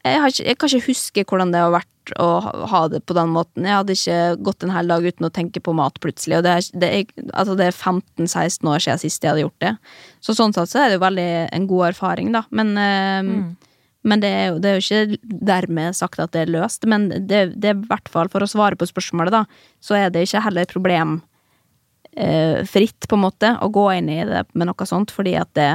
jeg, 0.03 0.19
har 0.19 0.31
ikke, 0.31 0.45
jeg 0.47 0.57
kan 0.59 0.71
ikke 0.71 0.89
huske 0.89 1.23
hvordan 1.29 1.53
det 1.53 1.61
har 1.63 1.73
vært 1.73 2.13
å 2.19 2.27
ha, 2.67 2.81
det 2.91 3.03
på 3.07 3.15
den 3.15 3.31
måten. 3.31 3.65
Jeg 3.67 3.77
hadde 3.77 3.95
ikke 3.95 4.19
gått 4.43 4.65
en 4.65 4.73
hel 4.73 4.89
dag 4.89 5.05
uten 5.05 5.27
å 5.27 5.33
tenke 5.33 5.61
på 5.63 5.73
mat 5.77 5.99
plutselig. 6.03 6.39
Og 6.39 6.45
det 6.45 6.53
er, 6.57 6.61
det 6.81 6.89
er, 6.91 7.03
altså 7.29 7.55
er 7.55 7.71
15-16 7.71 8.71
år 8.71 8.83
siden 8.83 9.01
sist 9.03 9.23
jeg 9.23 9.31
hadde 9.31 9.45
gjort 9.45 9.63
det. 9.63 9.73
Så 10.23 10.35
sånn 10.37 10.55
sett 10.55 10.71
så 10.71 10.81
er 10.81 10.87
det 10.89 10.97
jo 10.97 11.05
veldig 11.05 11.29
en 11.55 11.67
god 11.69 11.83
erfaring, 11.91 12.33
da. 12.35 12.43
Men, 12.49 12.73
mm. 12.75 13.43
men 14.09 14.23
det, 14.23 14.31
er 14.41 14.45
jo, 14.49 14.55
det 14.61 14.67
er 14.69 14.75
jo 14.77 14.85
ikke 14.85 15.19
dermed 15.53 15.89
sagt 15.97 16.19
at 16.23 16.33
det 16.35 16.41
er 16.45 16.53
løst. 16.57 16.81
Men 16.89 17.01
det, 17.13 17.39
det 17.55 17.67
er 17.71 17.77
i 17.77 17.89
hvert 17.91 18.09
fall, 18.11 18.31
for 18.33 18.43
å 18.43 18.49
svare 18.49 18.79
på 18.79 18.89
spørsmålet, 18.89 19.31
da, 19.37 19.43
så 19.83 19.91
er 19.99 20.07
det 20.11 20.25
ikke 20.27 20.45
heller 20.47 20.65
problemfritt, 20.73 21.23
eh, 22.17 23.07
på 23.07 23.15
en 23.19 23.25
måte, 23.29 23.49
å 23.61 23.71
gå 23.71 23.85
inn 23.99 24.09
i 24.11 24.23
det 24.27 24.43
med 24.51 24.65
noe 24.71 24.89
sånt, 24.89 25.09
fordi 25.15 25.37
at 25.39 25.53
det 25.57 25.71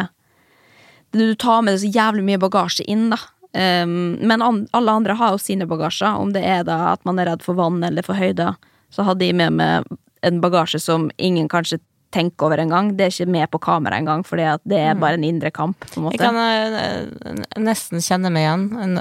Du 1.14 1.34
tar 1.34 1.62
med 1.62 1.76
deg 1.76 1.84
så 1.84 1.92
jævlig 1.94 2.24
mye 2.26 2.40
bagasje 2.42 2.86
inn, 2.90 3.08
da. 3.14 3.20
Um, 3.56 4.18
men 4.20 4.42
an, 4.44 4.64
alle 4.76 4.92
andre 4.98 5.14
har 5.16 5.32
jo 5.32 5.40
sine 5.40 5.68
bagasjer, 5.68 6.18
om 6.20 6.32
det 6.34 6.42
er 6.44 6.64
da 6.68 6.92
at 6.92 7.04
man 7.08 7.20
er 7.22 7.30
redd 7.30 7.44
for 7.46 7.56
vann 7.56 7.80
eller 7.86 8.04
for 8.04 8.18
høyder. 8.18 8.58
Så 8.92 9.06
hadde 9.06 9.24
jeg 9.24 9.36
med 9.38 9.56
meg 9.56 9.86
en 10.26 10.40
bagasje 10.42 10.80
som 10.82 11.08
ingen 11.16 11.48
kanskje 11.48 11.78
tenker 12.14 12.48
over 12.48 12.60
engang. 12.60 12.92
Det 12.96 13.06
er 13.06 13.14
ikke 13.14 13.32
med 13.32 13.50
på 13.52 13.60
kamera 13.62 13.98
engang, 14.00 14.24
fordi 14.26 14.48
det 14.68 14.78
er 14.80 14.98
bare 15.00 15.18
en 15.18 15.26
indre 15.26 15.50
kamp. 15.54 15.78
på 15.88 16.00
en 16.00 16.06
måte. 16.06 16.18
Jeg 16.18 16.24
kan 16.24 16.36
uh, 16.36 17.44
nesten 17.62 18.04
kjenne 18.04 18.32
meg 18.34 18.46
igjen. 18.46 19.00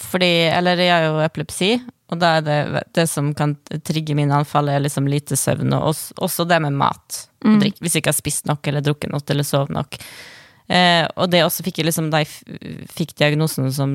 Fordi, 0.00 0.30
eller 0.54 0.80
jeg 0.80 0.92
har 0.94 1.08
jo 1.10 1.20
epilepsi, 1.24 1.74
og 2.12 2.20
da 2.22 2.36
er 2.38 2.44
det 2.46 2.84
det 2.96 3.04
som 3.10 3.32
kan 3.36 3.56
trigge 3.84 4.16
mine 4.16 4.36
anfall, 4.36 4.70
er 4.70 4.82
liksom 4.84 5.08
lite 5.10 5.36
søvn, 5.36 5.74
og 5.76 5.90
også, 5.90 6.14
også 6.24 6.46
det 6.48 6.60
med 6.64 6.78
mat. 6.78 7.24
og 7.44 7.60
drikk, 7.60 7.82
hvis 7.82 7.96
jeg 7.96 8.04
ikke 8.04 8.14
har 8.14 8.22
spist 8.22 8.48
nok, 8.48 8.64
eller 8.70 8.84
drukket 8.84 9.12
nok, 9.12 9.26
eller 9.34 9.46
sovet 9.46 9.74
nok. 9.74 9.98
Eh, 10.72 11.04
og 11.20 11.28
det 11.32 11.42
også 11.44 11.64
fikk 11.66 11.82
jeg 11.82 11.90
liksom, 11.90 12.08
da 12.12 12.22
jeg 12.22 12.88
fikk 12.92 13.14
diagnosen 13.20 13.68
som 13.74 13.92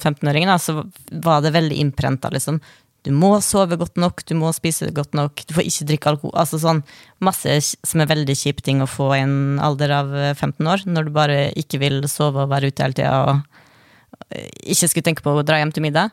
15-åring, 0.00 0.50
så 0.58 0.80
var 1.22 1.44
det 1.44 1.54
veldig 1.54 1.78
innprenta, 1.78 2.30
liksom. 2.34 2.58
Du 3.06 3.12
må 3.14 3.30
sove 3.44 3.78
godt 3.78 3.96
nok, 4.00 4.24
du 4.26 4.34
må 4.36 4.50
spise 4.52 4.90
godt 4.94 5.14
nok, 5.16 5.44
du 5.46 5.54
får 5.54 5.68
ikke 5.68 5.86
drikke 5.92 6.10
alkohol. 6.12 6.34
Altså 6.42 6.58
sånn 6.60 6.82
masse 7.24 7.54
som 7.86 8.02
er 8.02 8.10
veldig 8.10 8.34
kjipe 8.36 8.64
ting 8.66 8.82
å 8.82 8.90
få 8.90 9.12
i 9.14 9.22
en 9.22 9.62
alder 9.62 9.94
av 10.00 10.10
eh, 10.16 10.34
15 10.34 10.66
år, 10.66 10.82
når 10.90 11.06
du 11.06 11.14
bare 11.14 11.38
ikke 11.58 11.80
vil 11.84 12.02
sove 12.10 12.42
og 12.44 12.50
være 12.52 12.72
ute 12.72 12.84
hele 12.84 12.98
tida 12.98 13.14
og 13.28 14.34
eh, 14.34 14.50
ikke 14.74 14.90
skulle 14.90 15.06
tenke 15.06 15.24
på 15.24 15.36
å 15.38 15.46
dra 15.46 15.60
hjem 15.62 15.72
til 15.76 15.86
middag. 15.86 16.10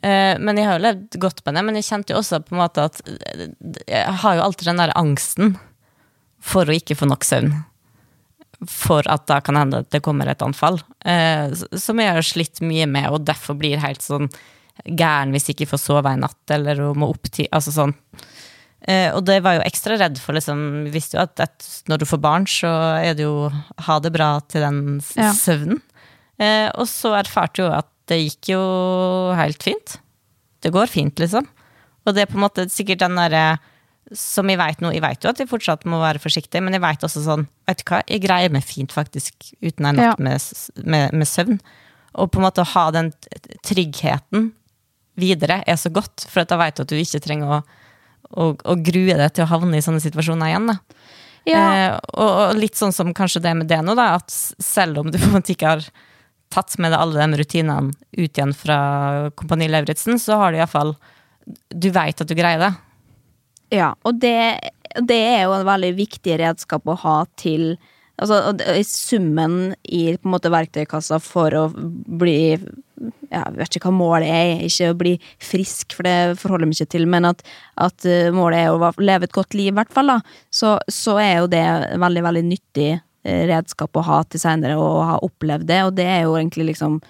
Eh, 0.00 0.40
men 0.40 0.58
jeg 0.58 0.70
har 0.70 0.80
jo 0.80 0.86
levd 0.86 1.20
godt 1.26 1.44
med 1.44 1.60
det, 1.60 1.66
men 1.68 1.78
jeg 1.78 1.88
kjente 1.90 2.16
jo 2.16 2.22
også 2.22 2.40
på 2.48 2.56
en 2.56 2.62
måte 2.64 2.88
at 2.88 3.04
eh, 3.04 3.46
jeg 3.84 4.18
har 4.24 4.40
jo 4.40 4.48
alltid 4.48 4.72
den 4.72 4.80
der 4.80 4.96
angsten 4.96 5.54
for 6.44 6.64
å 6.64 6.80
ikke 6.80 6.96
få 6.96 7.12
nok 7.12 7.28
søvn 7.28 7.52
for 8.70 9.06
at 9.10 9.26
da 9.30 9.40
kan 9.44 9.56
hende 9.58 9.82
at 9.84 9.90
det 9.94 10.02
kommer 10.04 10.28
et 10.30 10.42
anfall. 10.44 10.80
Eh, 11.04 11.50
som 11.78 12.00
jeg 12.00 12.12
har 12.16 12.22
slitt 12.26 12.60
mye 12.64 12.86
med, 12.90 13.08
og 13.10 13.24
derfor 13.28 13.56
blir 13.58 13.80
helt 13.82 14.02
sånn 14.04 14.28
gæren 14.84 15.30
hvis 15.34 15.46
jeg 15.48 15.54
ikke 15.58 15.70
får 15.74 15.82
sove 15.84 16.10
en 16.10 16.24
natt, 16.26 16.40
eller 16.50 16.80
må 16.98 17.08
opp 17.14 17.28
til 17.30 17.46
Altså 17.54 17.70
sånn. 17.74 17.92
Eh, 18.84 19.08
og 19.16 19.22
det 19.24 19.38
var 19.44 19.56
jo 19.56 19.64
ekstra 19.64 19.96
redd 20.00 20.18
for, 20.20 20.36
liksom. 20.36 20.84
Vi 20.84 20.90
visste 20.98 21.16
jo 21.16 21.22
at, 21.24 21.40
at 21.40 21.68
når 21.88 22.02
du 22.02 22.06
får 22.10 22.20
barn, 22.20 22.44
så 22.50 22.68
er 23.00 23.14
det 23.16 23.24
jo 23.24 23.48
ha 23.86 23.98
det 24.04 24.12
bra 24.12 24.40
til 24.48 24.60
den 24.66 24.80
Ja. 25.16 25.30
søvnen. 25.32 25.80
Eh, 26.38 26.68
og 26.74 26.86
så 26.90 27.14
erfarte 27.16 27.62
jo 27.62 27.70
at 27.72 27.88
det 28.10 28.18
gikk 28.20 28.50
jo 28.52 28.62
helt 29.38 29.62
fint. 29.64 29.96
Det 30.60 30.72
går 30.74 30.86
fint, 30.92 31.16
liksom. 31.22 31.46
Og 32.04 32.12
det 32.14 32.22
er 32.26 32.26
på 32.32 32.36
en 32.36 32.44
måte 32.44 32.66
sikkert 32.68 33.00
den 33.00 33.16
derre 33.16 33.58
som 34.12 34.50
jeg 34.50 34.58
vet 34.60 34.82
nå, 34.84 34.90
jeg 34.92 35.00
vet 35.04 35.24
jo 35.24 35.30
at 35.30 35.38
jeg 35.40 35.48
fortsatt 35.48 35.86
må 35.88 35.98
være 36.02 36.20
forsiktig, 36.20 36.60
men 36.62 36.76
jeg 36.76 36.82
vet 36.84 37.06
også 37.06 37.22
sånn, 37.24 37.46
vet 37.68 37.80
du 37.80 37.84
hva, 37.88 38.02
jeg 38.10 38.20
greier 38.24 38.52
meg 38.52 38.66
fint 38.68 38.92
faktisk 38.92 39.48
uten 39.62 39.86
en 39.88 39.96
natt 39.96 40.04
Ja. 40.04 40.14
med, 40.18 40.40
med, 40.84 41.14
med 41.16 41.28
søvn. 41.30 41.60
Og 42.14 42.30
på 42.30 42.38
en 42.38 42.44
måte 42.46 42.62
å 42.62 42.68
ha 42.74 42.90
den 42.94 43.08
tryggheten 43.66 44.52
videre 45.18 45.62
er 45.66 45.76
så 45.80 45.90
godt, 45.94 46.26
for 46.30 46.44
da 46.46 46.58
vet 46.60 46.76
du 46.76 46.84
at 46.84 46.92
du 46.92 46.96
ikke 46.98 47.22
trenger 47.24 47.56
å, 47.56 47.60
å, 48.34 48.48
å 48.54 48.74
grue 48.82 49.16
deg 49.16 49.30
til 49.34 49.46
å 49.46 49.50
havne 49.50 49.78
i 49.78 49.84
sånne 49.84 50.02
situasjoner 50.02 50.50
igjen. 50.52 50.70
Da. 50.72 50.76
Ja. 51.48 51.62
Eh, 51.62 51.98
og, 52.14 52.30
og 52.48 52.58
litt 52.60 52.78
sånn 52.78 52.94
som 52.94 53.12
kanskje 53.16 53.42
det 53.44 53.54
med 53.58 53.70
det 53.70 53.80
nå, 53.84 53.94
da, 53.98 54.14
at 54.18 54.30
selv 54.34 55.02
om 55.02 55.10
du 55.12 55.18
på 55.20 55.28
en 55.30 55.36
måte 55.38 55.54
ikke 55.54 55.74
har 55.76 55.86
tatt 56.54 56.76
med 56.78 56.92
deg 56.94 57.00
alle 57.00 57.24
de 57.32 57.40
rutinene 57.40 57.94
ut 58.14 58.30
igjen 58.38 58.54
fra 58.54 58.78
Kompani 59.38 59.66
Lauritzen, 59.70 60.20
så 60.22 60.38
har 60.38 60.52
du 60.54 60.60
iallfall 60.60 60.94
Du 61.74 61.90
veit 61.92 62.20
at 62.22 62.28
du 62.30 62.34
greier 62.38 62.60
det. 62.62 62.70
Ja, 63.72 63.94
og 64.04 64.20
det, 64.20 64.36
det 65.00 65.18
er 65.18 65.44
jo 65.46 65.56
en 65.56 65.66
veldig 65.66 65.92
viktig 65.96 66.38
redskap 66.42 66.88
å 66.88 66.98
ha 67.04 67.18
til 67.40 67.74
Altså, 68.14 68.52
i 68.78 68.84
summen 68.86 69.72
i 69.82 70.04
på 70.14 70.28
en 70.28 70.34
måte 70.36 70.50
verktøykassa 70.54 71.16
for 71.18 71.54
å 71.58 71.64
bli 71.74 72.54
Jeg 72.54 73.54
vet 73.56 73.74
ikke 73.74 73.88
hva 73.88 73.94
målet 73.96 74.30
er, 74.30 74.62
ikke 74.68 74.92
å 74.92 74.98
bli 75.00 75.14
frisk, 75.42 75.96
for 75.96 76.06
det 76.06 76.36
forholder 76.38 76.70
meg 76.70 76.78
ikke 76.78 76.92
til, 76.94 77.08
men 77.10 77.26
at, 77.26 77.42
at 77.82 78.06
eh, 78.06 78.30
målet 78.30 78.60
er 78.60 78.70
å 78.70 78.92
leve 79.02 79.26
et 79.26 79.34
godt 79.34 79.56
liv, 79.58 79.72
i 79.72 79.74
hvert 79.74 79.90
fall, 79.92 80.12
da, 80.14 80.20
så, 80.46 80.76
så 80.86 81.16
er 81.18 81.40
jo 81.40 81.50
det 81.50 81.64
veldig, 81.98 82.22
veldig 82.28 82.44
nyttig 82.52 82.88
eh, 82.94 83.42
redskap 83.50 83.98
å 83.98 84.06
ha 84.06 84.20
til 84.30 84.44
seinere, 84.44 84.78
og 84.78 85.02
ha 85.10 85.18
opplevd 85.26 85.66
det, 85.72 85.80
og 85.88 85.98
det 85.98 86.06
er 86.06 86.22
jo 86.28 86.38
egentlig 86.38 86.70
liksom 86.70 87.00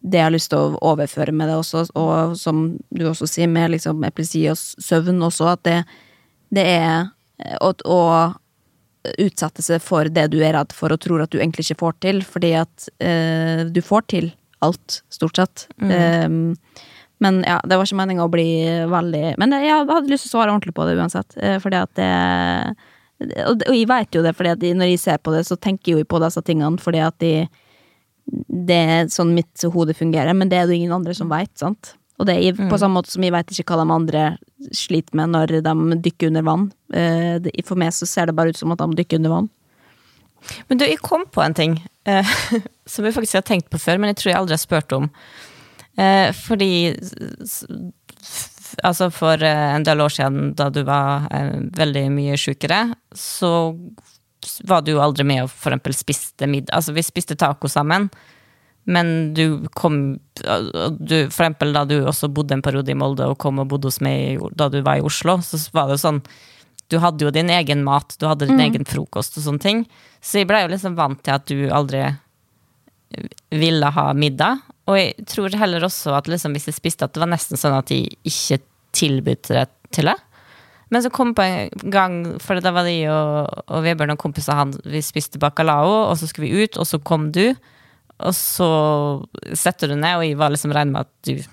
det 0.00 0.20
jeg 0.20 0.26
har 0.26 0.34
lyst 0.34 0.52
til 0.52 0.60
å 0.60 0.78
overføre 0.92 1.32
med 1.36 1.50
det 1.50 1.56
også, 1.60 1.84
og 1.98 2.36
som 2.40 2.62
du 2.94 3.04
også 3.10 3.28
sier, 3.28 3.50
med 3.50 3.74
liksom 3.74 4.04
epilepsi 4.06 4.46
og 4.52 4.58
søvn 4.58 5.20
også, 5.26 5.50
at 5.52 5.64
det, 5.66 5.78
det 6.56 6.66
er 6.76 6.92
eh, 7.42 7.56
å, 7.60 7.72
å 7.84 9.10
utsette 9.20 9.64
seg 9.64 9.82
for 9.84 10.08
det 10.12 10.28
du 10.32 10.38
er 10.44 10.54
redd 10.56 10.72
for 10.76 10.92
og 10.92 11.00
tror 11.04 11.24
at 11.24 11.32
du 11.32 11.40
egentlig 11.40 11.66
ikke 11.68 11.82
får 11.84 11.98
til, 12.04 12.22
fordi 12.24 12.54
at 12.62 12.88
eh, 13.04 13.66
du 13.68 13.82
får 13.84 14.06
til 14.12 14.30
alt, 14.64 15.00
stort 15.08 15.40
sett. 15.40 15.66
Um, 15.80 16.56
men 17.24 17.38
ja, 17.48 17.58
det 17.64 17.76
var 17.76 17.88
ikke 17.88 17.96
meninga 17.96 18.26
å 18.26 18.32
bli 18.32 18.44
veldig 18.88 19.22
Men 19.40 19.54
jeg 19.56 19.72
hadde 19.88 20.08
lyst 20.08 20.26
til 20.26 20.30
å 20.30 20.34
svare 20.34 20.52
ordentlig 20.52 20.74
på 20.76 20.84
det 20.88 20.98
uansett, 21.00 21.36
eh, 21.40 21.56
fordi 21.60 21.80
at 21.80 21.92
det 21.96 22.10
og, 23.20 23.64
jeg 23.68 23.84
veit 23.88 24.16
jo 24.16 24.22
det, 24.24 24.32
fordi 24.32 24.52
at 24.54 24.62
når 24.76 24.94
jeg 24.94 25.00
ser 25.02 25.18
på 25.20 25.32
det, 25.34 25.42
så 25.44 25.58
tenker 25.60 25.92
jeg 25.92 26.00
jo 26.00 26.08
på 26.08 26.20
disse 26.22 26.40
tingene 26.44 26.80
fordi 26.80 27.02
at 27.04 27.18
de 27.20 27.34
det 28.30 28.76
er 28.76 29.08
sånn 29.12 29.34
mitt 29.34 29.64
hode 29.74 29.94
fungerer, 29.96 30.34
men 30.36 30.50
det 30.50 30.60
er 30.60 30.68
det 30.68 30.78
ingen 30.78 30.94
andre 30.94 31.14
som 31.16 31.30
veit, 31.32 31.52
sant? 31.58 31.94
Og 32.20 32.26
det 32.28 32.36
er 32.36 32.58
på 32.68 32.76
samme 32.78 32.98
måte 32.98 33.08
som 33.14 33.24
jeg 33.24 33.32
veit 33.32 33.48
ikke 33.54 33.72
hva 33.72 33.80
de 33.80 33.94
andre 33.94 34.24
sliter 34.76 35.16
med 35.16 35.32
når 35.32 35.54
de 35.64 36.00
dykker 36.04 36.28
under 36.28 36.44
vann. 36.44 36.66
Eh, 36.92 37.48
For 37.64 37.80
meg 37.80 37.94
så 37.96 38.08
ser 38.08 38.28
det 38.28 38.36
bare 38.36 38.52
ut 38.52 38.60
som 38.60 38.74
at 38.74 38.82
de 38.82 38.98
dykker 38.98 39.22
under 39.22 39.32
vann. 39.32 39.48
Men 40.68 40.80
du, 40.80 40.84
jeg 40.84 41.00
kom 41.04 41.24
på 41.32 41.40
en 41.44 41.56
ting 41.56 41.78
eh, 42.08 42.34
som 42.92 43.08
jeg 43.08 43.16
faktisk 43.16 43.40
har 43.40 43.46
tenkt 43.48 43.70
på 43.72 43.80
før, 43.80 44.00
men 44.00 44.12
jeg 44.12 44.20
tror 44.20 44.32
jeg 44.32 44.40
aldri 44.42 44.56
har 44.58 44.62
spurt 44.62 44.96
om. 44.96 45.08
Eh, 45.96 46.28
fordi 46.36 46.70
altså 48.86 49.08
for 49.12 49.42
en 49.42 49.84
del 49.88 50.04
år 50.04 50.12
siden, 50.12 50.52
da 50.60 50.68
du 50.72 50.82
var 50.88 51.26
eh, 51.32 51.56
veldig 51.80 52.06
mye 52.14 52.38
sjukere, 52.40 52.82
så 53.16 53.72
var 54.68 54.84
du 54.84 54.94
jo 54.94 55.02
aldri 55.02 55.26
med 55.26 55.44
og 55.44 55.50
for 55.52 55.72
eksempel 55.72 55.96
spiste 55.96 56.48
middag. 56.50 56.74
Altså, 56.76 56.94
vi 56.96 57.04
spiste 57.04 57.36
taco 57.38 57.68
sammen, 57.70 58.08
men 58.90 59.34
du 59.36 59.66
kom 59.76 60.18
du, 60.40 61.16
For 61.28 61.44
eksempel 61.44 61.74
da 61.76 61.84
du 61.84 61.98
også 62.00 62.30
bodde 62.32 62.56
en 62.56 62.64
periode 62.64 62.90
i 62.90 62.96
Molde 62.96 63.26
og 63.28 63.36
kom 63.38 63.60
og 63.60 63.68
bodde 63.68 63.90
hos 63.90 64.00
meg 64.02 64.40
da 64.56 64.70
du 64.72 64.80
var 64.86 64.98
i 64.98 65.04
Oslo, 65.04 65.36
så 65.44 65.60
var 65.76 65.90
det 65.90 65.98
jo 65.98 66.06
sånn 66.06 66.22
du 66.90 66.98
hadde 66.98 67.22
jo 67.22 67.30
din 67.30 67.50
egen 67.54 67.84
mat, 67.86 68.16
du 68.18 68.26
hadde 68.26 68.48
din 68.48 68.60
egen 68.64 68.82
frokost 68.88 69.36
og 69.38 69.44
sånne 69.44 69.62
ting. 69.62 69.84
Så 70.18 70.40
jeg 70.40 70.48
blei 70.50 70.64
jo 70.64 70.72
liksom 70.72 70.96
vant 70.98 71.20
til 71.22 71.36
at 71.36 71.46
du 71.46 71.68
aldri 71.70 72.00
ville 73.54 73.92
ha 73.94 74.06
middag. 74.16 74.64
Og 74.90 74.98
jeg 74.98 75.26
tror 75.30 75.54
heller 75.60 75.86
også 75.86 76.16
at 76.18 76.30
liksom 76.30 76.56
hvis 76.56 76.66
jeg 76.70 76.78
spiste, 76.78 77.06
at 77.06 77.14
det 77.14 77.22
var 77.22 77.30
nesten 77.30 77.60
sånn 77.60 77.76
at 77.78 77.92
de 77.92 78.02
ikke 78.26 78.58
tilbød 78.96 79.52
det 79.52 79.68
til 79.94 80.10
det. 80.10 80.16
Men 80.90 81.04
så 81.04 81.10
kom 81.14 81.34
på 81.38 81.44
en 81.46 81.90
gang, 81.92 82.16
for 82.42 82.58
da 82.58 82.72
var 82.74 82.88
de 82.88 82.96
og, 83.10 83.62
og 83.70 83.84
Vebjørn 83.86 84.16
og 84.16 84.22
kompiser 84.22 84.58
han, 84.58 84.74
vi 84.82 85.02
spiste 85.04 85.38
bacalao, 85.42 86.08
og 86.08 86.16
så 86.18 86.26
skulle 86.26 86.50
vi 86.50 86.64
ut, 86.64 86.78
og 86.80 86.88
så 86.88 86.98
kom 86.98 87.30
du. 87.34 87.52
Og 88.20 88.34
så 88.36 88.70
setter 89.56 89.92
du 89.92 89.96
ned, 89.96 90.18
og 90.18 90.26
jeg 90.26 90.38
var 90.40 90.52
liksom 90.52 90.74
regnet 90.76 90.96
med 90.96 91.06
at 91.06 91.12
du 91.30 91.44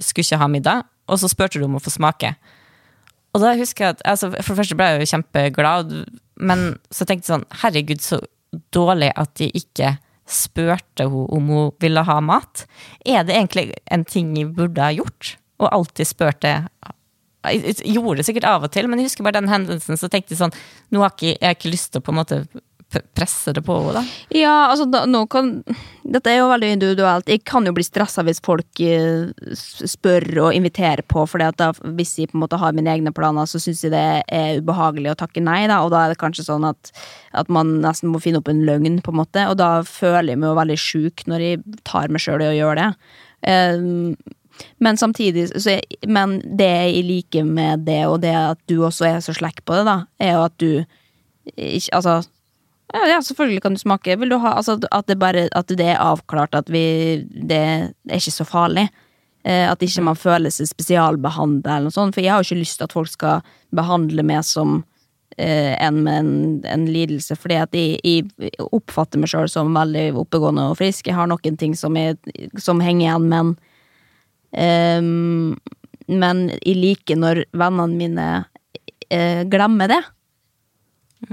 skulle 0.00 0.24
ikke 0.24 0.40
ha 0.40 0.48
middag. 0.50 0.86
Og 1.10 1.18
så 1.20 1.28
spurte 1.28 1.58
du 1.58 1.66
om 1.66 1.76
å 1.76 1.82
få 1.82 1.92
smake. 1.92 2.32
Og 3.34 3.42
da 3.42 3.54
husker 3.58 3.84
jeg 3.84 3.96
at 3.96 4.04
altså, 4.10 4.30
For 4.32 4.52
det 4.52 4.60
første 4.62 4.76
ble 4.78 4.86
jeg 4.88 5.02
jo 5.02 5.10
kjempeglad, 5.12 5.96
men 6.42 6.64
så 6.90 7.06
tenkte 7.06 7.26
jeg 7.26 7.34
sånn 7.34 7.48
Herregud, 7.62 8.02
så 8.02 8.20
dårlig 8.74 9.10
at 9.18 9.34
de 9.38 9.50
ikke 9.54 9.96
spurte 10.30 11.06
henne 11.06 11.26
om 11.34 11.50
hun 11.50 11.74
ville 11.82 12.02
ha 12.06 12.16
mat. 12.22 12.64
Er 13.06 13.26
det 13.26 13.36
egentlig 13.36 13.66
en 13.90 14.06
ting 14.06 14.32
jeg 14.38 14.52
burde 14.54 14.82
ha 14.82 14.94
gjort? 14.94 15.36
Og 15.60 15.70
alltid 15.70 16.08
spurt 16.08 16.40
det? 16.46 16.56
Jeg 17.48 17.94
gjorde 17.94 18.20
det 18.20 18.26
sikkert 18.28 18.48
av 18.50 18.66
og 18.66 18.72
til, 18.74 18.88
men 18.90 19.00
jeg 19.00 19.08
husker 19.10 19.24
bare 19.24 19.40
den 19.40 19.48
hendelsen, 19.48 19.96
så 19.96 20.10
tenkte 20.12 20.34
jeg 20.34 20.42
sånn 20.42 20.56
Nå 20.92 21.00
har 21.00 21.14
ikke, 21.14 21.36
jeg 21.38 21.46
har 21.46 21.56
ikke 21.56 21.72
lyst 21.72 21.94
til 21.94 22.02
å 22.02 22.04
på 22.04 22.12
en 22.12 22.20
måte 22.20 22.42
presse 23.14 23.52
det 23.52 23.62
på 23.62 23.76
henne, 23.78 24.00
da. 24.00 24.02
Ja, 24.34 24.54
altså 24.70 24.86
da, 24.90 25.04
nå 25.06 25.22
kan 25.30 25.60
Dette 26.10 26.32
er 26.32 26.40
jo 26.40 26.48
veldig 26.50 26.70
individuelt. 26.74 27.28
Jeg 27.30 27.44
kan 27.46 27.66
jo 27.66 27.72
bli 27.76 27.84
stressa 27.86 28.24
hvis 28.26 28.40
folk 28.42 28.80
eh, 28.82 29.28
spør 29.54 30.26
og 30.48 30.56
inviterer 30.56 31.04
på, 31.06 31.22
for 31.30 31.44
hvis 31.94 32.16
jeg 32.18 32.32
på 32.32 32.38
en 32.38 32.42
måte 32.42 32.58
har 32.58 32.74
mine 32.74 32.90
egne 32.90 33.12
planer, 33.14 33.46
så 33.46 33.60
syns 33.62 33.84
jeg 33.84 33.92
det 33.94 34.02
er 34.26 34.58
ubehagelig 34.58 35.12
å 35.12 35.18
takke 35.20 35.44
nei, 35.44 35.62
da, 35.70 35.82
og 35.84 35.92
da 35.94 36.02
er 36.02 36.14
det 36.14 36.18
kanskje 36.22 36.48
sånn 36.48 36.66
at, 36.66 36.90
at 37.36 37.52
man 37.52 37.76
nesten 37.84 38.10
må 38.10 38.18
finne 38.22 38.42
opp 38.42 38.50
en 38.50 38.64
løgn, 38.66 38.98
på 39.04 39.14
en 39.14 39.20
måte, 39.20 39.46
og 39.52 39.60
da 39.60 39.70
føler 39.86 40.32
jeg 40.32 40.42
meg 40.42 40.50
jo 40.50 40.58
veldig 40.58 40.80
sjuk 40.88 41.26
når 41.30 41.46
jeg 41.46 41.62
tar 41.86 42.10
meg 42.10 42.24
sjøl 42.24 42.42
i 42.42 42.50
å 42.50 42.58
gjøre 42.58 42.82
det. 42.82 43.14
Eh, 43.54 44.36
men 44.78 44.96
samtidig 44.96 45.48
jeg, 45.54 45.82
Men 46.08 46.40
det 46.58 46.68
jeg 46.68 47.04
liker 47.04 47.44
med 47.44 47.86
det, 47.86 48.06
og 48.06 48.20
det 48.22 48.34
at 48.34 48.58
du 48.68 48.80
også 48.84 49.06
er 49.08 49.20
så 49.24 49.34
slekk 49.36 49.64
på 49.64 49.78
det, 49.78 49.86
da, 49.88 49.96
er 50.20 50.36
jo 50.36 50.44
at 50.44 50.58
du 50.60 50.70
ikke 51.56 51.96
Altså 51.96 52.20
ja, 52.92 53.06
ja, 53.06 53.20
selvfølgelig 53.22 53.62
kan 53.62 53.74
du 53.74 53.78
smake. 53.78 54.16
Vil 54.18 54.32
du 54.32 54.38
ha 54.42 54.56
altså, 54.58 54.78
at 54.90 55.06
det 55.06 55.18
bare 55.18 55.48
At 55.54 55.68
det 55.68 55.86
er 55.86 56.02
avklart 56.02 56.54
at 56.54 56.70
vi 56.70 57.24
Det 57.30 57.56
er 57.56 57.92
ikke 58.18 58.34
så 58.34 58.44
farlig. 58.44 58.88
Eh, 59.44 59.70
at 59.70 59.82
ikke 59.82 60.02
man 60.04 60.18
føler 60.18 60.52
seg 60.52 60.68
spesialbehandla 60.68 61.76
eller 61.76 61.88
noe 61.88 61.94
sånt. 61.94 62.14
For 62.14 62.24
jeg 62.24 62.32
har 62.32 62.42
jo 62.42 62.50
ikke 62.50 62.60
lyst 62.60 62.80
til 62.80 62.88
at 62.88 62.92
folk 62.92 63.08
skal 63.08 63.46
behandle 63.76 64.24
meg 64.26 64.44
som 64.44 64.82
eh, 65.38 65.76
en 65.80 66.02
med 66.04 66.18
en, 66.18 66.34
en 66.68 66.84
lidelse, 66.90 67.36
fordi 67.36 67.56
at 67.62 67.74
jeg, 67.78 68.00
jeg 68.04 68.50
oppfatter 68.60 69.22
meg 69.22 69.32
sjøl 69.32 69.48
som 69.48 69.72
veldig 69.76 70.10
oppegående 70.20 70.68
og 70.72 70.76
frisk. 70.82 71.08
Jeg 71.08 71.16
har 71.16 71.30
noen 71.30 71.56
ting 71.56 71.76
som, 71.78 71.96
jeg, 71.96 72.18
som 72.58 72.82
henger 72.84 73.06
igjen, 73.06 73.30
men 73.32 73.54
ehm, 74.52 75.56
Men 76.10 76.48
jeg 76.58 76.74
liker 76.76 77.16
når 77.16 77.44
vennene 77.54 77.94
mine 77.96 78.28
uh, 79.14 79.42
glemmer 79.46 79.88
det. 79.92 80.00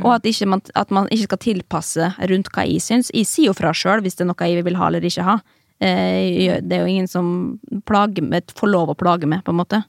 Og 0.03 0.11
at, 0.17 0.25
ikke 0.27 0.45
man, 0.45 0.61
at 0.75 0.91
man 0.93 1.07
ikke 1.09 1.29
skal 1.29 1.39
tilpasse 1.41 2.09
rundt 2.29 2.49
hva 2.53 2.65
jeg 2.67 2.83
syns. 2.83 3.09
Jeg 3.15 3.25
sier 3.25 3.49
jo 3.49 3.55
fra 3.57 3.71
sjøl 3.73 4.03
hvis 4.05 4.19
det 4.19 4.25
er 4.25 4.29
noe 4.29 4.49
jeg 4.51 4.65
vil 4.67 4.77
ha 4.77 4.89
eller 4.91 5.05
ikke 5.07 5.25
ha. 5.25 5.37
Uh, 5.81 6.59
Det 6.61 6.77
er 6.77 6.83
jo 6.83 6.91
ingen 6.91 7.07
som 7.09 7.59
med, 8.21 8.53
får 8.53 8.69
lov 8.69 8.91
å 8.93 8.97
plage 8.99 9.25
med, 9.25 9.43
på 9.45 9.55
en 9.55 9.61
måte. 9.63 9.81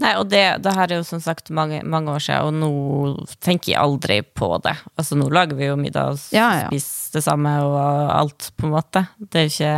Nei, 0.00 0.14
og 0.16 0.28
det, 0.32 0.62
det 0.64 0.72
her 0.72 0.88
er 0.92 1.00
jo 1.00 1.04
som 1.04 1.20
sagt 1.20 1.50
mange, 1.52 1.82
mange 1.84 2.12
år 2.14 2.22
siden, 2.22 2.62
og 2.62 2.62
nå 2.62 3.26
tenker 3.44 3.72
jeg 3.74 3.80
aldri 3.80 4.20
på 4.22 4.48
det. 4.64 4.72
Altså, 4.96 5.18
nå 5.20 5.26
lager 5.28 5.58
vi 5.58 5.68
jo 5.68 5.76
middag 5.76 6.14
og 6.14 6.22
Ja, 6.32 6.46
ja. 6.62 6.68
spiser 6.70 7.18
det 7.18 7.24
samme 7.26 7.52
og 7.66 7.76
alt, 8.14 8.52
på 8.56 8.68
en 8.68 8.72
måte. 8.76 9.04
Det 9.18 9.40
er 9.42 9.48
jo 9.48 9.52
ikke 9.52 9.74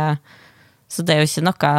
Så 0.87 1.03
det 1.03 1.15
er 1.15 1.23
jo 1.23 1.27
ikke 1.27 1.47
noe 1.49 1.73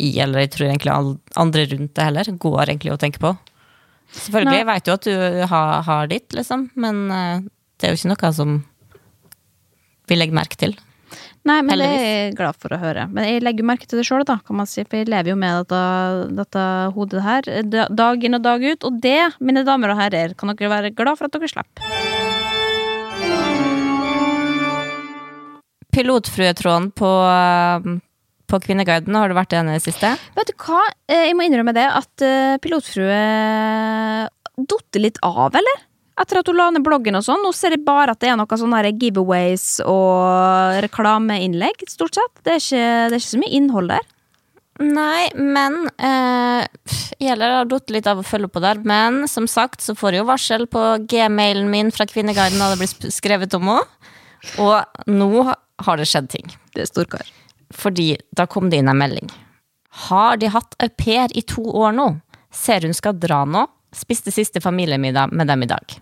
i, 0.00 0.10
eller 0.24 0.44
jeg 0.44 0.54
tror 0.56 0.68
egentlig 0.70 0.96
andre 1.44 1.64
rundt 1.74 1.94
det 1.96 2.08
heller, 2.08 2.34
går 2.44 2.62
egentlig 2.66 2.94
å 2.94 3.00
tenke 3.00 3.22
på. 3.22 3.34
Selvfølgelig, 4.10 4.58
jeg 4.58 4.66
vet 4.66 4.88
jo 4.88 4.94
at 4.96 5.06
du 5.06 5.42
har, 5.52 5.74
har 5.86 6.10
ditt, 6.10 6.32
liksom, 6.34 6.70
men 6.80 7.02
eh, 7.14 7.48
det 7.78 7.86
er 7.86 7.92
jo 7.94 8.00
ikke 8.00 8.14
noe 8.14 8.32
som 8.34 8.56
vi 10.10 10.18
legger 10.18 10.40
merke 10.40 10.58
til. 10.58 10.74
Nei, 11.48 11.62
men 11.64 11.80
det 11.80 11.86
er 11.88 12.02
jeg 12.04 12.34
glad 12.36 12.58
for 12.60 12.74
å 12.74 12.78
høre. 12.80 13.06
Men 13.08 13.24
jeg 13.24 13.40
legger 13.40 13.64
merke 13.66 13.86
til 13.88 14.00
det 14.00 14.04
sjøl, 14.04 14.26
da, 14.28 14.36
kan 14.44 14.58
man 14.58 14.68
si, 14.68 14.82
for 14.84 15.00
jeg 15.00 15.08
lever 15.08 15.32
jo 15.32 15.38
med 15.40 15.62
dette, 15.62 15.80
dette 16.36 16.64
hodet 16.96 17.22
her 17.24 17.48
dag 17.96 18.26
inn 18.26 18.36
og 18.36 18.44
dag 18.44 18.66
ut. 18.66 18.84
Og 18.84 18.98
det, 19.00 19.20
mine 19.40 19.64
damer 19.64 19.94
og 19.94 20.02
herrer, 20.02 20.34
kan 20.36 20.52
dere 20.52 20.72
være 20.74 20.92
glad 20.92 21.16
for 21.16 21.30
at 21.30 21.38
dere 21.38 21.48
slipper. 21.48 21.80
Pilotfruetråden 25.90 26.90
på, 26.94 27.10
eh, 27.30 27.88
på 28.50 28.60
Kvinneguiden, 28.66 29.16
har 29.16 29.30
du 29.30 29.38
vært 29.38 29.54
det 29.54 29.62
i 29.62 29.68
det 29.70 29.84
siste? 29.86 30.14
Vet 30.36 30.50
du 30.50 30.56
hva, 30.66 30.82
Eh, 31.10 31.26
jeg 31.28 31.36
må 31.36 31.46
innrømme 31.46 31.74
det 31.74 31.86
at 31.90 32.24
eh, 32.24 32.58
pilotfrue 32.62 33.20
dotter 34.70 35.02
litt 35.02 35.18
av, 35.26 35.56
eller? 35.58 35.86
Etter 36.20 36.40
at 36.40 36.50
hun 36.50 36.58
la 36.58 36.68
ned 36.74 36.84
bloggen 36.84 37.16
og 37.16 37.24
sånn. 37.24 37.40
Nå 37.42 37.50
ser 37.56 37.74
jeg 37.74 37.84
bare 37.86 38.12
at 38.14 38.20
det 38.20 38.28
er 38.30 38.38
noen 38.38 38.60
sånne 38.60 38.92
giveaways 38.92 39.80
og 39.88 40.80
reklameinnlegg, 40.84 41.86
stort 41.88 42.18
sett. 42.18 42.42
Det 42.44 42.56
er 42.56 42.60
ikke, 42.60 42.88
det 43.08 43.16
er 43.16 43.22
ikke 43.22 43.32
så 43.32 43.40
mye 43.40 43.56
innhold 43.56 43.94
der. 43.94 44.08
Nei, 44.80 45.28
men 45.36 45.82
eh, 46.00 46.64
Gjelder 47.20 47.52
har 47.52 47.66
datt 47.68 47.90
litt 47.92 48.06
av 48.08 48.20
å 48.20 48.24
følge 48.24 48.48
på 48.52 48.62
der. 48.64 48.80
Men 48.84 49.26
som 49.28 49.48
sagt 49.50 49.82
så 49.84 49.96
får 49.96 50.16
jeg 50.16 50.22
jo 50.22 50.30
varsel 50.30 50.68
på 50.72 50.84
gmailen 51.10 51.68
min 51.72 51.92
fra 51.92 52.06
Kvinneguiden 52.08 52.60
da 52.60 52.70
det 52.72 52.80
blir 52.80 53.12
skrevet 53.12 53.56
om 53.58 53.68
henne. 53.74 53.84
Og 54.60 55.10
nå 55.10 55.44
har 55.50 56.00
det 56.00 56.08
skjedd 56.08 56.30
ting. 56.32 56.48
Det 56.72 56.86
er 56.86 56.88
storkar. 56.88 57.28
Fordi 57.74 58.14
da 58.36 58.46
kom 58.50 58.70
det 58.70 58.80
inn 58.80 58.90
en 58.90 58.98
melding. 58.98 59.30
Har 60.06 60.38
de 60.40 60.50
hatt 60.50 60.76
au 60.82 60.88
pair 60.98 61.32
i 61.34 61.42
to 61.42 61.62
år 61.62 61.94
nå? 61.96 62.08
Ser 62.54 62.86
hun 62.86 62.94
skal 62.96 63.18
dra 63.18 63.44
nå. 63.46 63.66
Spiste 63.94 64.30
siste 64.34 64.62
familiemiddag 64.62 65.32
med 65.34 65.50
dem 65.50 65.64
i 65.66 65.70
dag. 65.70 65.96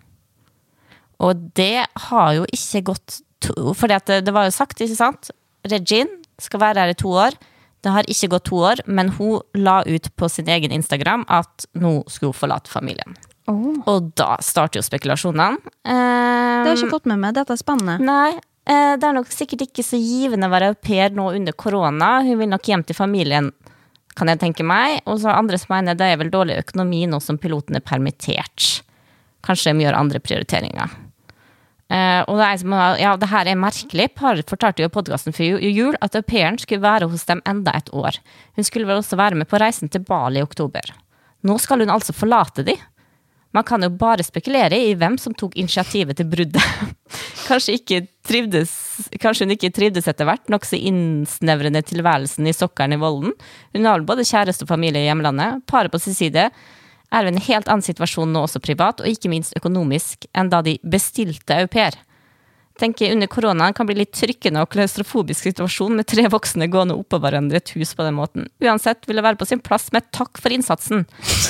Og 1.24 1.48
det 1.56 1.86
har 2.08 2.32
jo 2.36 2.44
ikke 2.52 2.84
gått 2.92 3.20
to, 3.42 3.72
Fordi 3.74 3.96
det, 4.06 4.20
det 4.26 4.34
var 4.34 4.48
jo 4.48 4.54
sagt, 4.54 4.80
ikke 4.80 4.98
sant? 4.98 5.30
Regine 5.68 6.20
skal 6.40 6.62
være 6.62 6.84
her 6.84 6.92
i 6.92 6.98
to 6.98 7.10
år. 7.10 7.36
Det 7.82 7.92
har 7.94 8.08
ikke 8.10 8.30
gått 8.34 8.48
to 8.50 8.58
år, 8.66 8.82
men 8.86 9.12
hun 9.16 9.40
la 9.54 9.80
ut 9.86 10.08
på 10.18 10.28
sin 10.30 10.48
egen 10.50 10.74
Instagram 10.74 11.24
at 11.30 11.66
nå 11.78 12.00
skulle 12.10 12.32
hun 12.32 12.40
forlate 12.40 12.70
familien. 12.70 13.16
Og 13.48 14.10
da 14.18 14.34
starter 14.44 14.82
jo 14.82 14.84
spekulasjonene. 14.84 15.56
Det 15.86 15.94
har 15.94 16.68
jeg 16.68 16.82
ikke 16.82 16.98
fått 16.98 17.08
med 17.08 17.22
meg. 17.22 17.36
Dette 17.38 17.54
er 17.54 17.60
spennende. 17.60 17.96
Nei, 18.04 18.34
det 18.68 19.06
er 19.06 19.14
nok 19.16 19.30
sikkert 19.32 19.62
ikke 19.64 19.84
så 19.86 19.96
givende 19.96 20.48
å 20.48 20.52
være 20.52 20.66
au 20.72 20.76
pair 20.76 21.14
nå 21.16 21.30
under 21.32 21.54
korona. 21.56 22.18
Hun 22.26 22.36
vil 22.42 22.50
nok 22.52 22.68
hjem 22.68 22.84
til 22.84 22.98
familien, 22.98 23.48
kan 24.18 24.28
jeg 24.28 24.42
tenke 24.42 24.66
meg. 24.66 25.00
Og 25.08 25.22
så 25.22 25.32
andre 25.32 25.56
som 25.60 25.72
mener 25.72 25.96
det 25.96 26.10
er 26.12 26.20
vel 26.20 26.32
dårlig 26.32 26.58
økonomi 26.66 27.06
nå 27.08 27.20
som 27.24 27.40
piloten 27.40 27.78
er 27.78 27.84
permittert. 27.86 28.82
Kanskje 29.46 29.72
de 29.72 29.86
gjør 29.86 29.96
andre 29.96 30.20
prioriteringer. 30.20 30.96
Eh, 31.88 32.20
og 32.28 32.36
det 32.36 32.44
er 32.44 32.58
som, 32.60 32.74
ja, 33.00 33.14
det 33.16 33.30
her 33.30 33.48
er 33.48 33.60
merkelig. 33.60 34.10
Par 34.18 34.40
fortalte 34.48 34.84
jo 34.84 34.90
i 34.90 34.92
podkasten 34.92 35.36
før 35.36 35.62
jul 35.64 35.96
at 36.04 36.18
au 36.18 36.24
pairen 36.26 36.58
skulle 36.60 36.84
være 36.84 37.08
hos 37.08 37.24
dem 37.30 37.40
enda 37.48 37.78
et 37.78 37.88
år. 37.96 38.20
Hun 38.58 38.66
skulle 38.66 38.88
vel 38.88 39.00
også 39.00 39.16
være 39.20 39.38
med 39.40 39.48
på 39.48 39.60
reisen 39.62 39.88
til 39.92 40.04
Bali 40.04 40.42
i 40.42 40.44
oktober. 40.44 40.92
Nå 41.48 41.56
skal 41.62 41.84
hun 41.84 41.94
altså 41.94 42.12
forlate 42.16 42.66
de. 42.66 42.76
Man 43.58 43.66
kan 43.66 43.82
jo 43.82 43.88
bare 43.90 44.22
spekulere 44.22 44.78
i 44.78 44.92
hvem 44.94 45.16
som 45.18 45.34
tok 45.34 45.56
initiativet 45.58 46.14
til 46.20 46.28
bruddet. 46.30 46.62
Kanskje, 47.48 47.74
ikke 47.80 48.04
trivdes, 48.28 48.70
kanskje 49.18 49.46
hun 49.46 49.54
ikke 49.54 49.70
trivdes 49.74 50.06
etter 50.06 50.28
hvert, 50.28 50.44
nokså 50.52 50.78
innsnevrende 50.78 51.80
tilværelsen 51.88 52.46
i 52.46 52.52
sokkelen 52.54 52.94
i 52.94 52.98
Volden. 53.00 53.32
Hun 53.74 53.88
har 53.88 54.04
både 54.06 54.26
kjæreste 54.28 54.66
og 54.66 54.70
familie 54.70 55.02
i 55.02 55.08
hjemlandet. 55.08 55.64
Paret 55.66 55.90
på 55.90 55.98
sin 56.02 56.14
side 56.14 56.44
er 56.52 57.26
i 57.26 57.32
en 57.32 57.40
helt 57.48 57.66
annen 57.72 57.82
situasjon 57.82 58.30
nå 58.30 58.44
også 58.46 58.62
privat, 58.62 59.02
og 59.02 59.10
ikke 59.10 59.32
minst 59.32 59.56
økonomisk, 59.58 60.28
enn 60.36 60.52
da 60.52 60.60
de 60.62 60.76
bestilte 60.84 61.56
au 61.56 61.66
pair. 61.72 61.96
Tenker 62.78 63.12
under 63.12 63.26
koronaen 63.26 63.74
kan 63.74 63.88
bli 63.88 63.96
litt 63.98 64.12
trykkende 64.14 64.62
og 64.62 64.70
klaustrofobisk 64.70 65.48
situasjon 65.48 65.96
med 65.98 66.06
tre 66.06 66.28
voksne 66.30 66.68
gående 66.70 66.94
oppå 66.94 67.18
hverandre 67.22 67.58
et 67.58 67.72
hus 67.74 67.94
på 67.98 68.06
den 68.06 68.14
måten. 68.14 68.46
Uansett 68.62 69.08
vil 69.08 69.18
det 69.18 69.24
være 69.26 69.40
på 69.40 69.48
sin 69.48 69.62
plass 69.64 69.88
med 69.94 70.06
takk 70.14 70.38
for 70.38 70.54
innsatsen. 70.54 71.02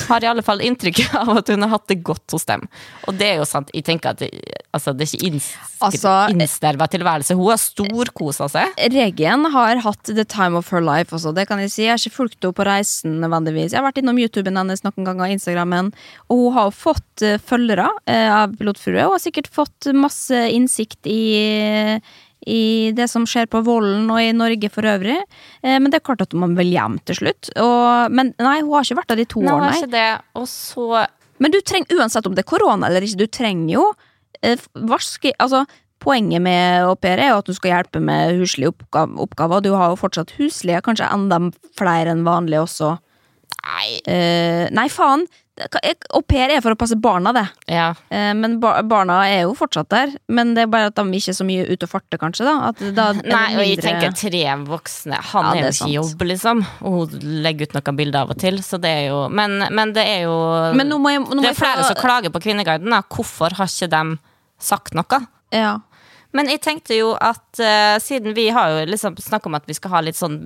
Har 0.09 0.25
i 0.25 0.29
alle 0.31 0.45
fall 0.45 0.63
inntrykk 0.65 1.03
av 1.21 1.35
at 1.37 1.51
hun 1.53 1.65
har 1.65 1.75
hatt 1.75 1.87
det 1.91 1.99
godt 2.05 2.33
hos 2.33 2.47
dem. 2.49 2.65
Og 3.05 3.19
det 3.19 3.33
er 3.33 3.43
jo 3.43 3.47
sant, 3.49 3.69
jeg 3.75 3.85
tenker 3.85 4.15
at 4.15 4.23
det, 4.23 4.31
altså, 4.73 4.95
det 4.97 5.05
er 5.05 5.13
ikke 5.13 5.29
inns 5.29 5.51
Altså, 5.79 6.11
innsnerva 6.33 6.89
tilværelse. 6.91 7.37
Hun 7.39 7.53
har 7.53 7.59
storkosa 7.61 8.49
seg. 8.51 8.73
Regien 8.91 9.45
har 9.53 9.79
hatt 9.85 10.09
the 10.09 10.25
time 10.27 10.59
of 10.59 10.67
her 10.73 10.83
life 10.83 11.15
også, 11.15 11.31
det 11.35 11.45
kan 11.47 11.61
jeg 11.63 11.71
si. 11.71 11.85
Jeg 11.85 11.93
har 11.93 12.01
ikke 12.01 12.17
fulgt 12.17 12.41
henne 12.41 12.57
på 12.57 12.65
reisen 12.67 13.19
nødvendigvis. 13.21 13.71
Jeg 13.71 13.79
har 13.79 13.87
vært 13.87 14.01
innom 14.01 14.19
YouTuben 14.19 14.59
hennes 14.59 14.83
noen 14.83 15.07
ganger, 15.07 15.31
Instagrammen, 15.31 15.93
og 16.27 16.41
hun 16.41 16.57
har 16.57 16.67
jo 16.67 16.75
fått 16.75 17.23
eh, 17.23 17.39
følgere 17.39 17.87
eh, 18.09 18.27
av 18.27 18.57
Pilotfrue, 18.59 19.05
og 19.05 19.15
har 19.15 19.23
sikkert 19.23 19.47
fått 19.55 19.87
masse 19.95 20.43
innsikt 20.51 21.07
i 21.07 21.18
i 22.49 22.91
det 22.95 23.07
som 23.11 23.25
skjer 23.27 23.49
på 23.51 23.61
Vollen 23.65 24.07
og 24.11 24.21
i 24.23 24.31
Norge 24.35 24.69
for 24.71 24.87
øvrig. 24.87 25.17
Eh, 25.61 25.77
men 25.77 25.89
det 25.91 25.99
er 25.99 26.07
klart 26.07 26.23
at 26.23 26.35
man 26.37 26.55
vil 26.57 26.71
hjem 26.73 26.97
til 27.09 27.19
slutt. 27.21 27.51
Og, 27.59 28.13
men 28.15 28.33
nei, 28.39 28.59
hun 28.63 28.73
har 28.77 28.87
ikke 28.87 29.01
vært 29.01 29.11
der 29.13 29.21
de 29.21 29.27
to 29.33 29.43
nei, 29.43 29.53
år, 29.53 29.65
har 29.65 29.75
nei. 29.75 29.81
ikke 29.83 29.95
det, 29.97 30.09
og 30.39 30.47
så 30.51 31.05
Men 31.39 31.53
du 31.55 31.61
trenger, 31.63 31.99
uansett 31.99 32.25
om 32.27 32.33
det 32.35 32.43
er 32.43 32.51
korona 32.51 32.89
eller 32.89 33.05
ikke, 33.05 33.21
du 33.21 33.29
trenger 33.31 33.73
jo 33.77 33.83
eh, 34.43 34.59
vaske 34.89 35.31
Altså, 35.39 35.63
poenget 36.03 36.43
med 36.43 36.87
au 36.87 36.95
pair 36.99 37.19
er 37.19 37.33
jo 37.33 37.41
at 37.41 37.47
du 37.47 37.55
skal 37.55 37.73
hjelpe 37.73 38.01
med 38.03 38.39
huslige 38.39 38.71
oppgaver. 38.95 39.63
Du 39.63 39.73
har 39.75 39.91
jo 39.91 39.99
fortsatt 39.99 40.33
huslige, 40.37 40.81
kanskje 40.83 41.07
enda 41.11 41.41
flere 41.79 42.15
enn 42.15 42.25
vanlig 42.27 42.61
også. 42.61 42.95
Nei. 43.59 43.99
Eh, 44.07 44.65
nei, 44.75 44.87
faen! 44.91 45.27
Au 46.15 46.21
pair 46.23 46.53
er 46.55 46.61
for 46.63 46.73
å 46.73 46.77
passe 46.79 46.95
barna, 46.99 47.33
det. 47.35 47.43
Ja. 47.71 47.89
Eh, 48.09 48.31
men 48.37 48.57
ba 48.63 48.77
barna 48.87 49.19
er 49.27 49.43
jo 49.43 49.55
fortsatt 49.57 49.89
der. 49.91 50.13
Men 50.31 50.53
det 50.55 50.63
er 50.65 50.71
bare 50.71 50.89
at 50.91 50.95
de 50.97 51.03
ikke 51.19 51.33
er 51.33 51.37
så 51.37 51.47
mye 51.47 51.65
ute 51.67 51.87
og 51.87 51.91
farter, 51.91 52.21
kanskje. 52.21 52.47
da, 52.47 52.71
da 52.95 53.07
Nei, 53.19 53.43
og 53.57 53.63
jeg 53.65 53.81
tenker 53.83 54.15
tre 54.15 54.43
voksne. 54.69 55.19
Han 55.33 55.49
Ja, 55.49 55.51
er 55.55 55.67
jo 55.67 55.73
ikke 55.75 55.89
i 55.89 55.97
jobb, 55.97 56.25
liksom. 56.31 56.63
Og 56.87 56.97
hun 56.99 57.27
legger 57.43 57.69
ut 57.69 57.77
noen 57.77 57.99
bilder 57.99 58.21
av 58.23 58.33
og 58.35 58.39
til, 58.41 58.61
så 58.65 58.79
det 58.81 58.93
er 59.01 59.05
jo 59.09 59.19
Men, 59.29 59.59
men 59.75 59.93
det 59.93 60.05
er 60.07 60.23
jo 60.27 60.37
jeg, 60.71 61.27
Det 61.43 61.51
er 61.51 61.59
flere 61.59 61.83
som 61.87 61.99
klager 61.99 62.33
på 62.33 62.41
Kvinneguiden. 62.47 62.89
Da. 62.89 63.03
Hvorfor 63.09 63.55
har 63.59 63.69
ikke 63.69 63.91
de 63.91 64.17
sagt 64.59 64.95
noe? 64.97 65.23
Ja. 65.55 65.77
Men 66.35 66.49
jeg 66.51 66.61
tenkte 66.61 66.93
jo 66.93 67.15
at 67.17 67.57
uh, 67.57 67.97
siden 68.03 68.35
vi 68.37 68.49
har 68.53 68.69
jo 68.69 68.85
liksom 68.91 69.15
snakket 69.17 69.49
om 69.49 69.55
at 69.57 69.65
vi 69.65 69.73
skal 69.73 69.95
ha 69.95 70.01
litt 70.05 70.17
sånn 70.19 70.43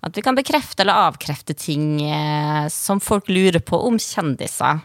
At 0.00 0.16
vi 0.16 0.22
kan 0.24 0.36
bekrefte 0.38 0.82
eller 0.84 1.08
avkrefte 1.08 1.54
ting 1.54 2.00
eh, 2.02 2.68
som 2.72 3.02
folk 3.04 3.28
lurer 3.28 3.60
på 3.60 3.76
om 3.84 3.98
kjendiser. 4.00 4.80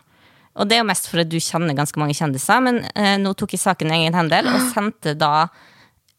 Og 0.55 0.68
det 0.68 0.78
er 0.78 0.84
jo 0.84 0.89
mest 0.89 1.07
fordi 1.11 1.26
du 1.36 1.43
kjenner 1.43 1.76
ganske 1.76 1.99
mange 1.99 2.16
kjendiser, 2.16 2.63
men 2.63 2.82
eh, 2.95 3.16
nå 3.20 3.34
tok 3.36 3.55
jeg 3.55 3.63
saken 3.63 3.91
i 3.91 4.01
egen 4.01 4.16
hendel 4.16 4.47
og 4.51 4.70
sendte 4.74 5.16
da 5.20 5.47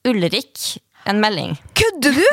Ulrik 0.07 0.79
en 1.09 1.21
melding. 1.23 1.57
Kødder 1.77 2.17
du?! 2.21 2.27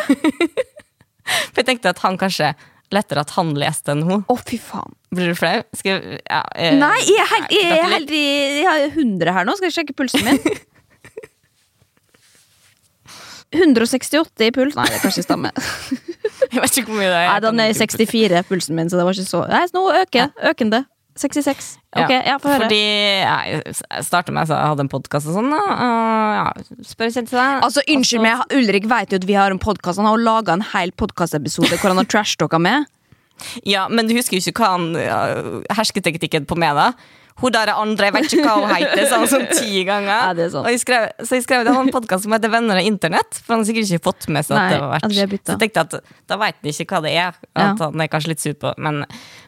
For 1.53 1.61
jeg 1.61 1.67
tenkte 1.69 1.93
at 1.93 2.01
han 2.03 2.17
kanskje 2.19 2.51
lettere 2.93 3.23
at 3.23 3.31
han 3.37 3.53
leste 3.57 3.93
enn 3.93 4.03
hun. 4.05 4.25
Å, 4.29 4.35
fy 4.43 4.59
faen. 4.61 4.93
Blir 5.13 5.31
du 5.31 5.37
flau? 5.39 5.63
Skal 5.77 5.95
jeg 5.95 6.19
ja, 6.19 6.41
eh, 6.55 6.75
Nei, 6.79 6.99
jeg 7.07 7.27
jeg, 7.31 7.63
jeg 7.63 7.89
helt 7.93 8.11
Jeg 8.13 8.67
har 8.67 8.85
100 8.91 9.35
her 9.37 9.47
nå. 9.47 9.55
Skal 9.57 9.69
jeg 9.69 9.77
sjekke 9.79 9.95
pulsen 9.97 10.27
min? 10.27 10.39
168 13.53 14.47
i 14.47 14.51
puls. 14.53 14.75
Nei, 14.77 14.87
det 14.89 14.97
er 14.97 15.03
kanskje 15.05 15.25
stemme. 15.25 15.53
Jeg 16.53 16.61
vet 16.63 16.79
ikke 16.81 16.91
hvor 16.91 16.99
mye 17.01 17.11
det 17.11 17.19
er. 17.19 17.29
Nei, 17.29 17.43
Den 17.43 17.61
er 17.63 17.71
i 17.71 17.77
64, 17.77 18.43
pulsen 18.49 18.77
min, 18.77 18.89
så 18.91 18.99
det 18.99 19.05
var 19.07 19.17
ikke 19.17 19.29
så 19.29 19.45
Nei, 19.49 19.63
nå 19.73 19.85
øker 20.03 20.33
Økende. 20.51 20.83
66. 21.13 21.65
Ok, 21.93 22.09
ja, 22.09 22.39
få 22.41 22.49
høre. 22.49 22.65
Fordi 22.65 22.79
jeg 22.79 23.75
startet 24.01 24.33
med 24.33 24.47
at 24.47 24.49
jeg 24.49 24.69
hadde 24.71 24.81
en 24.87 24.89
podkast 24.89 25.29
og 25.29 25.35
sånn. 25.37 25.51
da, 25.53 25.59
Uh, 25.61 26.31
ja, 26.33 26.79
spør 26.89 27.11
til 27.13 27.27
deg. 27.29 27.59
Altså, 27.61 27.83
Unnskyld 27.93 28.23
meg, 28.25 28.41
Ulrik 28.57 28.87
vet 28.89 29.13
jo 29.13 29.19
at 29.21 29.27
vi 29.29 29.37
har 29.37 29.53
en 29.53 29.61
podkast. 29.61 30.01
Han 30.01 30.09
har 30.09 30.17
jo 30.17 30.25
laga 30.25 30.55
en 30.57 30.65
hel 30.73 30.93
podkastepisode 30.97 31.77
hvor 31.77 31.93
han 31.93 32.01
har 32.01 32.09
trashtalka 32.09 32.57
med. 32.61 32.89
Ja, 33.67 33.85
men 33.89 34.09
du 34.09 34.15
husker 34.17 34.37
jo 34.37 34.41
ikke 34.41 34.63
hva 34.63 34.71
han 34.73 34.89
ja, 34.97 35.19
hersketeknikken 35.77 36.47
på 36.49 36.57
meg, 36.57 36.73
da? 36.77 36.91
Hun 37.41 37.51
der 37.51 37.71
andre, 37.73 38.05
jeg 38.09 38.13
vet 38.13 38.27
ikke 38.35 38.43
hva 38.45 38.55
hun 38.61 38.69
heter, 38.75 39.01
sa 39.09 39.17
han 39.17 39.29
sånn 39.31 39.47
ti 39.49 39.81
ganger. 39.87 40.37
Ja. 40.37 40.47
Og 40.61 40.67
jeg 40.69 40.81
skrev, 40.83 41.07
så 41.25 41.37
jeg 41.39 41.43
skrev 41.47 41.63
det 41.65 41.73
var 41.73 41.81
en 41.81 41.89
podkast 41.95 42.27
som 42.27 42.35
heter 42.35 42.51
Venner 42.53 42.77
av 42.79 42.85
internett, 42.85 43.39
for 43.41 43.55
han 43.55 43.63
har 43.63 43.69
sikkert 43.71 43.89
ikke 43.89 44.03
fått 44.05 44.27
med 44.29 44.45
seg 44.45 44.55
Nei, 44.59 44.65
at 44.67 44.73
det 44.75 44.81
var 44.83 44.91
vært. 44.93 45.31
byttet. 45.31 45.47
Så 45.49 45.55
jeg 45.55 45.61
tenkte 45.63 45.83
at 45.87 46.11
da 46.29 46.37
veit 46.43 46.59
han 46.61 46.69
ikke 46.75 46.87
hva 46.93 47.01
det 47.07 47.13
er, 47.17 47.39
at 47.41 47.63
Ja. 47.63 47.71
han 47.87 48.05
er 48.05 48.11
kanskje 48.13 48.33
litt 48.35 48.43
sur 48.45 48.53
på. 48.61 48.73
Men, 48.77 49.01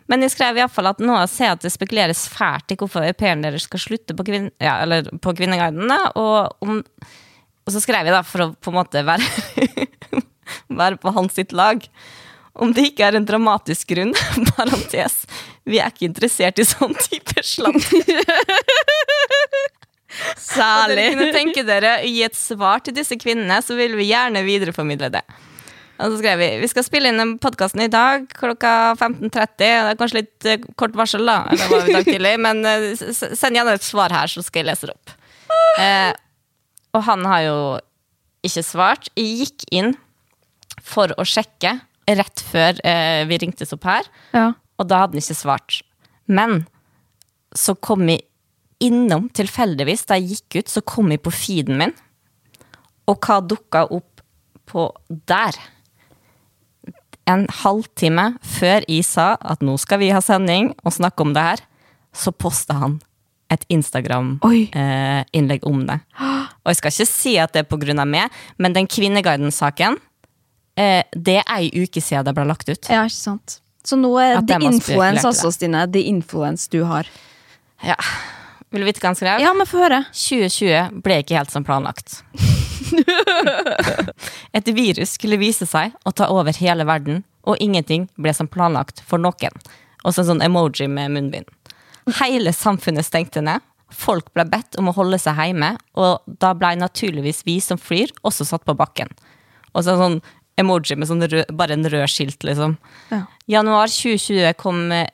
men 0.10 0.26
jeg 0.26 0.34
skrev 0.34 0.58
iallfall 0.58 0.90
at 0.96 1.04
nå 1.06 1.20
ser 1.30 1.52
jeg 1.52 1.60
at 1.60 1.68
det 1.68 1.74
spekuleres 1.76 2.26
fælt 2.34 2.74
i 2.74 2.80
hvorfor 2.82 3.06
au 3.06 3.14
pairen 3.14 3.46
deres 3.46 3.68
skal 3.70 3.80
slutte 3.86 4.18
på, 4.18 4.26
kvin 4.28 4.50
ja, 4.60 4.80
eller 4.82 5.12
på 5.22 5.36
Kvinneguiden, 5.38 5.94
og 6.16 6.56
om 6.66 6.82
og 7.66 7.74
så 7.74 7.80
skrev 7.82 8.06
jeg 8.06 8.14
da, 8.14 8.20
for 8.22 8.44
å 8.44 8.52
på 8.62 8.70
en 8.70 8.76
måte 8.78 9.02
være, 9.02 9.26
være 10.70 11.00
på 11.02 11.14
hans 11.16 11.34
sitt 11.34 11.54
lag 11.56 11.82
Om 12.56 12.72
det 12.78 12.92
ikke 12.92 13.08
er 13.10 13.18
en 13.18 13.26
dramatisk 13.28 13.90
grunn, 13.92 14.14
parentes, 14.56 15.26
vi 15.66 15.80
er 15.82 15.90
ikke 15.92 16.08
interessert 16.10 16.60
i 16.62 16.66
sånn 16.68 16.94
type 17.08 17.42
slant. 17.46 17.86
Og 20.56 20.92
dere 20.94 21.10
kunne 21.12 21.32
tenke 21.36 21.64
dere 21.68 21.98
å 22.00 22.08
gi 22.08 22.22
et 22.24 22.38
svar 22.38 22.84
til 22.86 22.96
disse 22.96 23.18
kvinnene, 23.20 23.58
så 23.66 23.76
vil 23.78 23.98
vi 24.00 24.08
gjerne 24.12 24.46
videreformidle 24.46 25.10
det. 25.18 25.24
Og 25.96 26.12
så 26.12 26.20
skrev 26.20 26.40
vi 26.42 26.48
vi 26.60 26.68
skal 26.68 26.84
spille 26.84 27.12
inn 27.12 27.36
podkasten 27.44 27.86
i 27.86 27.92
dag 27.92 28.26
klokka 28.36 28.72
15.30. 29.00 29.56
Det 29.62 29.70
er 29.72 30.00
kanskje 30.00 30.20
litt 30.22 30.48
eh, 30.52 30.66
kort 30.80 30.96
varsel, 31.00 31.24
da, 31.28 31.38
eller 31.52 31.72
var 31.72 31.86
vi 31.86 31.94
i 31.94 31.96
dag 31.96 32.10
tidlig, 32.10 32.34
men 32.44 32.62
eh, 32.68 32.88
send 33.00 33.56
gjerne 33.60 33.76
et 33.78 33.86
svar 33.88 34.16
her, 34.16 34.32
så 34.32 34.44
skal 34.44 34.64
jeg 34.64 34.70
lese 34.72 34.90
det 34.90 34.96
opp. 34.96 35.16
Eh, 35.80 36.12
og 36.96 37.04
han 37.08 37.24
har 37.28 37.46
jo 37.48 37.58
ikke 38.46 38.64
svart. 38.64 39.08
Jeg 39.16 39.40
gikk 39.46 39.68
inn 39.76 39.94
for 40.84 41.12
å 41.20 41.26
sjekke 41.28 41.78
rett 42.20 42.44
før 42.52 42.78
eh, 42.86 43.24
vi 43.32 43.40
ringtes 43.42 43.74
opp 43.76 43.88
her, 43.90 44.12
Ja. 44.36 44.52
Og 44.80 44.90
da 44.90 45.04
hadde 45.04 45.18
han 45.18 45.24
ikke 45.24 45.38
svart. 45.38 45.82
Men 46.26 46.64
så 47.56 47.76
kom 47.76 48.08
jeg 48.10 48.26
innom 48.84 49.30
tilfeldigvis, 49.36 50.06
da 50.10 50.18
jeg 50.20 50.36
gikk 50.36 50.60
ut, 50.60 50.74
så 50.74 50.84
kom 50.84 51.14
jeg 51.14 51.24
på 51.24 51.34
feeden 51.34 51.80
min, 51.80 51.96
og 53.10 53.22
hva 53.22 53.40
dukka 53.46 53.86
opp 53.94 54.22
på 54.66 54.90
der? 55.30 55.58
En 57.30 57.46
halvtime 57.64 58.36
før 58.46 58.86
jeg 58.90 59.06
sa 59.08 59.34
at 59.42 59.64
nå 59.66 59.78
skal 59.82 60.02
vi 60.02 60.12
ha 60.14 60.22
sending 60.22 60.74
og 60.84 60.94
snakke 60.98 61.26
om 61.26 61.34
det 61.38 61.46
her, 61.46 61.64
så 62.16 62.34
posta 62.34 62.78
han 62.82 63.00
et 63.54 63.66
Instagram-innlegg 63.70 65.66
om 65.70 65.84
det. 65.90 66.00
Og 66.66 66.72
jeg 66.72 66.80
skal 66.80 66.94
ikke 66.94 67.10
si 67.10 67.36
at 67.42 67.54
det 67.54 67.66
er 67.66 68.00
av 68.02 68.10
meg, 68.10 68.34
men 68.58 68.74
den 68.74 68.90
Kvinneguiden-saken, 68.90 70.00
eh, 70.78 71.04
det 71.14 71.38
er 71.44 71.52
ei 71.54 71.70
uke 71.70 72.02
siden 72.02 72.26
det 72.26 72.34
ble 72.34 72.46
lagt 72.50 72.70
ut. 72.70 72.90
ja, 72.90 73.06
ikke 73.06 73.22
sant. 73.22 73.60
Så 73.86 73.98
nå 74.00 74.12
er 74.22 74.40
At 74.40 74.56
influens 74.58 75.26
altså, 75.26 75.52
Stine. 75.54 75.86
The 75.92 76.06
influence 76.10 76.70
du 76.72 76.82
har. 76.90 77.10
Ja. 77.86 77.98
Vil 78.74 78.82
du 78.82 78.90
vite 78.90 79.04
hva 79.04 79.12
han 79.12 79.18
skrev? 79.18 79.44
Ja, 79.44 79.54
men 79.56 79.70
få 79.70 79.84
høre. 79.84 80.02
2020 80.10 81.02
ble 81.06 81.20
ikke 81.22 81.38
helt 81.38 81.54
som 81.54 81.66
planlagt. 81.68 82.24
Et 84.58 84.74
virus 84.74 85.16
skulle 85.16 85.40
vise 85.42 85.68
seg 85.70 85.94
å 86.06 86.14
ta 86.16 86.28
over 86.34 86.56
hele 86.58 86.86
verden, 86.88 87.24
og 87.46 87.62
ingenting 87.62 88.08
ble 88.18 88.34
som 88.34 88.50
planlagt 88.50 89.04
for 89.06 89.22
noen. 89.22 89.54
Og 90.04 90.14
så 90.14 90.24
en 90.24 90.34
sånn 90.34 90.44
emoji 90.46 90.90
med 90.90 91.14
munnbind. 91.14 91.50
Hele 92.20 92.54
samfunnet 92.54 93.08
stengte 93.08 93.42
ned. 93.46 93.64
Folk 93.94 94.32
ble 94.34 94.48
bedt 94.50 94.78
om 94.82 94.90
å 94.90 94.96
holde 94.98 95.20
seg 95.22 95.38
hjemme, 95.40 95.76
og 95.98 96.26
da 96.42 96.52
ble 96.58 96.74
naturligvis 96.82 97.44
vi 97.46 97.60
som 97.62 97.80
flyr, 97.80 98.12
også 98.26 98.48
satt 98.50 98.66
på 98.66 98.76
bakken. 98.78 99.14
Og 99.76 99.86
så 99.86 99.96
sånn 100.00 100.20
emoji 100.60 100.98
med 100.98 101.10
sånn 101.10 101.26
rød, 101.26 101.52
bare 101.58 101.76
en 101.76 101.90
rød 101.92 102.08
skilt, 102.12 102.44
liksom. 102.48 102.78
Ja. 103.12 103.24
Januar 103.58 103.92
2020 103.92 104.56
kom 104.60 104.88
eh, 104.96 105.08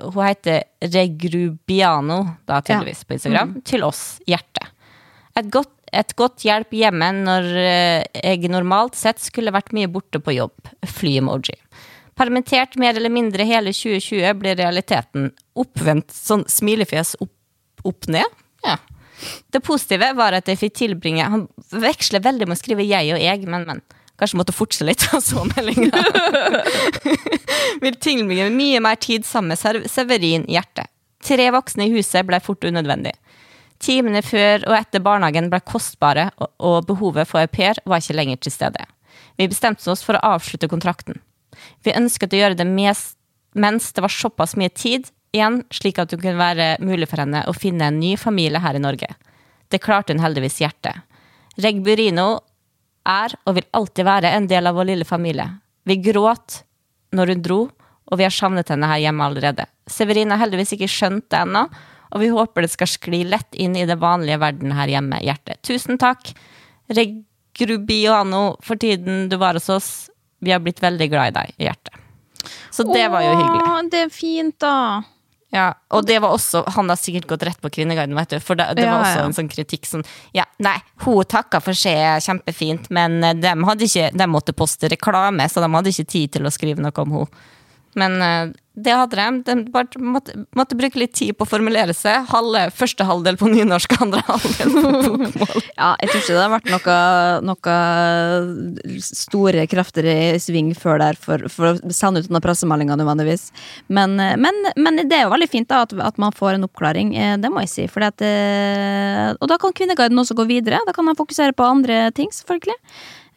Hun 0.00 0.24
heter 0.24 0.64
Regrubiano, 0.80 2.22
da 2.48 2.62
tydeligvis, 2.64 3.04
på 3.04 3.18
Instagram, 3.18 3.58
til 3.68 3.84
oss, 3.84 4.20
Hjerte. 4.28 4.70
Et 5.36 5.50
godt, 5.52 5.72
et 5.92 6.14
godt 6.16 6.44
hjelp 6.46 6.72
hjemme 6.74 7.10
når 7.20 7.48
eh, 7.60 8.04
jeg 8.16 8.50
normalt 8.50 8.96
sett 8.98 9.20
skulle 9.22 9.52
vært 9.54 9.74
mye 9.76 9.90
borte 9.92 10.22
på 10.24 10.34
jobb. 10.38 10.72
Fly-emoji. 10.98 11.58
Permittert 12.20 12.76
mer 12.80 12.96
eller 12.96 13.12
mindre 13.12 13.46
hele 13.48 13.72
2020 13.76 14.40
ble 14.40 14.56
realiteten 14.58 15.30
oppvendt 15.56 16.12
sånn 16.12 16.42
smilefjes 16.50 17.14
opp, 17.20 17.32
opp 17.86 18.08
ned. 18.12 18.40
Ja. 18.64 18.76
Det 19.52 19.62
positive 19.64 20.10
var 20.16 20.36
at 20.36 20.48
jeg 20.48 20.56
fikk 20.56 20.78
tilbringe 20.78 21.26
Han 21.28 21.42
veksler 21.76 22.22
veldig 22.24 22.46
med 22.48 22.56
å 22.56 22.60
skrive 22.60 22.86
jeg 22.88 23.12
og 23.12 23.20
jeg, 23.20 23.44
men, 23.48 23.66
men. 23.68 23.82
Kanskje 24.20 24.36
måtte 24.36 24.54
fortsette 24.54 24.88
litt, 24.88 25.06
og 25.16 25.22
så 25.30 25.44
meldinga. 25.54 26.04
Vil 27.84 27.96
tilbringe 27.96 28.50
mye 28.54 28.82
mer 28.84 29.00
tid 29.00 29.26
sammen 29.28 29.54
med 29.54 29.88
Severin 29.90 30.46
Hjerte. 30.50 30.86
Tre 31.24 31.50
voksne 31.52 31.86
i 31.86 31.92
huset 31.94 32.26
ble 32.28 32.40
fort 32.44 32.64
unødvendig. 32.64 33.14
Timene 33.80 34.20
før 34.24 34.66
og 34.68 34.76
etter 34.76 35.00
barnehagen 35.04 35.48
ble 35.52 35.60
kostbare, 35.64 36.28
og, 36.40 36.52
og 36.60 36.88
behovet 36.88 37.28
for 37.28 37.40
au 37.40 37.48
pair 37.48 37.80
var 37.88 38.02
ikke 38.02 38.16
lenger 38.16 38.40
til 38.44 38.52
stede. 38.52 38.84
Vi 39.40 39.48
bestemte 39.48 39.88
oss 39.92 40.04
for 40.04 40.18
å 40.18 40.34
avslutte 40.34 40.68
kontrakten. 40.68 41.16
Vi 41.84 41.96
ønsket 41.96 42.36
å 42.36 42.42
gjøre 42.42 42.58
det 42.60 42.68
mest, 42.68 43.16
mens 43.56 43.88
det 43.96 44.04
var 44.04 44.12
såpass 44.12 44.52
mye 44.60 44.72
tid 44.72 45.08
igjen, 45.32 45.62
slik 45.72 45.98
at 46.00 46.12
det 46.12 46.20
kunne 46.20 46.40
være 46.40 46.74
mulig 46.84 47.08
for 47.08 47.22
henne 47.22 47.42
å 47.48 47.56
finne 47.56 47.88
en 47.88 48.00
ny 48.00 48.14
familie 48.20 48.60
her 48.60 48.76
i 48.76 48.82
Norge. 48.82 49.08
Det 49.70 49.80
klarte 49.82 50.12
hun 50.12 50.22
heldigvis 50.22 50.60
hjertet. 50.60 51.06
Reg 51.60 51.80
Burino 51.84 52.40
er 53.08 53.34
og 53.44 53.56
vil 53.56 53.68
alltid 53.76 54.06
være 54.06 54.32
en 54.36 54.48
del 54.50 54.68
av 54.68 54.76
vår 54.78 54.90
lille 54.92 55.06
familie. 55.08 55.46
Vi 55.88 55.96
gråt 56.04 56.62
når 57.16 57.34
hun 57.34 57.44
dro, 57.44 57.60
og 58.10 58.18
vi 58.18 58.26
har 58.26 58.34
savnet 58.34 58.70
henne 58.70 58.88
her 58.90 59.00
hjemme 59.04 59.26
allerede. 59.26 59.66
Severin 59.90 60.32
har 60.34 60.42
heldigvis 60.42 60.74
ikke 60.76 60.90
skjønt 60.90 61.28
det 61.30 61.40
ennå, 61.44 61.64
og 62.10 62.22
vi 62.22 62.30
håper 62.32 62.66
det 62.66 62.72
skal 62.72 62.90
skli 62.90 63.22
lett 63.28 63.54
inn 63.54 63.76
i 63.78 63.86
det 63.86 63.98
vanlige 64.02 64.40
verden 64.42 64.74
her 64.74 64.90
hjemme, 64.90 65.20
Hjerte. 65.22 65.56
Tusen 65.66 65.98
takk, 66.00 66.32
Regrubiano, 66.90 68.56
for 68.66 68.80
tiden 68.80 69.28
du 69.30 69.38
var 69.38 69.58
hos 69.58 69.70
oss. 69.70 69.90
Vi 70.42 70.50
har 70.50 70.62
blitt 70.64 70.82
veldig 70.82 71.10
glad 71.12 71.30
i 71.30 71.36
deg, 71.38 71.54
Hjerte. 71.68 71.94
Så 72.74 72.86
det 72.88 73.06
var 73.12 73.22
jo 73.22 73.32
hyggelig. 73.36 73.62
Å, 73.68 73.80
det 73.92 74.04
er 74.06 74.12
fint, 74.14 74.56
da. 74.62 74.74
Ja, 75.50 75.72
og 75.90 76.06
det 76.06 76.20
var 76.22 76.30
også, 76.30 76.62
Han 76.76 76.88
har 76.92 76.98
sikkert 77.00 77.26
gått 77.26 77.42
rett 77.42 77.60
på 77.60 77.70
Kvinneguiden, 77.74 78.14
vet 78.14 78.36
du. 78.36 78.38
For 78.38 78.54
det, 78.54 78.68
det 78.78 78.84
Ja, 78.86 78.92
var 78.94 79.06
også 79.06 79.18
ja. 79.18 79.24
en 79.26 79.34
sånn 79.34 79.48
kritikk 79.50 79.88
sånn 79.88 80.04
Ja, 80.36 80.44
nei, 80.62 80.76
hun 81.04 81.24
takka 81.26 81.58
for 81.64 81.74
seg 81.74 82.22
kjempefint, 82.22 82.90
men 82.94 83.18
eh, 83.24 83.34
de, 83.34 83.54
ikke, 83.86 84.10
de 84.14 84.28
måtte 84.30 84.54
poste 84.54 84.90
reklame, 84.92 85.48
så 85.50 85.64
de 85.64 85.72
hadde 85.74 85.90
ikke 85.90 86.06
tid 86.12 86.36
til 86.36 86.46
å 86.46 86.54
skrive 86.54 86.82
noe 86.82 86.94
om 87.02 87.16
henne. 87.18 87.48
Men 87.98 88.22
eh, 88.22 88.52
det 88.80 88.92
hadde 88.94 89.16
de. 89.18 89.42
De 89.44 89.72
bare 89.72 90.00
måtte, 90.00 90.34
måtte 90.56 90.76
bruke 90.78 91.00
litt 91.00 91.12
tid 91.18 91.34
på 91.36 91.44
å 91.44 91.50
formulere 91.50 91.94
seg. 91.96 92.28
Halve, 92.30 92.62
første 92.74 93.04
halvdel 93.04 93.36
på 93.40 93.50
nynorsk, 93.50 93.96
andre 94.04 94.22
halvdel 94.28 94.70
på 94.76 94.92
bokmål. 95.24 95.66
Ja, 95.74 95.90
jeg 96.00 96.12
tror 96.12 96.20
ikke 96.22 96.36
det 96.36 96.44
har 96.44 96.52
vært 96.54 96.70
noe, 96.70 96.96
noe 97.50 99.02
store 99.04 99.66
krefter 99.70 100.06
i 100.06 100.18
sving 100.42 100.72
før 100.78 101.02
der 101.02 101.18
for, 101.20 101.44
for 101.52 101.72
å 101.72 101.92
sende 101.94 102.22
ut 102.22 102.30
denne 102.30 102.42
pressemeldinga 102.44 102.98
nødvendigvis. 103.00 103.48
Men, 103.92 104.16
men, 104.16 104.64
men 104.78 105.02
det 105.02 105.18
er 105.18 105.26
jo 105.26 105.34
veldig 105.34 105.50
fint 105.50 105.70
da 105.70 105.82
at, 105.84 105.94
at 106.12 106.20
man 106.22 106.34
får 106.36 106.56
en 106.56 106.68
oppklaring, 106.70 107.14
eh, 107.18 107.36
det 107.42 107.52
må 107.52 107.66
jeg 107.66 107.74
si. 107.74 107.88
At, 108.00 108.22
eh, 108.24 109.32
og 109.34 109.50
da 109.50 109.58
kan 109.60 109.74
Kvinneguiden 109.76 110.22
også 110.22 110.38
gå 110.38 110.46
videre. 110.48 110.80
Da 110.86 110.94
kan 110.96 111.10
man 111.10 111.18
fokusere 111.18 111.56
på 111.56 111.66
andre 111.66 112.06
ting, 112.16 112.30
selvfølgelig. 112.32 112.78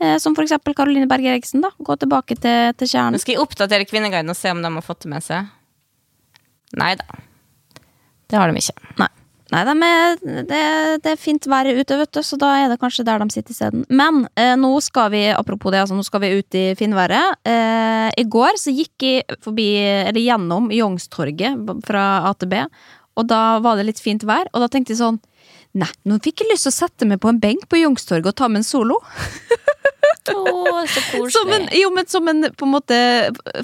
Eh, 0.03 0.17
Som 0.19 0.35
for 0.35 0.43
eksempel 0.43 0.75
Karoline 0.75 1.07
Berg 1.07 1.25
Eriksen. 1.31 1.63
da 1.63 1.71
Gå 1.79 1.95
tilbake 2.01 2.35
til, 2.35 2.73
til 2.75 2.87
Nå 2.89 2.91
kjernen. 2.93 3.21
skal 3.23 3.37
jeg 3.37 3.43
oppdatere 3.45 3.87
Kvinneguiden 3.87 4.29
og 4.33 4.39
se 4.39 4.51
om 4.51 4.61
de 4.63 4.71
har 4.75 4.85
fått 4.85 5.05
det 5.07 5.13
med 5.15 5.23
seg. 5.23 5.47
Nei 6.79 6.93
da. 6.99 7.19
Det 8.27 8.39
har 8.39 8.49
de 8.51 8.57
ikke. 8.59 8.73
Nei. 8.99 9.09
Nei, 9.53 9.59
de 9.67 9.73
er, 9.85 10.15
det, 10.49 10.59
det 11.03 11.11
er 11.11 11.19
fint 11.21 11.45
vær 11.45 11.67
ute, 11.69 11.97
vet 11.99 12.09
du, 12.15 12.21
så 12.25 12.37
da 12.41 12.47
er 12.63 12.71
det 12.71 12.79
kanskje 12.81 13.03
der 13.05 13.21
de 13.21 13.27
sitter 13.29 13.53
isteden. 13.53 13.83
Men 13.93 14.23
eh, 14.39 14.55
nå 14.57 14.71
skal 14.81 15.11
vi, 15.13 15.27
apropos 15.29 15.69
det, 15.69 15.83
altså, 15.83 15.93
nå 15.93 16.01
skal 16.07 16.23
vi 16.23 16.31
ut 16.39 16.57
i 16.57 16.63
finværet. 16.79 17.37
Eh, 17.45 18.07
I 18.17 18.25
går 18.33 18.57
så 18.57 18.73
gikk 18.73 19.05
jeg 19.05 19.37
forbi, 19.45 19.67
eller 20.07 20.17
gjennom 20.23 20.71
Youngstorget 20.73 21.69
fra 21.85 22.07
AtB, 22.31 22.55
og 23.13 23.27
da 23.29 23.43
var 23.61 23.77
det 23.77 23.85
litt 23.91 24.01
fint 24.01 24.25
vær, 24.25 24.49
og 24.55 24.63
da 24.65 24.71
tenkte 24.73 24.95
jeg 24.95 25.03
sånn 25.03 25.21
Nei, 25.73 25.89
nå 26.05 26.19
fikk 26.21 26.43
jeg 26.43 26.51
lyst 26.51 26.67
til 26.67 26.73
å 26.73 26.75
sette 26.75 27.07
meg 27.09 27.21
på 27.21 27.31
en 27.31 27.39
benk 27.41 27.65
på 27.69 27.79
Youngstorget 27.81 28.29
og 28.29 28.37
ta 28.37 28.49
med 28.51 28.61
en 28.61 28.67
solo. 28.67 28.99
oh, 30.31 30.83
så 30.85 31.01
koselig. 31.09 31.31
Som 31.33 31.49
en, 31.55 31.65
jo, 31.73 31.89
men 31.95 32.07
som 32.07 32.29
en 32.29 32.45
på 32.55 32.67
en 32.67 32.71
måte 32.71 32.97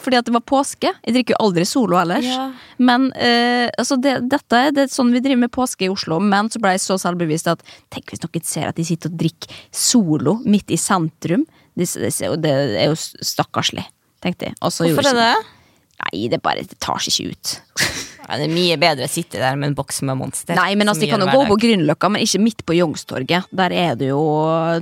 Fordi 0.02 0.18
at 0.20 0.28
det 0.28 0.34
var 0.34 0.44
påske. 0.50 0.92
Jeg 1.06 1.16
drikker 1.16 1.36
jo 1.36 1.44
aldri 1.46 1.68
solo 1.70 2.00
ellers. 2.02 2.26
Ja. 2.26 2.50
Men 2.82 3.12
eh, 3.14 3.70
altså 3.78 4.00
det, 4.02 4.18
dette 4.32 4.64
det 4.76 4.88
er 4.88 4.92
sånn 4.92 5.14
vi 5.14 5.22
driver 5.24 5.44
med 5.46 5.54
påske 5.54 5.86
i 5.86 5.92
Oslo. 5.94 6.20
Men 6.24 6.50
så 6.50 6.62
ble 6.64 6.74
jeg 6.76 6.86
så 6.88 6.98
selvbevisst 7.02 7.52
at 7.54 7.64
tenk 7.94 8.10
hvis 8.10 8.26
noen 8.26 8.48
ser 8.48 8.72
at 8.72 8.80
de 8.80 8.88
sitter 8.90 9.14
og 9.14 9.22
drikker 9.22 9.64
solo 9.70 10.40
midt 10.50 10.74
i 10.74 10.82
sentrum. 10.82 11.46
Det, 11.78 11.88
det, 12.02 12.12
det 12.44 12.52
er 12.58 12.90
jo 12.90 12.98
stakkarslig, 12.98 13.86
tenkte 14.26 14.50
jeg. 14.50 14.58
Hvorfor 14.60 15.14
er 15.14 15.14
det 15.14 15.30
det? 15.30 15.58
Nei, 16.00 16.28
det 16.32 16.42
bare 16.44 16.64
det 16.66 16.80
tar 16.82 17.00
seg 17.04 17.14
ikke 17.14 17.36
ut. 17.36 17.58
Ja, 18.30 18.38
det 18.38 18.46
er 18.46 18.54
mye 18.54 18.76
bedre 18.78 19.08
å 19.08 19.10
sitte 19.10 19.40
der 19.42 19.56
med 19.58 19.72
en 19.72 19.76
boks 19.78 20.04
med 20.06 20.20
Monster. 20.20 20.54
Nei, 20.60 20.76
men 20.78 20.92
altså, 20.92 21.02
De 21.02 21.10
kan 21.10 21.24
jo 21.24 21.32
gå 21.34 21.48
på 21.50 21.58
Grünerløkka, 21.64 22.12
men 22.14 22.22
ikke 22.22 22.42
midt 22.44 22.62
på 22.68 22.76
Youngstorget. 22.78 23.50
Der 23.50 23.74
er 23.74 23.98
det 23.98 24.12
jo 24.12 24.22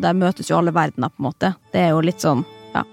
Der 0.04 0.18
møtes 0.18 0.52
jo 0.52 0.58
alle 0.60 0.74
verdener, 0.76 1.14
på 1.14 1.24
en 1.24 1.30
måte. 1.30 1.54
Det 1.72 1.86
er 1.86 1.93
jo 1.95 2.04
litt 2.04 2.24
sånn, 2.24 2.43
ja. 2.76 2.84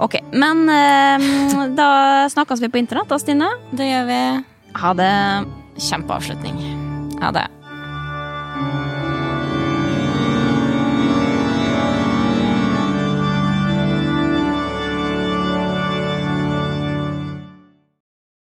Ok, 0.00 0.16
men 0.32 0.64
eh, 0.72 1.28
da 1.76 1.90
snakkes 2.32 2.64
vi 2.64 2.72
på 2.72 2.80
internett 2.80 3.12
da, 3.12 3.20
Stine. 3.20 3.50
Det 3.76 3.86
gjør 3.86 4.08
vi. 4.08 4.22
Ha 4.80 4.94
det. 4.98 5.12
Kjempeavslutning. 5.84 6.58
Ha 7.20 7.30
det. 7.36 7.44